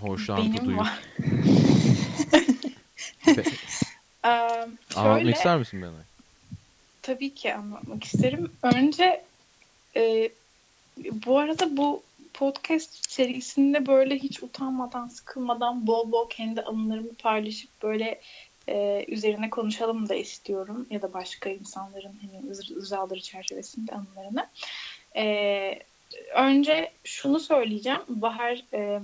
hoşlantı 0.00 0.52
Benim 0.52 0.66
duyup 0.66 0.80
var. 0.80 1.00
Anlatmak 4.94 5.20
şöyle, 5.20 5.32
ister 5.32 5.58
misin 5.58 5.82
Benay? 5.82 5.92
tabii 7.02 7.34
ki 7.34 7.54
anlatmak 7.54 8.04
isterim. 8.04 8.52
Önce 8.62 9.24
e, 9.96 10.30
bu 10.96 11.38
arada 11.38 11.76
bu 11.76 12.02
podcast 12.34 13.10
serisinde 13.12 13.86
böyle 13.86 14.18
hiç 14.18 14.42
utanmadan, 14.42 15.08
sıkılmadan 15.08 15.86
bol 15.86 16.12
bol 16.12 16.28
kendi 16.30 16.62
anılarımı 16.62 17.14
paylaşıp 17.14 17.70
böyle 17.82 18.20
e, 18.68 19.04
üzerine 19.08 19.50
konuşalım 19.50 20.08
da 20.08 20.14
istiyorum. 20.14 20.86
Ya 20.90 21.02
da 21.02 21.12
başka 21.12 21.50
insanların 21.50 22.18
hani 22.22 22.50
rız- 22.50 22.74
rızaları 22.76 23.20
çerçevesinde 23.20 23.92
anılarını. 23.92 24.48
E, 25.16 25.78
önce 26.34 26.92
şunu 27.04 27.40
söyleyeceğim. 27.40 28.00
Bahar 28.08 28.64
e, 28.74 29.00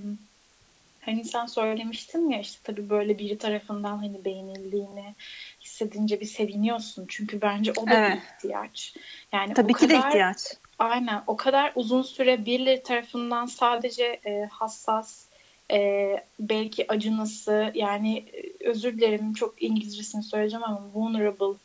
hani 1.00 1.24
sen 1.24 1.46
söylemiştin 1.46 2.30
ya 2.30 2.40
işte 2.40 2.60
tabii 2.64 2.90
böyle 2.90 3.18
biri 3.18 3.38
tarafından 3.38 3.96
hani 3.98 4.24
beğenildiğini 4.24 5.14
hissedince 5.60 6.20
bir 6.20 6.26
seviniyorsun. 6.26 7.06
Çünkü 7.08 7.40
bence 7.40 7.72
o 7.72 7.86
da 7.86 7.94
Evet. 7.94 8.12
bir 8.16 8.34
ihtiyaç. 8.36 8.96
Yani 9.32 9.54
Tabii 9.54 9.72
o 9.72 9.76
ki 9.76 9.88
de 9.88 9.94
kadar- 9.94 10.08
ihtiyaç. 10.08 10.38
Aynen. 10.78 11.22
O 11.26 11.36
kadar 11.36 11.72
uzun 11.74 12.02
süre 12.02 12.44
birileri 12.46 12.82
tarafından 12.82 13.46
sadece 13.46 14.04
e, 14.04 14.48
hassas, 14.52 15.28
e, 15.70 16.16
belki 16.40 16.92
acınası, 16.92 17.72
yani 17.74 18.18
e, 18.18 18.68
özür 18.68 18.98
dilerim 18.98 19.34
çok 19.34 19.62
İngilizcesini 19.62 20.22
söyleyeceğim 20.22 20.64
ama 20.64 20.80
vulnerable 20.94 21.58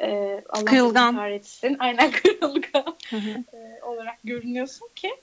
e, 0.00 0.40
Allah 0.48 0.64
Kırılgan. 0.64 1.16
kahretsin. 1.16 1.76
Aynen 1.78 2.10
kırılgan 2.22 2.96
Hı 3.10 3.16
hı. 3.16 3.56
e, 3.56 3.84
olarak 3.84 4.18
görünüyorsun 4.24 4.88
ki 4.96 5.14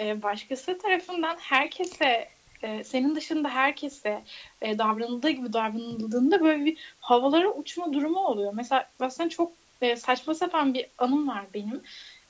e, 0.00 0.22
başkası 0.22 0.78
tarafından 0.78 1.36
herkese 1.40 2.28
e, 2.62 2.84
senin 2.84 3.14
dışında 3.14 3.48
herkese 3.48 4.22
e, 4.62 4.78
davranıldığı 4.78 5.30
gibi 5.30 5.52
davranıldığında 5.52 6.40
böyle 6.40 6.64
bir 6.64 6.76
havalara 7.00 7.48
uçma 7.48 7.92
durumu 7.92 8.18
oluyor. 8.18 8.52
Mesela 8.54 8.88
aslında 9.00 9.28
çok 9.28 9.52
e, 9.82 9.96
saçma 9.96 10.34
sapan 10.34 10.74
bir 10.74 10.86
anım 10.98 11.28
var 11.28 11.44
benim. 11.54 11.82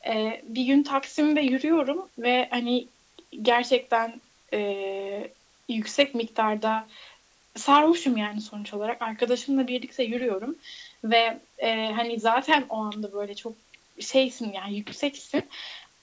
E, 0.06 0.42
bir 0.44 0.64
gün 0.64 0.82
Taksim'de 0.82 1.40
yürüyorum 1.40 2.08
ve 2.18 2.48
hani 2.50 2.86
gerçekten 3.42 4.20
e, 4.54 5.30
yüksek 5.68 6.14
miktarda 6.14 6.86
sarhoşum 7.56 8.16
yani 8.16 8.40
sonuç 8.40 8.74
olarak. 8.74 9.02
Arkadaşımla 9.02 9.68
birlikte 9.68 10.02
yürüyorum 10.02 10.56
ve 11.04 11.38
e, 11.58 11.92
hani 11.92 12.20
zaten 12.20 12.64
o 12.68 12.76
anda 12.76 13.12
böyle 13.12 13.34
çok 13.34 13.52
şeysin 14.00 14.52
yani 14.52 14.76
yükseksin. 14.76 15.42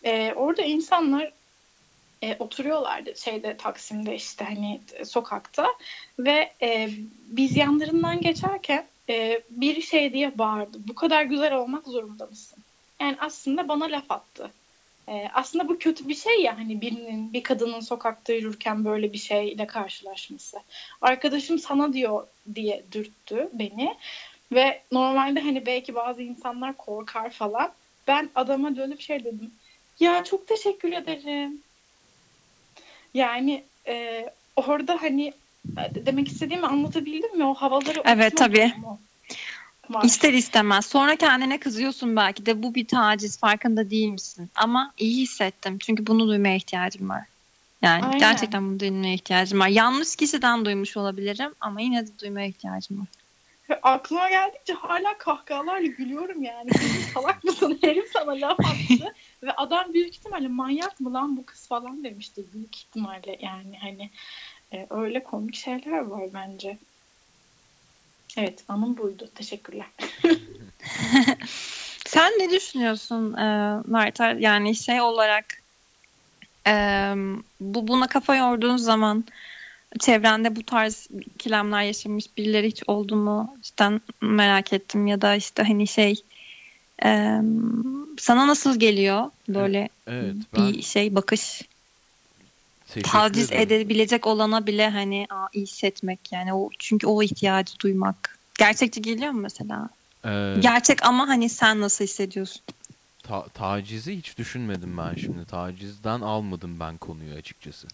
E, 0.04 0.34
orada 0.34 0.62
insanlar 0.62 1.32
e, 2.22 2.36
oturuyorlardı 2.39 3.18
şeyde 3.18 3.58
Taksim'de 3.58 4.16
işte 4.16 4.45
hani 4.45 4.82
sokakta 5.06 5.68
ve 6.20 6.54
e, 6.62 6.89
biz 7.28 7.58
yanlarından 7.58 8.22
geçerken 8.22 8.86
e, 9.10 9.41
bir 9.49 9.82
şey 9.82 10.14
diye 10.14 10.38
bağırdı. 10.38 10.78
Bu 10.88 10.95
kadar 10.95 11.24
güzel 11.24 11.54
olmak 11.54 11.86
zorunda 11.86 12.26
mısın? 12.26 12.64
Yani 12.99 13.18
aslında 13.20 13.68
bana 13.68 13.86
laf 13.86 14.12
attı. 14.12 14.52
E, 15.10 15.28
aslında 15.34 15.70
bu 15.70 15.80
kötü 15.80 16.08
bir 16.08 16.16
şey 16.16 16.41
ya 16.41 16.58
hani 16.58 16.82
birinin 16.82 17.34
bir 17.34 17.43
kadının 17.43 17.80
sokakta 17.80 18.34
yürürken 18.34 18.86
böyle 18.86 19.14
bir 19.14 19.18
şeyle 19.18 19.68
karşılaşması. 19.68 20.58
Arkadaşım 21.02 21.60
sana 21.60 21.93
diyor 21.93 22.28
diye 22.56 22.86
dürttü 22.91 23.49
beni 23.54 23.95
ve 24.52 24.82
normalde 24.91 25.39
hani 25.39 25.66
belki 25.66 25.95
bazı 25.95 26.22
insanlar 26.22 26.78
korkar 26.78 27.30
falan. 27.30 27.72
Ben 28.08 28.30
adama 28.36 28.76
dönüp 28.76 29.02
şey 29.02 29.24
dedim. 29.24 29.52
Ya 29.99 30.24
çok 30.24 30.47
teşekkür 30.47 30.91
ederim. 30.91 31.62
Yani 33.14 33.64
e, 33.88 34.26
orada 34.56 35.02
hani 35.02 35.34
e, 35.78 36.06
demek 36.06 36.28
istediğimi 36.28 36.68
anlatabildim 36.68 37.38
mi? 37.38 37.45
O 37.45 37.54
havaları 37.54 38.02
Evet, 38.06 38.38
tabii. 38.38 38.72
durumu 38.76 38.99
var. 39.94 40.04
İster 40.04 40.34
istemez. 40.34 40.86
Sonra 40.86 41.16
kendine 41.16 41.60
kızıyorsun 41.60 42.16
belki 42.16 42.46
de 42.46 42.64
bu 42.64 42.76
bir 42.76 42.88
taciz 42.88 43.39
farkında 43.39 43.89
değil 43.89 44.10
misin? 44.10 44.50
Ama 44.56 44.94
iyi 44.98 45.22
hissettim. 45.22 45.78
Çünkü 45.80 46.08
bunu 46.08 46.28
duymaya 46.28 46.56
ihtiyacım 46.56 47.10
var. 47.10 47.24
Yani 47.82 48.06
Aynen. 48.06 48.20
gerçekten 48.20 48.70
bunu 48.70 48.80
duymaya 48.80 49.14
ihtiyacım 49.14 49.60
var. 49.60 49.68
Yanlış 49.68 50.16
kişiden 50.16 50.66
duymuş 50.66 50.98
olabilirim 50.98 51.54
ama 51.60 51.82
yine 51.82 52.08
de 52.08 52.20
duymaya 52.20 52.48
ihtiyacım 52.48 53.00
var. 53.00 53.08
Ve 53.70 53.80
aklıma 53.82 54.30
geldikçe 54.30 54.74
hala 54.74 55.18
kahkahalarla 55.18 55.88
gülüyorum 55.88 56.44
yani. 56.44 56.70
Salak 57.14 57.44
mısın? 57.44 57.80
Herif 57.82 58.12
sana 58.14 58.32
laf 58.32 58.60
attı. 58.60 59.14
Ve 59.44 59.52
adam 59.52 59.94
büyük 59.94 60.16
ihtimalle 60.16 60.48
manyak 60.48 61.00
mı 61.00 61.14
lan 61.14 61.38
bu 61.38 61.46
kız 61.46 61.68
falan 61.68 62.04
demiştir. 62.04 62.46
Büyük 62.54 62.78
ihtimalle 62.78 63.38
yani 63.42 63.78
hani 63.82 64.10
e, 64.74 64.88
öyle 64.89 65.24
komik 65.24 65.56
şeyler 65.56 66.00
var 66.00 66.24
bence. 66.34 66.78
Evet 68.38 68.63
anım 68.67 68.97
buydu. 68.97 69.29
Teşekkürler. 69.36 69.86
Sen 72.05 72.32
ne 72.39 72.49
düşünüyorsun 72.49 73.34
e, 73.34 73.77
Merta? 73.86 74.32
Yani 74.32 74.75
şey 74.75 75.01
olarak 75.01 75.45
e, 76.67 76.73
bu 77.59 77.88
buna 77.88 78.07
kafa 78.07 78.36
yorduğun 78.36 78.77
zaman 78.77 79.25
çevrende 79.99 80.55
bu 80.55 80.63
tarz 80.63 81.07
ikilemler 81.36 81.82
yaşamış 81.82 82.38
birileri 82.38 82.67
hiç 82.67 82.84
oldu 82.88 83.15
mu? 83.15 83.57
Cidden 83.61 84.01
merak 84.21 84.73
ettim 84.73 85.07
ya 85.07 85.21
da 85.21 85.36
işte 85.36 85.63
hani 85.63 85.88
şey 85.88 86.23
e, 87.03 87.39
sana 88.17 88.47
nasıl 88.47 88.79
geliyor 88.79 89.32
böyle 89.49 89.89
Evet 90.07 90.36
ben 90.53 90.73
bir 90.73 90.82
şey 90.82 91.15
bakış 91.15 91.61
teşekkür 92.94 93.10
taciz 93.12 93.52
ederim. 93.52 93.62
edebilecek 93.62 94.28
olana 94.28 94.68
bile 94.68 94.89
hani 94.89 95.28
aa, 95.30 95.48
iyi 95.54 95.66
hissetmek 95.66 96.32
yani 96.32 96.54
o 96.54 96.70
çünkü 96.80 97.08
o 97.08 97.24
ihtiyacı 97.24 97.80
duymak 97.80 98.39
gerçekçi 98.58 99.02
geliyor 99.02 99.32
mu 99.32 99.42
mesela? 99.42 99.89
Ee, 100.26 100.56
Gerçek 100.60 101.06
ama 101.06 101.28
hani 101.28 101.50
sen 101.50 101.82
nasıl 101.82 102.04
hissediyorsun? 102.06 102.62
ta- 103.24 103.48
tacizi 103.48 104.18
hiç 104.18 104.38
düşünmedim 104.38 104.98
ben 104.98 105.16
şimdi. 105.16 105.46
Tacizden 105.46 106.22
almadım 106.22 106.80
ben 106.80 106.98
konuyu 106.98 107.34
açıkçası. 107.36 107.88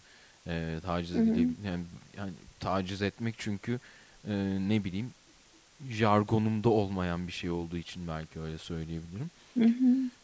Ee, 0.48 0.76
taciz 0.86 1.16
edile- 1.16 1.54
yani, 1.66 1.84
yani 2.18 2.32
taciz 2.60 3.02
etmek 3.02 3.36
çünkü 3.38 3.80
e, 4.28 4.34
ne 4.68 4.84
bileyim 4.84 5.12
jargonumda 5.89 6.70
olmayan 6.70 7.28
bir 7.28 7.32
şey 7.32 7.50
olduğu 7.50 7.78
için 7.78 8.08
belki 8.08 8.39
öyle 8.39 8.58
söyleyebilirim. 8.58 9.30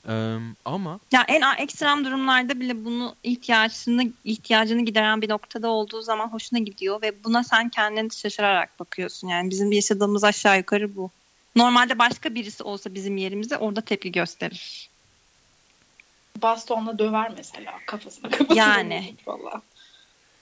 Ee, 0.07 0.37
ama 0.65 0.99
Ya 1.11 1.25
en 1.27 1.41
ekstrem 1.57 2.05
durumlarda 2.05 2.59
bile 2.59 2.85
bunu 2.85 3.15
ihtiyacını 3.23 4.11
ihtiyacını 4.23 4.85
gideren 4.85 5.21
bir 5.21 5.29
noktada 5.29 5.67
olduğu 5.69 6.01
zaman 6.01 6.27
hoşuna 6.27 6.59
gidiyor 6.59 7.01
ve 7.01 7.23
buna 7.23 7.43
sen 7.43 7.69
kendini 7.69 8.13
şaşırarak 8.13 8.79
bakıyorsun. 8.79 9.27
Yani 9.27 9.49
bizim 9.49 9.71
yaşadığımız 9.71 10.23
aşağı 10.23 10.57
yukarı 10.57 10.95
bu. 10.95 11.11
Normalde 11.55 11.99
başka 11.99 12.35
birisi 12.35 12.63
olsa 12.63 12.93
bizim 12.93 13.17
yerimizde 13.17 13.57
orada 13.57 13.81
tepki 13.81 14.11
gösterir. 14.11 14.89
Bastonla 16.41 16.99
döver 16.99 17.31
mesela 17.37 17.73
kafasına. 17.87 18.29
kafasına 18.29 18.57
Yani. 18.57 19.15
vurur 19.27 19.39
Falan. 19.41 19.61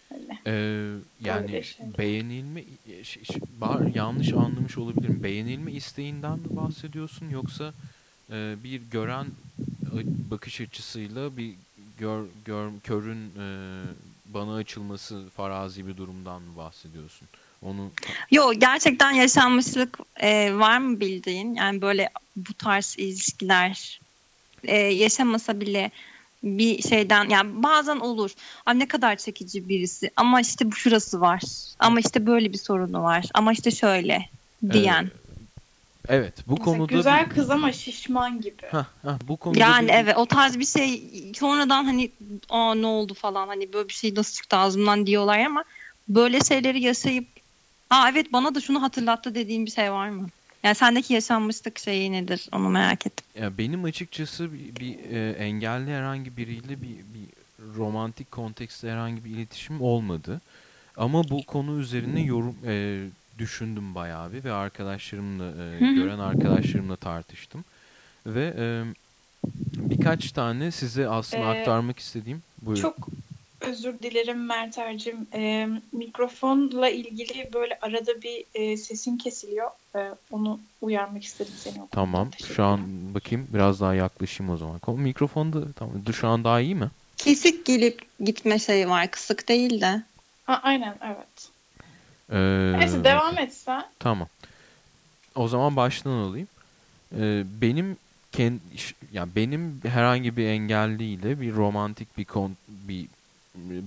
Hani. 0.10 0.40
e, 0.48 0.54
yani 1.22 1.64
şey. 1.64 1.86
beğenilme 1.98 2.64
yanlış 3.94 4.34
anlamış 4.34 4.78
olabilirim. 4.78 5.24
Beğenilme 5.24 5.72
isteğinden 5.72 6.40
mi 6.40 6.56
bahsediyorsun 6.56 7.30
yoksa 7.30 7.74
e, 8.32 8.64
bir 8.64 8.82
gören 8.92 9.28
bakış 10.32 10.62
açısıyla 10.62 11.38
bir 11.38 11.54
gör, 11.98 12.26
gör 12.46 12.70
körün 12.84 13.32
e, 13.40 13.48
bana 14.26 14.56
açılması 14.56 15.24
farazi 15.36 15.88
bir 15.88 15.98
durumdan 15.98 16.42
mı 16.42 16.58
bahsediyorsun? 16.58 17.28
Onu 17.62 17.92
Yo 18.32 18.54
gerçekten 18.54 19.12
yaşanmışlık 19.12 20.00
e, 20.20 20.54
var 20.54 20.78
mı 20.78 21.00
bildiğin? 21.00 21.56
Yani 21.56 21.82
böyle 21.82 22.10
bu 22.36 22.54
tarz 22.54 22.96
ilişkiler 22.98 24.00
e, 24.64 24.76
yaşamasa 24.78 25.62
bile 25.62 25.92
bir 26.44 26.82
şeyden 26.82 27.30
yani 27.30 27.64
bazen 27.64 27.98
olur. 27.98 28.32
Ay 28.66 28.80
ne 28.80 28.88
kadar 28.88 29.16
çekici 29.16 29.70
birisi 29.70 30.12
ama 30.16 30.42
işte 30.42 30.72
bu 30.72 30.76
şurası 30.76 31.22
var. 31.22 31.42
Ama 31.80 32.00
işte 32.00 32.26
böyle 32.26 32.54
bir 32.54 32.58
sorunu 32.58 33.04
var. 33.04 33.26
Ama 33.34 33.52
işte 33.52 33.72
şöyle 33.72 34.30
diyen. 34.72 35.04
e, 35.04 35.21
evet 36.12 36.34
bu 36.48 36.52
Mesela 36.52 36.66
konuda 36.66 36.96
güzel 36.98 37.26
bir- 37.26 37.30
kız 37.30 37.50
ama 37.50 37.72
şişman 37.72 38.42
gibi. 38.42 38.62
Hah, 38.72 38.86
hah, 39.04 39.18
bu 39.28 39.38
konuda 39.38 39.60
Yani 39.60 39.88
bir- 39.88 39.94
evet 39.94 40.18
o 40.18 40.26
tarz 40.26 40.60
bir 40.60 40.66
şey 40.66 41.04
sonradan 41.36 41.84
hani 41.86 42.12
aa 42.50 42.76
ne 42.76 42.86
oldu 42.86 43.14
falan 43.14 43.48
hani 43.48 43.74
böyle 43.74 43.90
bir 43.90 43.94
şey 43.94 44.16
nasıl 44.16 44.34
çıktı 44.36 44.58
ağzımdan 44.58 45.08
diyorlar 45.08 45.40
ama 45.40 45.64
böyle 46.10 46.40
şeyleri 46.40 46.82
yaşayıp 46.82 47.28
aa 47.90 48.10
evet 48.10 48.34
bana 48.34 48.56
da 48.56 48.62
şunu 48.62 48.82
hatırlattı 48.82 49.36
dediğin 49.36 49.66
bir 49.66 49.72
şey 49.72 49.92
var 49.92 50.10
mı? 50.10 50.28
Yani 50.64 50.76
sendeki 50.76 51.14
yaşanmışlık 51.14 51.80
şeyi 51.80 52.12
nedir 52.12 52.48
onu 52.54 52.70
merak 52.70 53.08
ettim. 53.08 53.26
Ya 53.42 53.58
benim 53.58 53.84
açıkçası 53.84 54.54
bir, 54.54 54.76
bir, 54.76 54.98
e, 55.12 55.32
engelli 55.32 55.92
herhangi 55.92 56.38
biriyle 56.38 56.82
bir, 56.82 56.96
bir 56.98 57.28
romantik 57.78 58.32
kontekste 58.32 58.90
herhangi 58.92 59.26
bir 59.26 59.30
iletişim 59.30 59.82
olmadı. 59.82 60.42
Ama 60.98 61.30
bu 61.30 61.46
konu 61.46 61.80
üzerine 61.80 62.22
yorum 62.22 62.56
e, 62.66 63.04
düşündüm 63.38 63.96
bayağı 63.96 64.34
bir 64.34 64.44
ve 64.44 64.52
arkadaşlarımla 64.54 65.46
e, 65.46 65.80
gören 65.96 66.20
arkadaşlarımla 66.20 66.96
tartıştım 66.96 67.66
ve 68.26 68.54
e, 68.58 68.84
birkaç 69.78 70.32
tane 70.32 70.72
size 70.72 71.08
aslında 71.10 71.44
Ee, 71.56 71.60
aktarmak 71.60 72.00
istediğim 72.00 72.44
buyurun. 72.62 72.82
Çok 72.82 72.96
özür 73.62 74.00
dilerim 74.00 74.46
Merter'cim. 74.46 75.28
Ee, 75.34 75.70
mikrofonla 75.92 76.90
ilgili 76.90 77.50
böyle 77.54 77.80
arada 77.82 78.22
bir 78.22 78.46
e, 78.54 78.78
sesin 78.78 79.18
kesiliyor. 79.18 79.72
Ee, 79.96 80.12
onu 80.32 80.60
uyarmak 80.82 81.24
istedim 81.24 81.54
seni. 81.58 81.76
Tamam. 81.92 82.30
Şu 82.56 82.64
an 82.64 82.80
bakayım 83.14 83.48
biraz 83.54 83.82
daha 83.82 83.94
yaklaşayım 83.94 84.54
o 84.54 84.58
zaman. 84.58 84.80
Mikrofonda 84.88 85.74
tamam. 85.76 85.94
Şu 86.14 86.28
an 86.28 86.44
daha 86.44 86.60
iyi 86.62 86.76
mi? 86.76 86.92
Kesik 87.18 87.66
gelip 87.66 88.02
gitme 88.20 88.60
şeyi 88.60 88.90
var 88.90 89.12
kısık 89.12 89.48
değil 89.50 89.82
de. 89.82 90.04
Ha, 90.46 90.60
aynen 90.64 90.98
evet. 91.06 91.51
Ee, 92.32 92.74
Neyse 92.78 93.04
devam 93.04 93.38
et 93.38 93.54
sen. 93.54 93.86
Tamam. 94.00 94.28
O 95.36 95.48
zaman 95.48 95.76
baştan 95.76 96.12
alayım. 96.12 96.48
Ee, 97.18 97.44
benim 97.62 97.98
kend, 98.32 98.60
yani 99.14 99.30
benim 99.36 99.82
herhangi 99.84 100.38
bir 100.38 100.46
engelliyle 100.46 101.42
bir 101.42 101.54
romantik 101.56 102.18
bir 102.18 102.26
kon, 102.26 102.58
bir 102.68 103.06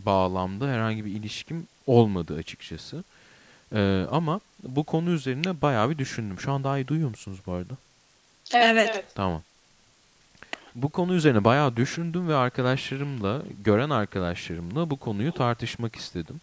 bağlamda 0.07 0.69
herhangi 0.69 1.05
bir 1.05 1.11
ilişkim 1.11 1.67
olmadı 1.87 2.37
açıkçası. 2.39 3.05
Ee, 3.75 4.07
ama 4.11 4.41
bu 4.63 4.85
konu 4.85 5.11
üzerine 5.11 5.63
bayağı 5.63 5.91
bir 5.91 5.99
düşündüm. 5.99 6.41
Şu 6.41 6.53
an 6.53 6.65
daha 6.65 6.79
iyi 6.79 6.89
duyuyor 6.89 7.09
musunuz 7.09 7.39
bu 7.47 7.53
arada? 7.53 7.75
Evet. 8.55 9.05
Tamam. 9.15 9.43
Bu 10.75 10.89
konu 10.89 11.15
üzerine 11.15 11.45
bayağı 11.45 11.77
düşündüm 11.77 12.29
ve 12.29 12.35
arkadaşlarımla, 12.35 13.43
gören 13.65 13.91
arkadaşlarımla 13.91 14.91
bu 14.91 14.97
konuyu 14.97 15.33
tartışmak 15.33 15.97
istedim. 15.97 16.41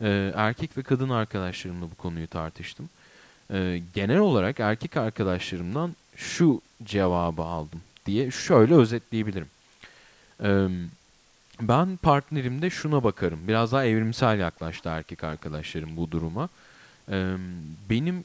Ee, 0.00 0.32
erkek 0.34 0.78
ve 0.78 0.82
kadın 0.82 1.08
arkadaşlarımla 1.08 1.90
bu 1.90 1.94
konuyu 1.94 2.26
tartıştım. 2.26 2.88
Ee, 3.52 3.82
genel 3.94 4.18
olarak 4.18 4.60
erkek 4.60 4.96
arkadaşlarımdan 4.96 5.94
şu 6.16 6.60
cevabı 6.84 7.42
aldım 7.42 7.80
diye 8.06 8.30
şöyle 8.30 8.74
özetleyebilirim. 8.74 9.48
Ee, 10.44 10.68
ben 11.60 11.96
partnerimde 11.96 12.70
şuna 12.70 13.04
bakarım. 13.04 13.38
Biraz 13.48 13.72
daha 13.72 13.84
evrimsel 13.84 14.38
yaklaştı 14.38 14.88
erkek 14.88 15.24
arkadaşlarım 15.24 15.96
bu 15.96 16.10
duruma. 16.10 16.48
Ee, 17.10 17.34
benim 17.90 18.24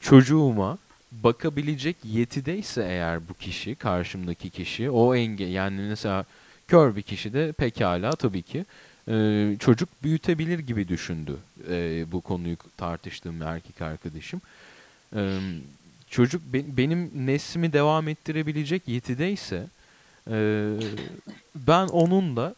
çocuğuma 0.00 0.78
bakabilecek 1.12 1.96
yetideyse 2.04 2.82
eğer 2.82 3.28
bu 3.28 3.34
kişi, 3.34 3.74
karşımdaki 3.74 4.50
kişi, 4.50 4.90
o 4.90 5.14
engel 5.14 5.48
yani 5.48 5.80
mesela 5.80 6.24
kör 6.68 6.96
bir 6.96 7.02
kişi 7.02 7.32
de 7.32 7.52
pekala 7.52 8.10
tabii 8.10 8.42
ki 8.42 8.64
e, 9.10 9.56
çocuk 9.58 9.88
büyütebilir 10.02 10.58
gibi 10.58 10.88
düşündü 10.88 11.36
e, 11.70 12.04
bu 12.12 12.20
konuyu 12.20 12.56
tartıştığım 12.76 13.42
erkek 13.42 13.82
arkadaşım. 13.82 14.40
E, 15.16 15.38
çocuk 16.10 16.42
be, 16.52 16.76
benim 16.76 17.10
neslimi 17.14 17.72
devam 17.72 18.08
ettirebilecek 18.08 18.88
yetideyse 18.88 19.66
e, 20.30 20.68
ben 21.54 21.86
onunla 21.86 22.54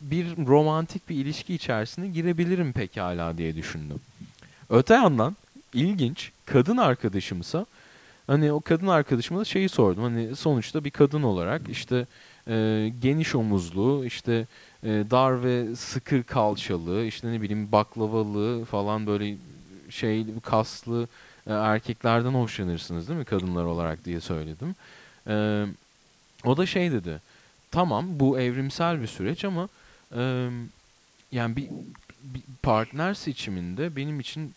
bir 0.00 0.26
romantik 0.46 1.08
bir 1.08 1.16
ilişki 1.16 1.54
içerisine 1.54 2.08
girebilirim 2.08 2.72
pekala 2.72 3.38
diye 3.38 3.56
düşündüm. 3.56 4.00
Öte 4.70 4.94
yandan 4.94 5.36
ilginç 5.74 6.30
kadın 6.46 6.76
arkadaşımsa 6.76 7.66
hani 8.26 8.52
o 8.52 8.60
kadın 8.60 8.86
arkadaşıma 8.86 9.40
da 9.40 9.44
şeyi 9.44 9.68
sordum. 9.68 10.02
Hani 10.02 10.36
sonuçta 10.36 10.84
bir 10.84 10.90
kadın 10.90 11.22
olarak 11.22 11.62
işte 11.68 12.06
e, 12.48 12.92
geniş 13.02 13.34
omuzlu, 13.34 14.04
işte 14.06 14.46
e, 14.86 15.10
dar 15.10 15.44
ve 15.44 15.76
sıkır 15.76 16.22
kalçalı, 16.22 17.04
işte 17.04 17.32
ne 17.32 17.42
bileyim 17.42 17.72
baklavalı 17.72 18.64
falan 18.64 19.06
böyle 19.06 19.36
şey 19.90 20.26
kaslı 20.42 21.08
e, 21.46 21.52
erkeklerden 21.52 22.34
hoşlanırsınız 22.34 23.08
değil 23.08 23.18
mi 23.18 23.24
kadınlar 23.24 23.64
olarak 23.64 24.04
diye 24.04 24.20
söyledim. 24.20 24.74
E, 25.26 25.66
o 26.44 26.56
da 26.56 26.66
şey 26.66 26.92
dedi. 26.92 27.20
Tamam 27.70 28.06
bu 28.10 28.40
evrimsel 28.40 29.02
bir 29.02 29.06
süreç 29.06 29.44
ama 29.44 29.68
e, 30.16 30.48
yani 31.32 31.56
bir, 31.56 31.68
bir 32.22 32.42
partner 32.62 33.14
seçiminde 33.14 33.96
benim 33.96 34.20
için 34.20 34.54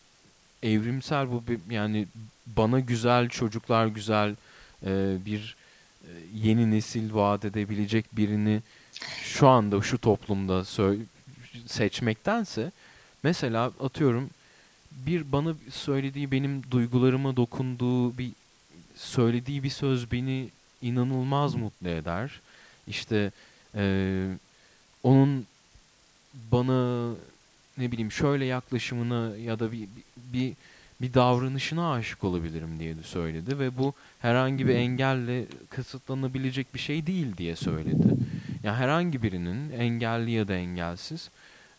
evrimsel 0.63 1.31
bu 1.31 1.43
bir, 1.47 1.59
yani 1.69 2.07
bana 2.47 2.79
güzel 2.79 3.29
çocuklar 3.29 3.87
güzel 3.87 4.35
e, 4.85 5.17
bir 5.25 5.55
e, 6.03 6.09
yeni 6.35 6.71
nesil 6.71 7.13
vaat 7.13 7.45
edebilecek 7.45 8.05
birini 8.17 8.61
şu 9.23 9.47
anda 9.47 9.81
şu 9.81 9.97
toplumda 9.97 10.63
seçmektense 11.67 12.71
mesela 13.23 13.71
atıyorum 13.79 14.29
bir 14.91 15.31
bana 15.31 15.53
söylediği 15.71 16.31
benim 16.31 16.63
duygularıma 16.71 17.35
dokunduğu 17.35 18.17
bir 18.17 18.31
söylediği 18.95 19.63
bir 19.63 19.69
söz 19.69 20.11
beni 20.11 20.49
inanılmaz 20.81 21.55
mutlu 21.55 21.89
eder. 21.89 22.41
İşte 22.87 23.31
e, 23.75 24.25
onun 25.03 25.45
bana 26.51 27.09
ne 27.77 27.91
bileyim 27.91 28.11
şöyle 28.11 28.45
yaklaşımına 28.45 29.37
ya 29.37 29.59
da 29.59 29.71
bir, 29.71 29.87
bir 30.17 30.53
bir 31.01 31.13
davranışına 31.13 31.93
aşık 31.93 32.23
olabilirim 32.23 32.79
diye 32.79 32.97
de 32.97 33.03
söyledi 33.03 33.59
ve 33.59 33.77
bu 33.77 33.93
herhangi 34.19 34.67
bir 34.67 34.75
engelle 34.75 35.45
kısıtlanabilecek 35.69 36.73
bir 36.73 36.79
şey 36.79 37.07
değil 37.07 37.37
diye 37.37 37.55
söyledi. 37.55 38.07
Yani 38.69 38.77
herhangi 38.77 39.23
birinin 39.23 39.71
engelli 39.71 40.31
ya 40.31 40.47
da 40.47 40.53
engelsiz 40.55 41.29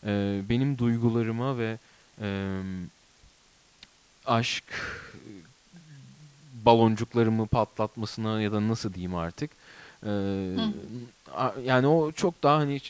e, 0.05 0.41
benim 0.49 0.77
duygularıma 0.77 1.57
ve 1.57 1.77
e, 2.21 2.59
aşk 4.25 4.63
baloncuklarımı 6.65 7.47
patlatmasına 7.47 8.41
ya 8.41 8.51
da 8.51 8.67
nasıl 8.67 8.93
diyeyim 8.93 9.15
artık 9.15 9.51
e, 10.05 10.11
yani 11.65 11.87
o 11.87 12.11
çok 12.11 12.43
daha 12.43 12.57
hani 12.57 12.81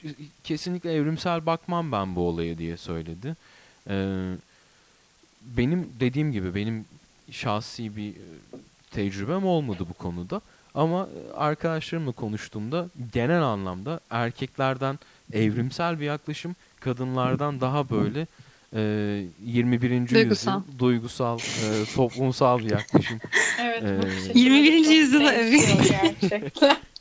kesinlikle 0.44 0.94
evrimsel 0.94 1.46
bakmam 1.46 1.92
ben 1.92 2.16
bu 2.16 2.28
olaya 2.28 2.58
diye 2.58 2.78
söyledi. 2.78 3.36
Eee 3.90 4.38
benim 5.42 5.90
dediğim 6.00 6.32
gibi 6.32 6.56
benim 6.56 6.86
şahsi 7.32 7.96
bir 7.96 8.10
e, 8.10 8.28
tecrübem 8.92 9.46
olmadı 9.46 9.86
bu 9.90 9.94
konuda. 9.94 10.42
Ama 10.76 11.10
e, 11.32 11.34
arkadaşlarımla 11.34 12.12
konuştuğumda 12.12 12.88
genel 13.14 13.42
anlamda 13.42 14.00
erkeklerden 14.10 15.00
evrimsel 15.34 16.00
bir 16.00 16.06
yaklaşım, 16.06 16.56
kadınlardan 16.80 17.62
daha 17.62 17.90
böyle 17.90 18.28
e, 18.76 18.82
21. 19.46 20.10
Duygusal. 20.10 20.62
yüzyıl 20.62 20.80
duygusal, 20.80 21.40
e, 21.40 21.86
toplumsal 21.96 22.60
bir 22.60 22.72
yaklaşım. 22.72 23.20
Evet. 23.62 23.84
Ee, 23.84 24.40
21. 24.40 24.90
yüzyıla 24.90 25.34
gerçekten. 25.34 26.78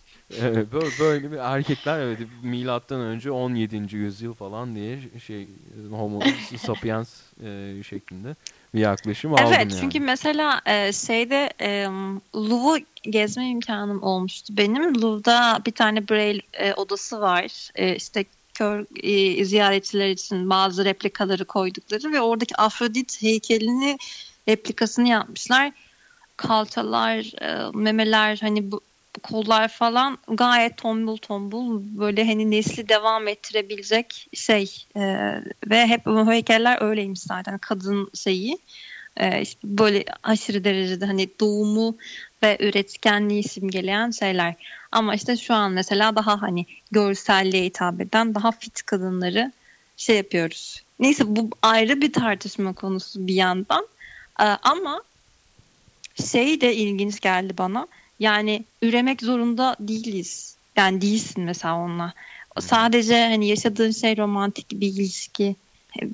Evet, 0.40 0.72
böyle, 0.72 0.90
böyle 1.00 1.32
bir 1.32 1.36
erkekler 1.36 2.00
evet 2.00 2.18
milattan 2.42 3.00
önce 3.00 3.30
17. 3.30 3.96
yüzyıl 3.96 4.34
falan 4.34 4.74
diye 4.74 4.98
şey 5.26 5.48
homo 5.90 6.20
sapiens 6.58 7.20
e, 7.44 7.82
şeklinde 7.82 8.36
bir 8.74 8.80
yaklaşım 8.80 9.34
aldım 9.34 9.44
Evet 9.46 9.58
yani. 9.58 9.80
çünkü 9.80 10.00
mesela 10.00 10.60
e, 10.66 10.92
şeyde 10.92 11.50
e, 11.60 11.84
Louvre'u 12.34 12.84
gezme 13.02 13.48
imkanım 13.48 14.02
olmuştu 14.02 14.56
benim. 14.56 15.02
Louvre'da 15.02 15.60
bir 15.66 15.72
tane 15.72 16.08
Braille 16.08 16.42
e, 16.52 16.74
odası 16.74 17.20
var. 17.20 17.70
E, 17.74 17.96
işte 17.96 18.24
kör 18.54 18.86
e, 19.02 19.44
ziyaretçiler 19.44 20.08
için 20.08 20.50
bazı 20.50 20.84
replikaları 20.84 21.44
koydukları 21.44 22.12
ve 22.12 22.20
oradaki 22.20 22.56
Afrodit 22.56 23.22
heykelini 23.22 23.98
replikasını 24.48 25.08
yapmışlar. 25.08 25.72
Kalçalar, 26.36 27.42
e, 27.42 27.70
memeler 27.74 28.38
hani 28.40 28.70
bu 28.70 28.80
kollar 29.22 29.68
falan. 29.68 30.18
Gayet 30.28 30.76
tombul 30.76 31.16
tombul 31.16 31.80
böyle 31.98 32.24
hani 32.24 32.50
nesli 32.50 32.88
devam 32.88 33.28
ettirebilecek 33.28 34.28
şey 34.34 34.86
e, 34.96 35.00
ve 35.66 35.86
hep 35.86 36.06
bu 36.06 36.32
heykeller 36.32 36.82
öyleymiş 36.82 37.20
zaten 37.20 37.58
kadın 37.58 38.10
şeyi. 38.14 38.58
E, 39.16 39.40
işte 39.42 39.60
böyle 39.64 40.04
aşırı 40.22 40.64
derecede 40.64 41.06
hani 41.06 41.28
doğumu 41.40 41.96
ve 42.42 42.56
üretkenliği 42.60 43.42
simgeleyen 43.42 44.10
şeyler. 44.10 44.54
Ama 44.92 45.14
işte 45.14 45.36
şu 45.36 45.54
an 45.54 45.72
mesela 45.72 46.16
daha 46.16 46.42
hani 46.42 46.66
görselliğe 46.90 47.64
hitap 47.64 48.00
eden 48.00 48.34
daha 48.34 48.52
fit 48.52 48.82
kadınları 48.82 49.52
şey 49.96 50.16
yapıyoruz. 50.16 50.82
Neyse 50.98 51.24
bu 51.26 51.50
ayrı 51.62 52.00
bir 52.00 52.12
tartışma 52.12 52.72
konusu 52.72 53.26
bir 53.26 53.34
yandan. 53.34 53.86
E, 54.40 54.44
ama 54.44 55.02
şey 56.30 56.60
de 56.60 56.74
ilginç 56.74 57.20
geldi 57.20 57.58
bana 57.58 57.86
yani 58.20 58.64
üremek 58.82 59.22
zorunda 59.22 59.76
değiliz. 59.80 60.56
Yani 60.76 61.00
değilsin 61.00 61.44
mesela 61.44 61.76
onunla. 61.76 62.12
Sadece 62.60 63.28
hani 63.28 63.48
yaşadığın 63.48 63.90
şey 63.90 64.16
romantik 64.16 64.70
bir 64.70 64.86
ilişki. 64.86 65.56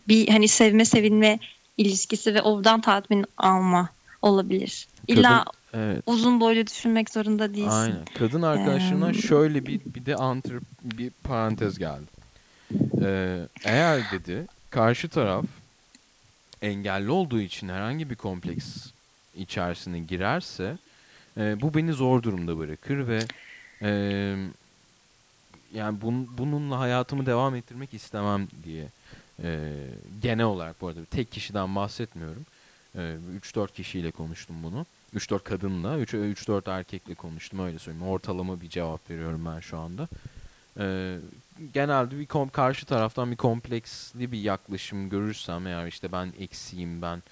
Bir 0.08 0.28
hani 0.28 0.48
sevme 0.48 0.84
sevinme 0.84 1.38
ilişkisi 1.78 2.34
ve 2.34 2.42
oradan 2.42 2.80
tatmin 2.80 3.26
alma 3.36 3.88
olabilir. 4.22 4.88
İlla 5.08 5.44
Kadın, 5.44 5.84
evet. 5.84 6.02
uzun 6.06 6.40
boylu 6.40 6.66
düşünmek 6.66 7.10
zorunda 7.10 7.54
değilsin. 7.54 7.70
Aynen. 7.70 8.04
Kadın 8.18 8.42
arkadaşına 8.42 9.10
Ee, 9.10 9.14
şöyle 9.14 9.66
bir 9.66 9.80
bir 9.86 10.06
de 10.06 10.16
antır 10.16 10.62
bir 10.82 11.10
parantez 11.24 11.78
geldi. 11.78 12.06
Ee, 13.02 13.38
eğer 13.64 14.10
dedi 14.12 14.46
karşı 14.70 15.08
taraf 15.08 15.44
engelli 16.62 17.10
olduğu 17.10 17.40
için 17.40 17.68
herhangi 17.68 18.10
bir 18.10 18.14
kompleks 18.14 18.66
içerisine 19.36 19.98
girerse 19.98 20.78
e, 21.36 21.60
bu 21.60 21.74
beni 21.74 21.92
zor 21.92 22.22
durumda 22.22 22.58
bırakır 22.58 23.08
ve 23.08 23.20
e, 23.82 23.90
yani 25.74 26.00
bun, 26.00 26.38
bununla 26.38 26.78
hayatımı 26.78 27.26
devam 27.26 27.54
ettirmek 27.54 27.94
istemem 27.94 28.48
diye 28.64 28.86
e, 29.42 29.72
genel 30.22 30.44
olarak 30.44 30.80
bu 30.80 30.88
arada 30.88 31.04
tek 31.04 31.32
kişiden 31.32 31.76
bahsetmiyorum. 31.76 32.46
E, 32.94 33.16
3-4 33.42 33.72
kişiyle 33.72 34.10
konuştum 34.10 34.56
bunu. 34.62 34.86
3-4 35.14 35.42
kadınla, 35.42 35.98
3-4 35.98 36.70
erkekle 36.70 37.14
konuştum 37.14 37.66
öyle 37.66 37.78
söyleyeyim. 37.78 38.08
Ortalama 38.08 38.60
bir 38.60 38.68
cevap 38.68 39.10
veriyorum 39.10 39.42
ben 39.46 39.60
şu 39.60 39.78
anda. 39.78 40.08
E, 40.78 41.16
genelde 41.74 42.18
bir 42.18 42.26
kom 42.26 42.48
karşı 42.48 42.86
taraftan 42.86 43.30
bir 43.30 43.36
kompleksli 43.36 44.32
bir 44.32 44.40
yaklaşım 44.40 45.08
görürsem 45.08 45.66
eğer 45.66 45.86
işte 45.86 46.12
ben 46.12 46.32
eksiyim, 46.38 47.02
ben 47.02 47.22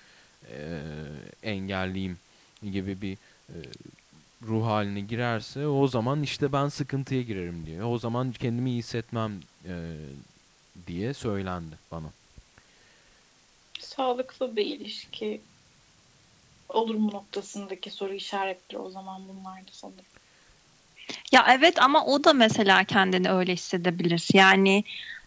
e, 0.51 0.81
engelliyim 1.43 2.19
gibi 2.63 3.01
bir 3.03 3.13
e, 3.13 3.17
ruh 4.47 4.67
haline 4.67 5.01
girerse 5.01 5.67
o 5.67 5.87
zaman 5.87 6.23
işte 6.23 6.53
ben 6.53 6.69
sıkıntıya 6.69 7.23
girerim 7.23 7.67
diye. 7.67 7.85
O 7.85 7.99
zaman 7.99 8.33
kendimi 8.33 8.71
iyi 8.71 8.79
hissetmem 8.79 9.41
e, 9.65 9.97
diye 10.87 11.15
söylendi 11.15 11.79
bana. 11.91 12.07
Sağlıklı 13.81 14.57
bir 14.57 14.67
ilişki 14.67 15.41
olur 16.69 16.95
mu 16.95 17.11
noktasındaki 17.13 17.91
soru 17.91 18.15
işaretleri 18.15 18.79
o 18.79 18.91
zaman 18.91 19.29
bunlardı 19.29 19.71
sanırım. 19.73 20.05
Ya 21.33 21.47
evet 21.59 21.83
ama 21.83 22.07
o 22.07 22.25
da 22.25 22.33
mesela 22.33 22.85
kendini 22.85 23.31
öyle 23.31 23.53
hissedebilir. 23.53 24.29
Yani 24.33 24.85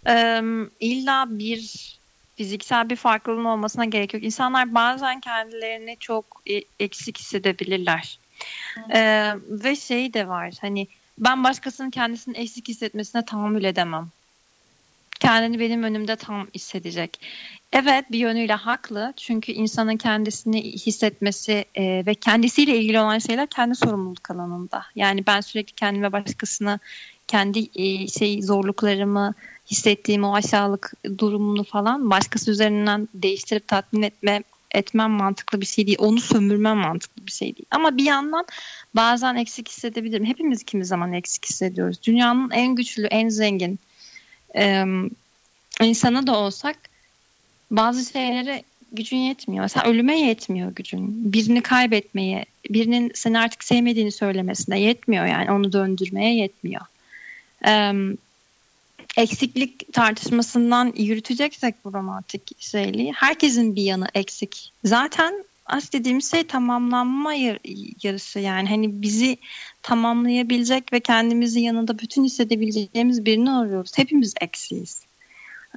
e, 0.07 0.41
illa 0.80 1.26
bir 1.30 1.97
fiziksel 2.38 2.89
bir 2.89 2.95
farklılığın 2.95 3.45
olmasına 3.45 3.85
gerek 3.85 4.13
yok. 4.13 4.23
İnsanlar 4.23 4.75
bazen 4.75 5.19
kendilerini 5.19 5.97
çok 5.99 6.41
e- 6.49 6.63
eksik 6.79 7.17
hissedebilirler. 7.19 8.19
Ee, 8.93 9.33
ve 9.49 9.75
şey 9.75 10.13
de 10.13 10.27
var 10.27 10.53
hani 10.61 10.88
ben 11.17 11.43
başkasının 11.43 11.89
kendisini 11.89 12.38
eksik 12.38 12.67
hissetmesine 12.67 13.25
tahammül 13.25 13.63
edemem. 13.63 14.09
Kendini 15.19 15.59
benim 15.59 15.83
önümde 15.83 16.15
tam 16.15 16.47
hissedecek. 16.55 17.19
Evet 17.73 18.11
bir 18.11 18.19
yönüyle 18.19 18.53
haklı 18.53 19.13
çünkü 19.17 19.51
insanın 19.51 19.97
kendisini 19.97 20.63
hissetmesi 20.63 21.65
e, 21.75 22.03
ve 22.05 22.15
kendisiyle 22.15 22.77
ilgili 22.77 22.99
olan 22.99 23.19
şeyler 23.19 23.47
kendi 23.47 23.75
sorumluluk 23.75 24.31
alanında. 24.31 24.85
Yani 24.95 25.27
ben 25.27 25.41
sürekli 25.41 25.75
kendime 25.75 26.11
başkasını 26.11 26.79
kendi 27.28 27.69
e, 27.75 28.07
şey 28.07 28.41
zorluklarımı 28.41 29.34
hissettiğim 29.71 30.23
o 30.23 30.36
aşağılık 30.36 30.93
durumunu 31.17 31.63
falan 31.63 32.09
başkası 32.09 32.51
üzerinden 32.51 33.09
değiştirip 33.13 33.67
tatmin 33.67 34.01
etme 34.01 34.43
etmem 34.71 35.11
mantıklı 35.11 35.61
bir 35.61 35.65
şey 35.65 35.88
değil. 35.88 35.97
Onu 36.01 36.19
sömürmem 36.19 36.78
mantıklı 36.78 37.25
bir 37.25 37.32
şey 37.32 37.47
değil. 37.47 37.65
Ama 37.71 37.97
bir 37.97 38.03
yandan 38.03 38.45
bazen 38.95 39.36
eksik 39.36 39.69
hissedebilirim. 39.69 40.25
Hepimiz 40.25 40.63
kimi 40.63 40.86
zaman 40.86 41.13
eksik 41.13 41.45
hissediyoruz. 41.45 42.03
Dünyanın 42.03 42.51
en 42.51 42.75
güçlü, 42.75 43.05
en 43.05 43.30
zengin 43.30 43.80
e, 44.55 44.86
insanı 45.82 46.28
da 46.28 46.38
olsak 46.38 46.78
bazı 47.71 48.11
şeylere 48.11 48.63
gücün 48.91 49.17
yetmiyor. 49.17 49.63
Mesela 49.63 49.86
ölüme 49.86 50.19
yetmiyor 50.19 50.75
gücün. 50.75 51.34
Birini 51.34 51.61
kaybetmeye, 51.61 52.45
birinin 52.69 53.11
seni 53.15 53.39
artık 53.39 53.63
sevmediğini 53.63 54.11
söylemesine 54.11 54.80
yetmiyor 54.80 55.25
yani. 55.25 55.51
Onu 55.51 55.73
döndürmeye 55.73 56.36
yetmiyor. 56.36 56.82
Ee, 57.66 57.93
eksiklik 59.18 59.93
tartışmasından 59.93 60.93
yürüteceksek 60.97 61.86
bu 61.86 61.93
romantik 61.93 62.62
şeyliği 62.62 63.14
herkesin 63.14 63.76
bir 63.76 63.84
yanı 63.84 64.08
eksik. 64.14 64.72
Zaten 64.84 65.43
aşk 65.66 65.93
dediğimiz 65.93 66.32
şey 66.32 66.47
tamamlanma 66.47 67.34
yar- 67.34 67.60
yarışı 68.03 68.39
yani 68.39 68.70
hani 68.70 69.01
bizi 69.01 69.38
tamamlayabilecek 69.82 70.93
ve 70.93 70.99
kendimizi 70.99 71.60
yanında 71.60 71.99
bütün 71.99 72.24
hissedebileceğimiz 72.24 73.26
birini 73.26 73.51
arıyoruz. 73.51 73.91
Hepimiz 73.95 74.34
eksiyiz. 74.41 75.01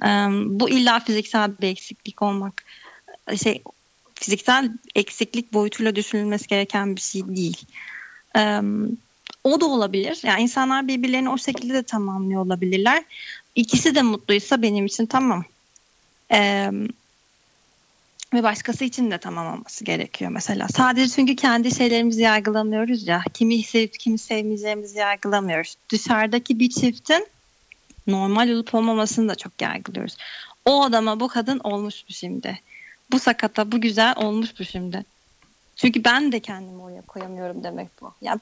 Ee, 0.03 0.07
bu 0.45 0.69
illa 0.69 0.99
fiziksel 0.99 1.51
bir 1.61 1.67
eksiklik 1.67 2.21
olmak 2.21 2.63
şey 3.43 3.61
fiziksel 4.15 4.71
eksiklik 4.95 5.53
boyutuyla 5.53 5.95
düşünülmesi 5.95 6.47
gereken 6.47 6.95
bir 6.95 7.01
şey 7.01 7.27
değil. 7.27 7.57
Ee, 8.37 8.61
o 9.43 9.61
da 9.61 9.65
olabilir. 9.65 10.19
Yani 10.23 10.41
insanlar 10.41 10.87
birbirlerini 10.87 11.29
o 11.29 11.37
şekilde 11.37 11.73
de 11.73 11.83
tamamlıyor 11.83 12.45
olabilirler. 12.45 13.03
İkisi 13.55 13.95
de 13.95 14.01
mutluysa 14.01 14.61
benim 14.61 14.85
için 14.85 15.05
tamam. 15.05 15.43
Ee, 16.33 16.71
ve 18.33 18.43
başkası 18.43 18.85
için 18.85 19.11
de 19.11 19.17
tamam 19.17 19.53
olması 19.53 19.83
gerekiyor 19.83 20.31
mesela. 20.31 20.67
Sadece 20.67 21.15
çünkü 21.15 21.35
kendi 21.35 21.75
şeylerimizi 21.75 22.21
yargılamıyoruz 22.21 23.07
ya. 23.07 23.23
Kimi 23.33 23.63
sevip 23.63 23.99
kimi 23.99 24.17
sevmeyeceğimizi 24.17 24.97
yargılamıyoruz. 24.97 25.75
Dışarıdaki 25.89 26.59
bir 26.59 26.69
çiftin 26.69 27.27
normal 28.07 28.49
olup 28.49 28.75
olmamasını 28.75 29.29
da 29.29 29.35
çok 29.35 29.61
yargılıyoruz. 29.61 30.17
O 30.65 30.83
adama 30.83 31.19
bu 31.19 31.27
kadın 31.27 31.59
olmuş 31.59 32.03
bu 32.09 32.13
şimdi. 32.13 32.59
Bu 33.11 33.19
sakata 33.19 33.71
bu 33.71 33.81
güzel 33.81 34.13
olmuş 34.17 34.59
bu 34.59 34.65
şimdi. 34.65 35.05
Çünkü 35.75 36.03
ben 36.03 36.31
de 36.31 36.39
kendimi 36.39 36.81
oraya 36.81 37.01
koyamıyorum 37.01 37.63
demek 37.63 37.87
bu. 38.01 38.13
Yani 38.21 38.39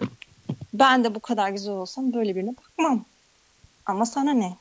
ben 0.73 1.03
de 1.03 1.15
bu 1.15 1.19
kadar 1.19 1.49
güzel 1.49 1.73
olsam 1.73 2.13
böyle 2.13 2.35
birine 2.35 2.55
bakmam. 2.57 3.05
Ama 3.85 4.05
sana 4.05 4.33
ne? 4.33 4.57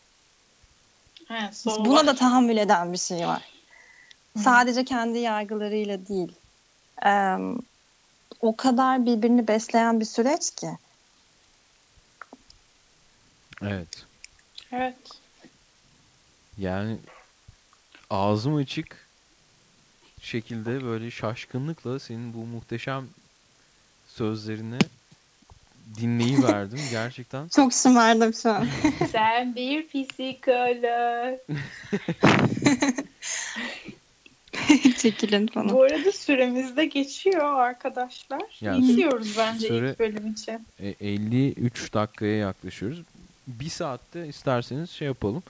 Evet, 1.31 1.57
sol 1.57 1.85
Buna 1.85 2.07
da 2.07 2.15
tahammül 2.15 2.57
eden 2.57 2.93
bir 2.93 2.99
şey 2.99 3.27
var. 3.27 3.43
Sadece 4.39 4.85
kendi 4.85 5.19
yargılarıyla 5.19 6.07
değil. 6.09 6.33
Ee, 7.07 7.37
o 8.41 8.57
kadar 8.57 9.07
birbirini 9.07 9.49
besleyen 9.49 10.01
bir 10.01 10.05
süreç 10.05 10.51
ki. 10.51 10.69
Evet. 13.63 14.07
Evet. 14.73 14.97
Yani 16.59 16.99
ağzım 18.11 18.57
açık 18.57 19.09
şekilde 20.21 20.85
böyle 20.85 21.11
şaşkınlıkla 21.11 21.99
senin 21.99 22.35
bu 22.35 22.39
muhteşem 22.39 23.09
sözlerini 25.95 26.19
dinleyiverdim 26.19 26.79
gerçekten. 26.91 27.49
Çok 27.49 27.73
şımardım 27.73 28.35
şu 28.35 28.51
an. 28.51 28.67
Sen 29.13 29.55
bir 29.55 29.87
psikolog. 29.87 31.39
Çekilin 34.99 35.47
falan. 35.47 35.73
Bu 35.73 35.83
arada 35.83 36.13
süremiz 36.13 36.77
de 36.77 36.85
geçiyor 36.85 37.61
arkadaşlar. 37.61 38.43
Ya, 38.61 38.79
Bitiyoruz 38.79 39.35
bence 39.39 39.69
süre- 39.69 39.91
ilk 39.91 39.99
bölüm 39.99 40.33
için. 40.33 40.67
E, 40.81 40.89
53 41.01 41.95
dakikaya 41.95 42.37
yaklaşıyoruz. 42.37 43.03
Bir 43.47 43.69
saatte 43.69 44.27
isterseniz 44.29 44.91
şey 44.91 45.07
yapalım. 45.07 45.43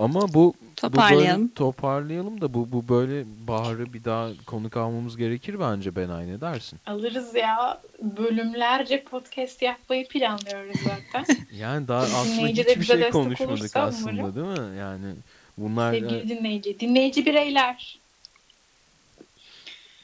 Ama 0.00 0.34
bu 0.34 0.34
bu 0.34 0.54
Toparlayalım. 0.76 1.40
böyle 1.42 1.54
toparlayalım 1.54 2.40
da 2.40 2.54
bu 2.54 2.72
bu 2.72 2.88
böyle 2.88 3.24
Bahar'ı 3.48 3.92
bir 3.92 4.04
daha 4.04 4.28
konuk 4.46 4.76
almamız 4.76 5.16
gerekir 5.16 5.60
bence 5.60 5.96
Benay 5.96 6.28
ne 6.28 6.40
dersin? 6.40 6.78
Alırız 6.86 7.34
ya. 7.34 7.80
Bölümlerce 8.02 9.04
podcast 9.04 9.62
yapmayı 9.62 10.08
planlıyoruz 10.08 10.76
zaten. 10.84 11.36
Yani 11.52 11.88
daha 11.88 12.02
aslında 12.02 12.46
hiçbir 12.46 12.84
şey 12.84 13.10
konuşmadık 13.10 13.76
aslında 13.76 14.22
umarım. 14.22 14.34
değil 14.34 14.60
mi? 14.70 14.78
Yani 14.78 15.14
bunlar 15.58 15.92
Sevgili 15.92 16.28
dinleyici. 16.28 16.80
Dinleyici 16.80 17.26
bireyler. 17.26 17.98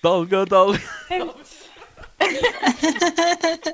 dalga 0.05 0.51
dalga 0.51 0.79
Evet. 1.11 1.27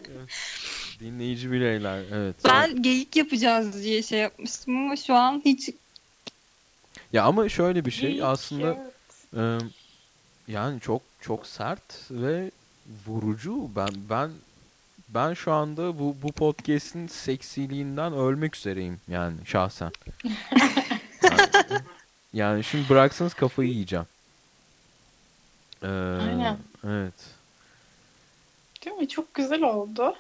dinleyici 1.01 1.53
bireyler 1.53 2.03
evet. 2.13 2.37
Ben 2.45 2.83
geyik 2.83 3.17
yapacağız 3.17 3.85
diye 3.85 4.03
şey 4.03 4.19
yapmıştım 4.19 4.77
ama 4.77 4.97
şu 4.97 5.15
an 5.15 5.43
hiç 5.45 5.71
Ya 7.13 7.25
ama 7.25 7.49
şöyle 7.49 7.85
bir 7.85 7.91
şey 7.91 8.23
aslında 8.23 8.91
e, 9.37 9.59
yani 10.49 10.81
çok 10.81 11.03
çok 11.21 11.47
sert 11.47 12.11
ve 12.11 12.51
vurucu. 13.07 13.71
Ben 13.77 13.89
ben 14.11 14.31
ben 15.09 15.35
şu 15.35 15.53
anda 15.53 15.99
bu 15.99 16.17
bu 16.23 16.33
podcast'in 16.33 17.07
seksiliğinden 17.07 18.13
ölmek 18.13 18.57
üzereyim 18.57 19.01
yani 19.09 19.37
şahsen. 19.45 19.91
yani, 21.23 21.83
yani 22.33 22.65
şimdi 22.65 22.89
bıraksanız 22.89 23.35
kafayı 23.35 23.71
yiyeceğim. 23.71 24.07
Ee, 25.83 25.87
Aynen. 25.89 26.59
Evet. 26.85 27.15
Değil 28.85 28.97
mi? 28.97 29.09
Çok 29.09 29.35
güzel 29.35 29.63
oldu. 29.63 30.15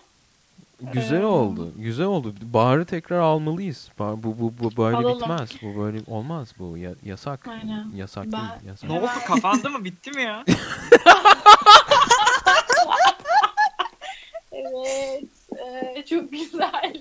Güzel 0.92 1.20
Ee, 1.22 1.24
oldu. 1.26 1.72
Güzel 1.76 2.06
oldu. 2.06 2.34
Bahar'ı 2.42 2.84
tekrar 2.84 3.18
almalıyız. 3.18 3.88
Bahar- 3.98 4.22
Bu 4.22 4.38
bu 4.40 4.52
bu 4.58 4.76
böyle 4.82 4.96
Alalım. 4.96 5.20
bitmez. 5.20 5.50
Bu 5.62 5.80
böyle 5.80 5.98
olmaz 6.06 6.54
bu. 6.58 6.76
Ya- 6.78 6.94
yasak. 7.04 7.48
Aynen. 7.48 7.90
Yasak 7.94 8.24
Ben- 8.24 8.32
değil. 8.32 8.42
Yasak. 8.66 8.90
Ne 8.90 8.98
oldu 8.98 9.06
kapandı 9.26 9.70
mı 9.70 9.84
bitti 9.84 10.10
mi 10.10 10.22
ya? 10.22 10.44
Evet. 14.52 15.24
ee, 15.58 16.04
çok 16.10 16.32
güzel. 16.32 16.94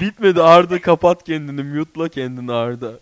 Bitmedi 0.00 0.42
Arda 0.42 0.80
kapat 0.80 1.24
kendini. 1.24 1.62
Mute'la 1.62 2.08
kendini 2.08 2.52
Arda. 2.52 2.92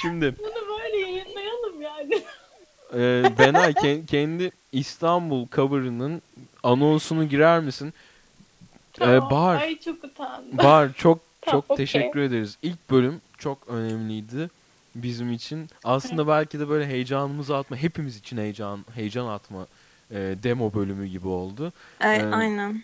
Şimdi 0.00 0.34
Bunu 0.38 0.78
böyle 0.78 0.96
yayınlayalım 0.96 1.82
yani. 1.82 2.22
E, 2.94 3.24
Benay 3.38 3.72
ke- 3.72 4.06
kendi 4.06 4.50
İstanbul 4.72 5.46
cover'ının 5.52 6.22
anonsunu 6.62 7.28
girer 7.28 7.60
misin? 7.60 7.94
Tamam. 8.92 9.30
Bahar. 9.30 9.60
Ay 9.60 9.78
çok 9.80 10.04
utandım. 10.04 10.58
Bahar 10.58 10.92
çok 10.92 11.18
Tamam, 11.40 11.60
çok 11.60 11.70
okey. 11.70 11.86
teşekkür 11.86 12.20
ederiz. 12.20 12.58
İlk 12.62 12.90
bölüm 12.90 13.20
çok 13.38 13.68
önemliydi 13.68 14.50
bizim 14.94 15.32
için. 15.32 15.68
Aslında 15.84 16.28
belki 16.28 16.60
de 16.60 16.68
böyle 16.68 16.86
heyecanımızı 16.86 17.56
atma, 17.56 17.76
hepimiz 17.76 18.16
için 18.16 18.36
heyecan 18.36 18.84
heyecan 18.94 19.26
atma 19.26 19.66
e, 20.10 20.16
demo 20.42 20.74
bölümü 20.74 21.06
gibi 21.06 21.28
oldu. 21.28 21.72
Ay, 22.00 22.16
Evet. 22.16 22.34
aynen. 22.34 22.82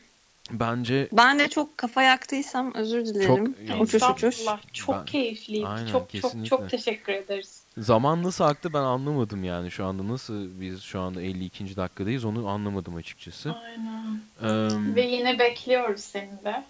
Bence 0.51 1.09
Ben 1.13 1.39
de 1.39 1.49
çok 1.49 1.79
kafa 1.79 2.03
yaktıysam 2.03 2.75
özür 2.75 3.05
dilerim. 3.07 3.55
Yok, 3.69 3.81
uçuş 3.83 4.03
uçuş. 4.03 4.37
Çok 4.73 4.95
Ben- 4.97 5.05
keyifliydi. 5.05 5.67
Aynen, 5.67 5.93
çok 5.93 6.11
kesinlikle. 6.11 6.49
çok 6.49 6.61
çok 6.61 6.71
teşekkür 6.71 7.13
ederiz. 7.13 7.60
Zaman 7.79 8.23
nasıl 8.23 8.45
aktı 8.45 8.73
ben 8.73 8.83
anlamadım 8.83 9.45
yani 9.45 9.71
şu 9.71 9.85
anda 9.85 10.09
nasıl 10.09 10.61
biz 10.61 10.83
şu 10.83 11.01
anda 11.01 11.23
52. 11.23 11.77
dakikadayız 11.77 12.25
onu 12.25 12.49
anlamadım 12.49 12.97
açıkçası. 12.97 13.55
Aynen. 13.65 14.21
Eee, 14.43 14.95
Ve 14.95 15.07
yine 15.07 15.39
bekliyoruz 15.39 16.01
seni 16.01 16.45
de. 16.45 16.65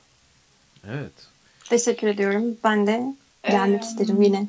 evet. 0.89 1.13
Teşekkür 1.69 2.07
ediyorum. 2.09 2.57
Ben 2.65 2.87
de 2.87 3.03
gelmek 3.51 3.83
Ee, 3.83 3.87
isterim 3.87 4.23
yine. 4.23 4.47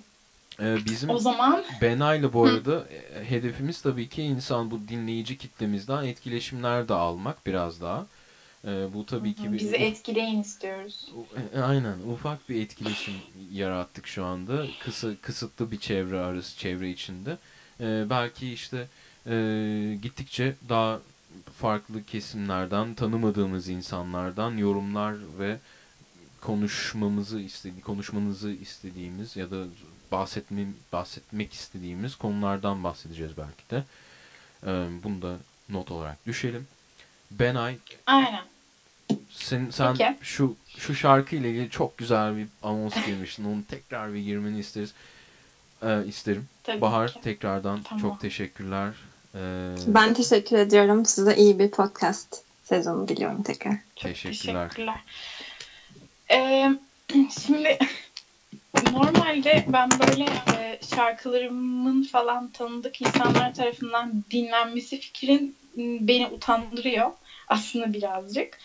Ee, 0.62 0.78
bizim 0.86 1.10
O 1.10 1.20
zaman 1.20 1.64
Benay'la 1.82 2.34
bu 2.34 2.46
arada 2.46 2.86
e, 2.90 3.30
hedefimiz 3.30 3.82
tabii 3.82 4.10
ki 4.10 4.24
insan 4.24 4.72
bu 4.72 4.80
dinleyici 4.88 5.38
kitlemizden 5.38 6.04
etkileşimler 6.04 6.88
de 6.88 6.94
almak 6.94 7.46
biraz 7.46 7.82
daha. 7.82 8.06
E, 8.68 8.94
bu 8.94 9.06
tabii 9.06 9.34
ki 9.34 9.52
bir 9.54 9.60
Bizi 9.60 9.76
etkileyin 9.76 10.42
istiyoruz. 10.42 11.10
e, 11.56 11.60
Aynen. 11.60 11.96
Ufak 12.14 12.50
bir 12.50 12.62
etkileşim 12.62 13.14
yarattık 13.52 14.08
şu 14.08 14.26
anda. 14.26 14.66
Kısa 14.84 15.16
kısıtlı 15.22 15.72
bir 15.72 15.80
çevre 15.80 16.20
arası 16.20 16.58
çevre 16.58 16.90
içinde. 16.90 17.38
E, 17.80 18.06
belki 18.10 18.54
işte 18.54 18.88
e, 19.28 19.98
gittikçe 20.02 20.56
daha 20.70 21.00
farklı 21.60 22.06
kesimlerden 22.06 22.94
tanımadığımız 22.94 23.68
insanlardan 23.70 24.58
yorumlar 24.58 25.16
ve 25.40 25.58
konuşmamızı 26.42 27.40
istedi 27.40 27.82
konuşmanızı 27.82 28.52
istediğimiz 28.52 29.36
ya 29.36 29.52
da 29.52 29.66
bahsetme, 30.12 30.66
bahsetmek 30.94 31.54
istediğimiz 31.54 32.16
konulardan 32.16 32.84
bahsedeceğiz 32.84 33.32
belki 33.38 33.70
de. 33.72 33.84
E, 34.68 35.04
bunu 35.04 35.22
da 35.22 35.38
not 35.70 35.92
olarak 35.92 36.26
düşelim 36.26 36.68
Benay 37.40 37.76
Aynen. 38.08 38.42
sen, 39.30 39.70
sen 39.72 39.96
Peki. 39.98 40.16
şu 40.22 40.56
şu 40.78 40.96
şarkı 40.96 41.36
ile 41.36 41.50
ilgili 41.50 41.70
çok 41.70 41.98
güzel 41.98 42.38
bir 42.38 42.48
anons 42.64 43.06
girmiştin. 43.06 43.46
Onu 43.46 43.62
tekrar 43.70 44.14
bir 44.14 44.20
girmeni 44.20 44.60
isteriz. 44.60 44.94
Ee, 45.84 46.06
isterim. 46.08 46.48
Tabii 46.64 46.82
Bahar 46.82 47.14
ki. 47.14 47.22
tekrardan 47.22 47.84
Tamam. 47.84 48.02
çok 48.02 48.22
teşekkürler. 48.22 48.94
Ee, 49.36 49.40
Ben 49.88 50.14
teşekkür 50.14 50.58
ediyorum. 50.58 51.06
Size 51.06 51.36
iyi 51.36 51.60
bir 51.60 51.72
podcast 51.72 52.42
sezonu 52.64 53.08
diliyorum 53.08 53.44
tekrar. 53.44 53.74
Çok 53.96 54.04
Teşekkürler. 54.04 54.70
teşekkürler. 54.70 55.00
Ee, 56.32 56.70
şimdi 57.44 57.78
normalde 58.94 59.66
ben 59.68 59.90
böyle 59.92 60.24
e, 60.58 60.80
şarkılarımın 60.96 62.04
falan 62.04 62.48
tanıdık 62.48 63.02
insanlar 63.02 63.54
tarafından 63.56 64.24
dinlenmesi 64.32 65.00
fikrin 65.00 65.56
beni 65.78 66.28
utandırıyor 66.28 67.12
aslında 67.52 67.94
birazcık. 67.94 68.58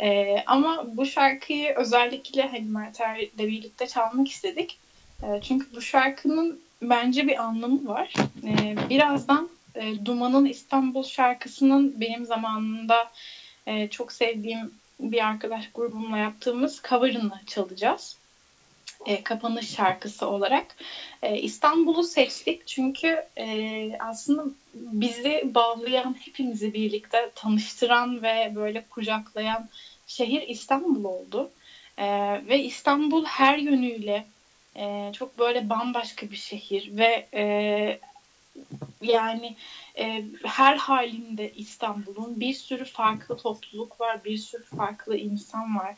Ee, 0.00 0.36
ama 0.46 0.84
bu 0.86 1.06
şarkıyı 1.06 1.74
özellikle 1.76 2.42
hani 2.42 2.64
Mert'le 2.64 3.38
birlikte 3.38 3.86
çalmak 3.86 4.28
istedik. 4.28 4.78
Ee, 5.22 5.40
çünkü 5.42 5.74
bu 5.74 5.82
şarkının 5.82 6.60
bence 6.82 7.26
bir 7.26 7.42
anlamı 7.42 7.88
var. 7.88 8.12
Ee, 8.44 8.76
birazdan 8.90 9.48
e, 9.74 10.04
Duman'ın 10.04 10.44
İstanbul 10.44 11.04
şarkısının 11.04 12.00
benim 12.00 12.24
zamanında 12.24 13.10
e, 13.66 13.88
çok 13.88 14.12
sevdiğim 14.12 14.74
bir 15.00 15.26
arkadaş 15.26 15.70
grubumla 15.74 16.18
yaptığımız 16.18 16.82
cover'ını 16.88 17.40
çalacağız. 17.46 18.21
E, 19.06 19.22
kapanış 19.22 19.74
şarkısı 19.74 20.28
olarak. 20.28 20.76
E, 21.22 21.38
İstanbul'u 21.38 22.02
seçtik 22.02 22.66
çünkü 22.66 23.24
e, 23.38 23.98
aslında 23.98 24.44
bizi 24.74 25.42
bağlayan, 25.44 26.16
hepimizi 26.20 26.74
birlikte 26.74 27.30
tanıştıran 27.34 28.22
ve 28.22 28.52
böyle 28.54 28.84
kucaklayan 28.90 29.68
şehir 30.06 30.48
İstanbul 30.48 31.04
oldu. 31.04 31.50
E, 31.98 32.06
ve 32.48 32.62
İstanbul 32.62 33.24
her 33.24 33.58
yönüyle 33.58 34.24
e, 34.76 35.12
çok 35.12 35.38
böyle 35.38 35.70
bambaşka 35.70 36.30
bir 36.30 36.36
şehir 36.36 36.96
ve 36.96 37.26
e, 37.34 37.98
yani 39.02 39.56
e, 39.98 40.24
her 40.44 40.76
halinde 40.76 41.52
İstanbul'un 41.52 42.40
bir 42.40 42.54
sürü 42.54 42.84
farklı 42.84 43.36
topluluk 43.36 44.00
var, 44.00 44.24
bir 44.24 44.38
sürü 44.38 44.64
farklı 44.64 45.16
insan 45.16 45.76
var. 45.76 45.94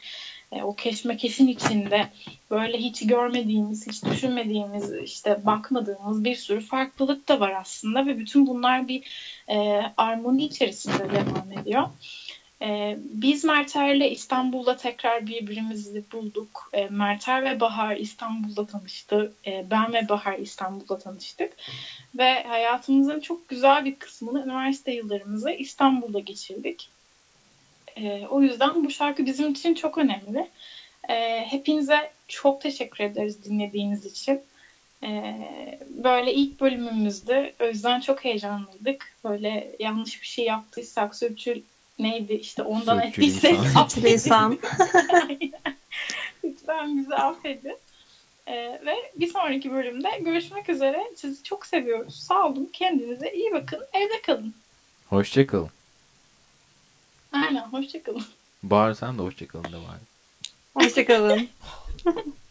E, 0.53 0.63
o 0.63 0.75
keşmekeşin 0.75 1.49
içinde 1.49 2.09
böyle 2.51 2.79
hiç 2.79 3.07
görmediğimiz, 3.07 3.87
hiç 3.87 4.05
düşünmediğimiz, 4.05 4.93
işte 4.93 5.47
bakmadığımız 5.47 6.25
bir 6.25 6.35
sürü 6.35 6.61
farklılık 6.61 7.29
da 7.29 7.41
var 7.41 7.53
aslında 7.61 8.07
ve 8.07 8.19
bütün 8.19 8.47
bunlar 8.47 8.89
bir 8.89 9.03
e, 9.49 9.57
armoni 9.97 10.45
içerisinde 10.45 11.11
devam 11.11 11.53
ediyor. 11.53 11.89
E, 12.63 12.97
biz 12.99 13.45
Merter'le 13.45 14.11
İstanbul'da 14.11 14.77
tekrar 14.77 15.27
birbirimizi 15.27 16.03
bulduk. 16.13 16.71
E, 16.73 16.87
Merter 16.87 17.45
ve 17.45 17.61
Bahar 17.61 17.97
İstanbul'da 17.97 18.67
tanıştı. 18.67 19.33
E, 19.47 19.67
ben 19.71 19.93
ve 19.95 20.09
Bahar 20.09 20.39
İstanbul'da 20.39 20.99
tanıştık. 20.99 21.53
Ve 22.15 22.43
hayatımızın 22.43 23.21
çok 23.21 23.49
güzel 23.49 23.85
bir 23.85 23.95
kısmını 23.95 24.45
üniversite 24.45 24.93
yıllarımızı 24.93 25.51
İstanbul'da 25.51 26.21
geçirdik. 26.21 26.89
E, 27.97 28.27
o 28.27 28.43
yüzden 28.43 28.85
bu 28.85 28.91
şarkı 28.91 29.27
bizim 29.27 29.51
için 29.51 29.75
çok 29.75 29.99
önemli. 29.99 30.49
E, 31.09 31.47
hepinize 31.49 32.11
çok 32.29 32.61
teşekkür 32.61 33.05
ederiz 33.05 33.45
dinlediğiniz 33.45 34.07
için. 34.07 34.41
Böyle 35.89 36.35
ilk 36.35 36.61
bölümümüzdü. 36.61 37.53
O 37.61 37.65
yüzden 37.65 38.01
çok 38.01 38.25
heyecanlıydık. 38.25 39.13
Böyle 39.25 39.77
yanlış 39.79 40.23
bir 40.23 40.27
şey 40.27 40.45
yaptıysak, 40.45 41.17
sürçül 41.17 41.63
neydi 41.99 42.33
işte 42.33 42.63
ondan 42.63 43.01
Sürçülisan. 43.01 43.53
ettiysek 43.55 43.77
affedin. 43.77 44.07
Lisan. 44.13 44.59
Lütfen 46.45 46.99
bizi 46.99 47.15
affedin. 47.15 47.77
Ee, 48.47 48.81
ve 48.87 48.95
bir 49.17 49.27
sonraki 49.33 49.73
bölümde 49.73 50.09
görüşmek 50.21 50.69
üzere. 50.69 51.03
Sizi 51.17 51.43
çok 51.43 51.67
seviyoruz. 51.67 52.15
Sağ 52.15 52.47
olun. 52.47 52.71
Kendinize 52.73 53.33
iyi 53.33 53.53
bakın. 53.53 53.81
Evde 53.93 54.23
kalın. 54.23 54.55
Hoşçakalın. 55.11 55.71
Aynen. 57.33 57.63
Hoşçakalın. 57.63 58.25
Bahar 58.63 58.95
sen 58.95 59.19
de 59.19 59.23
hoşçakalın 59.23 59.65
de 59.65 59.73
bari. 59.77 60.01
Hoşçakalın. 60.87 61.49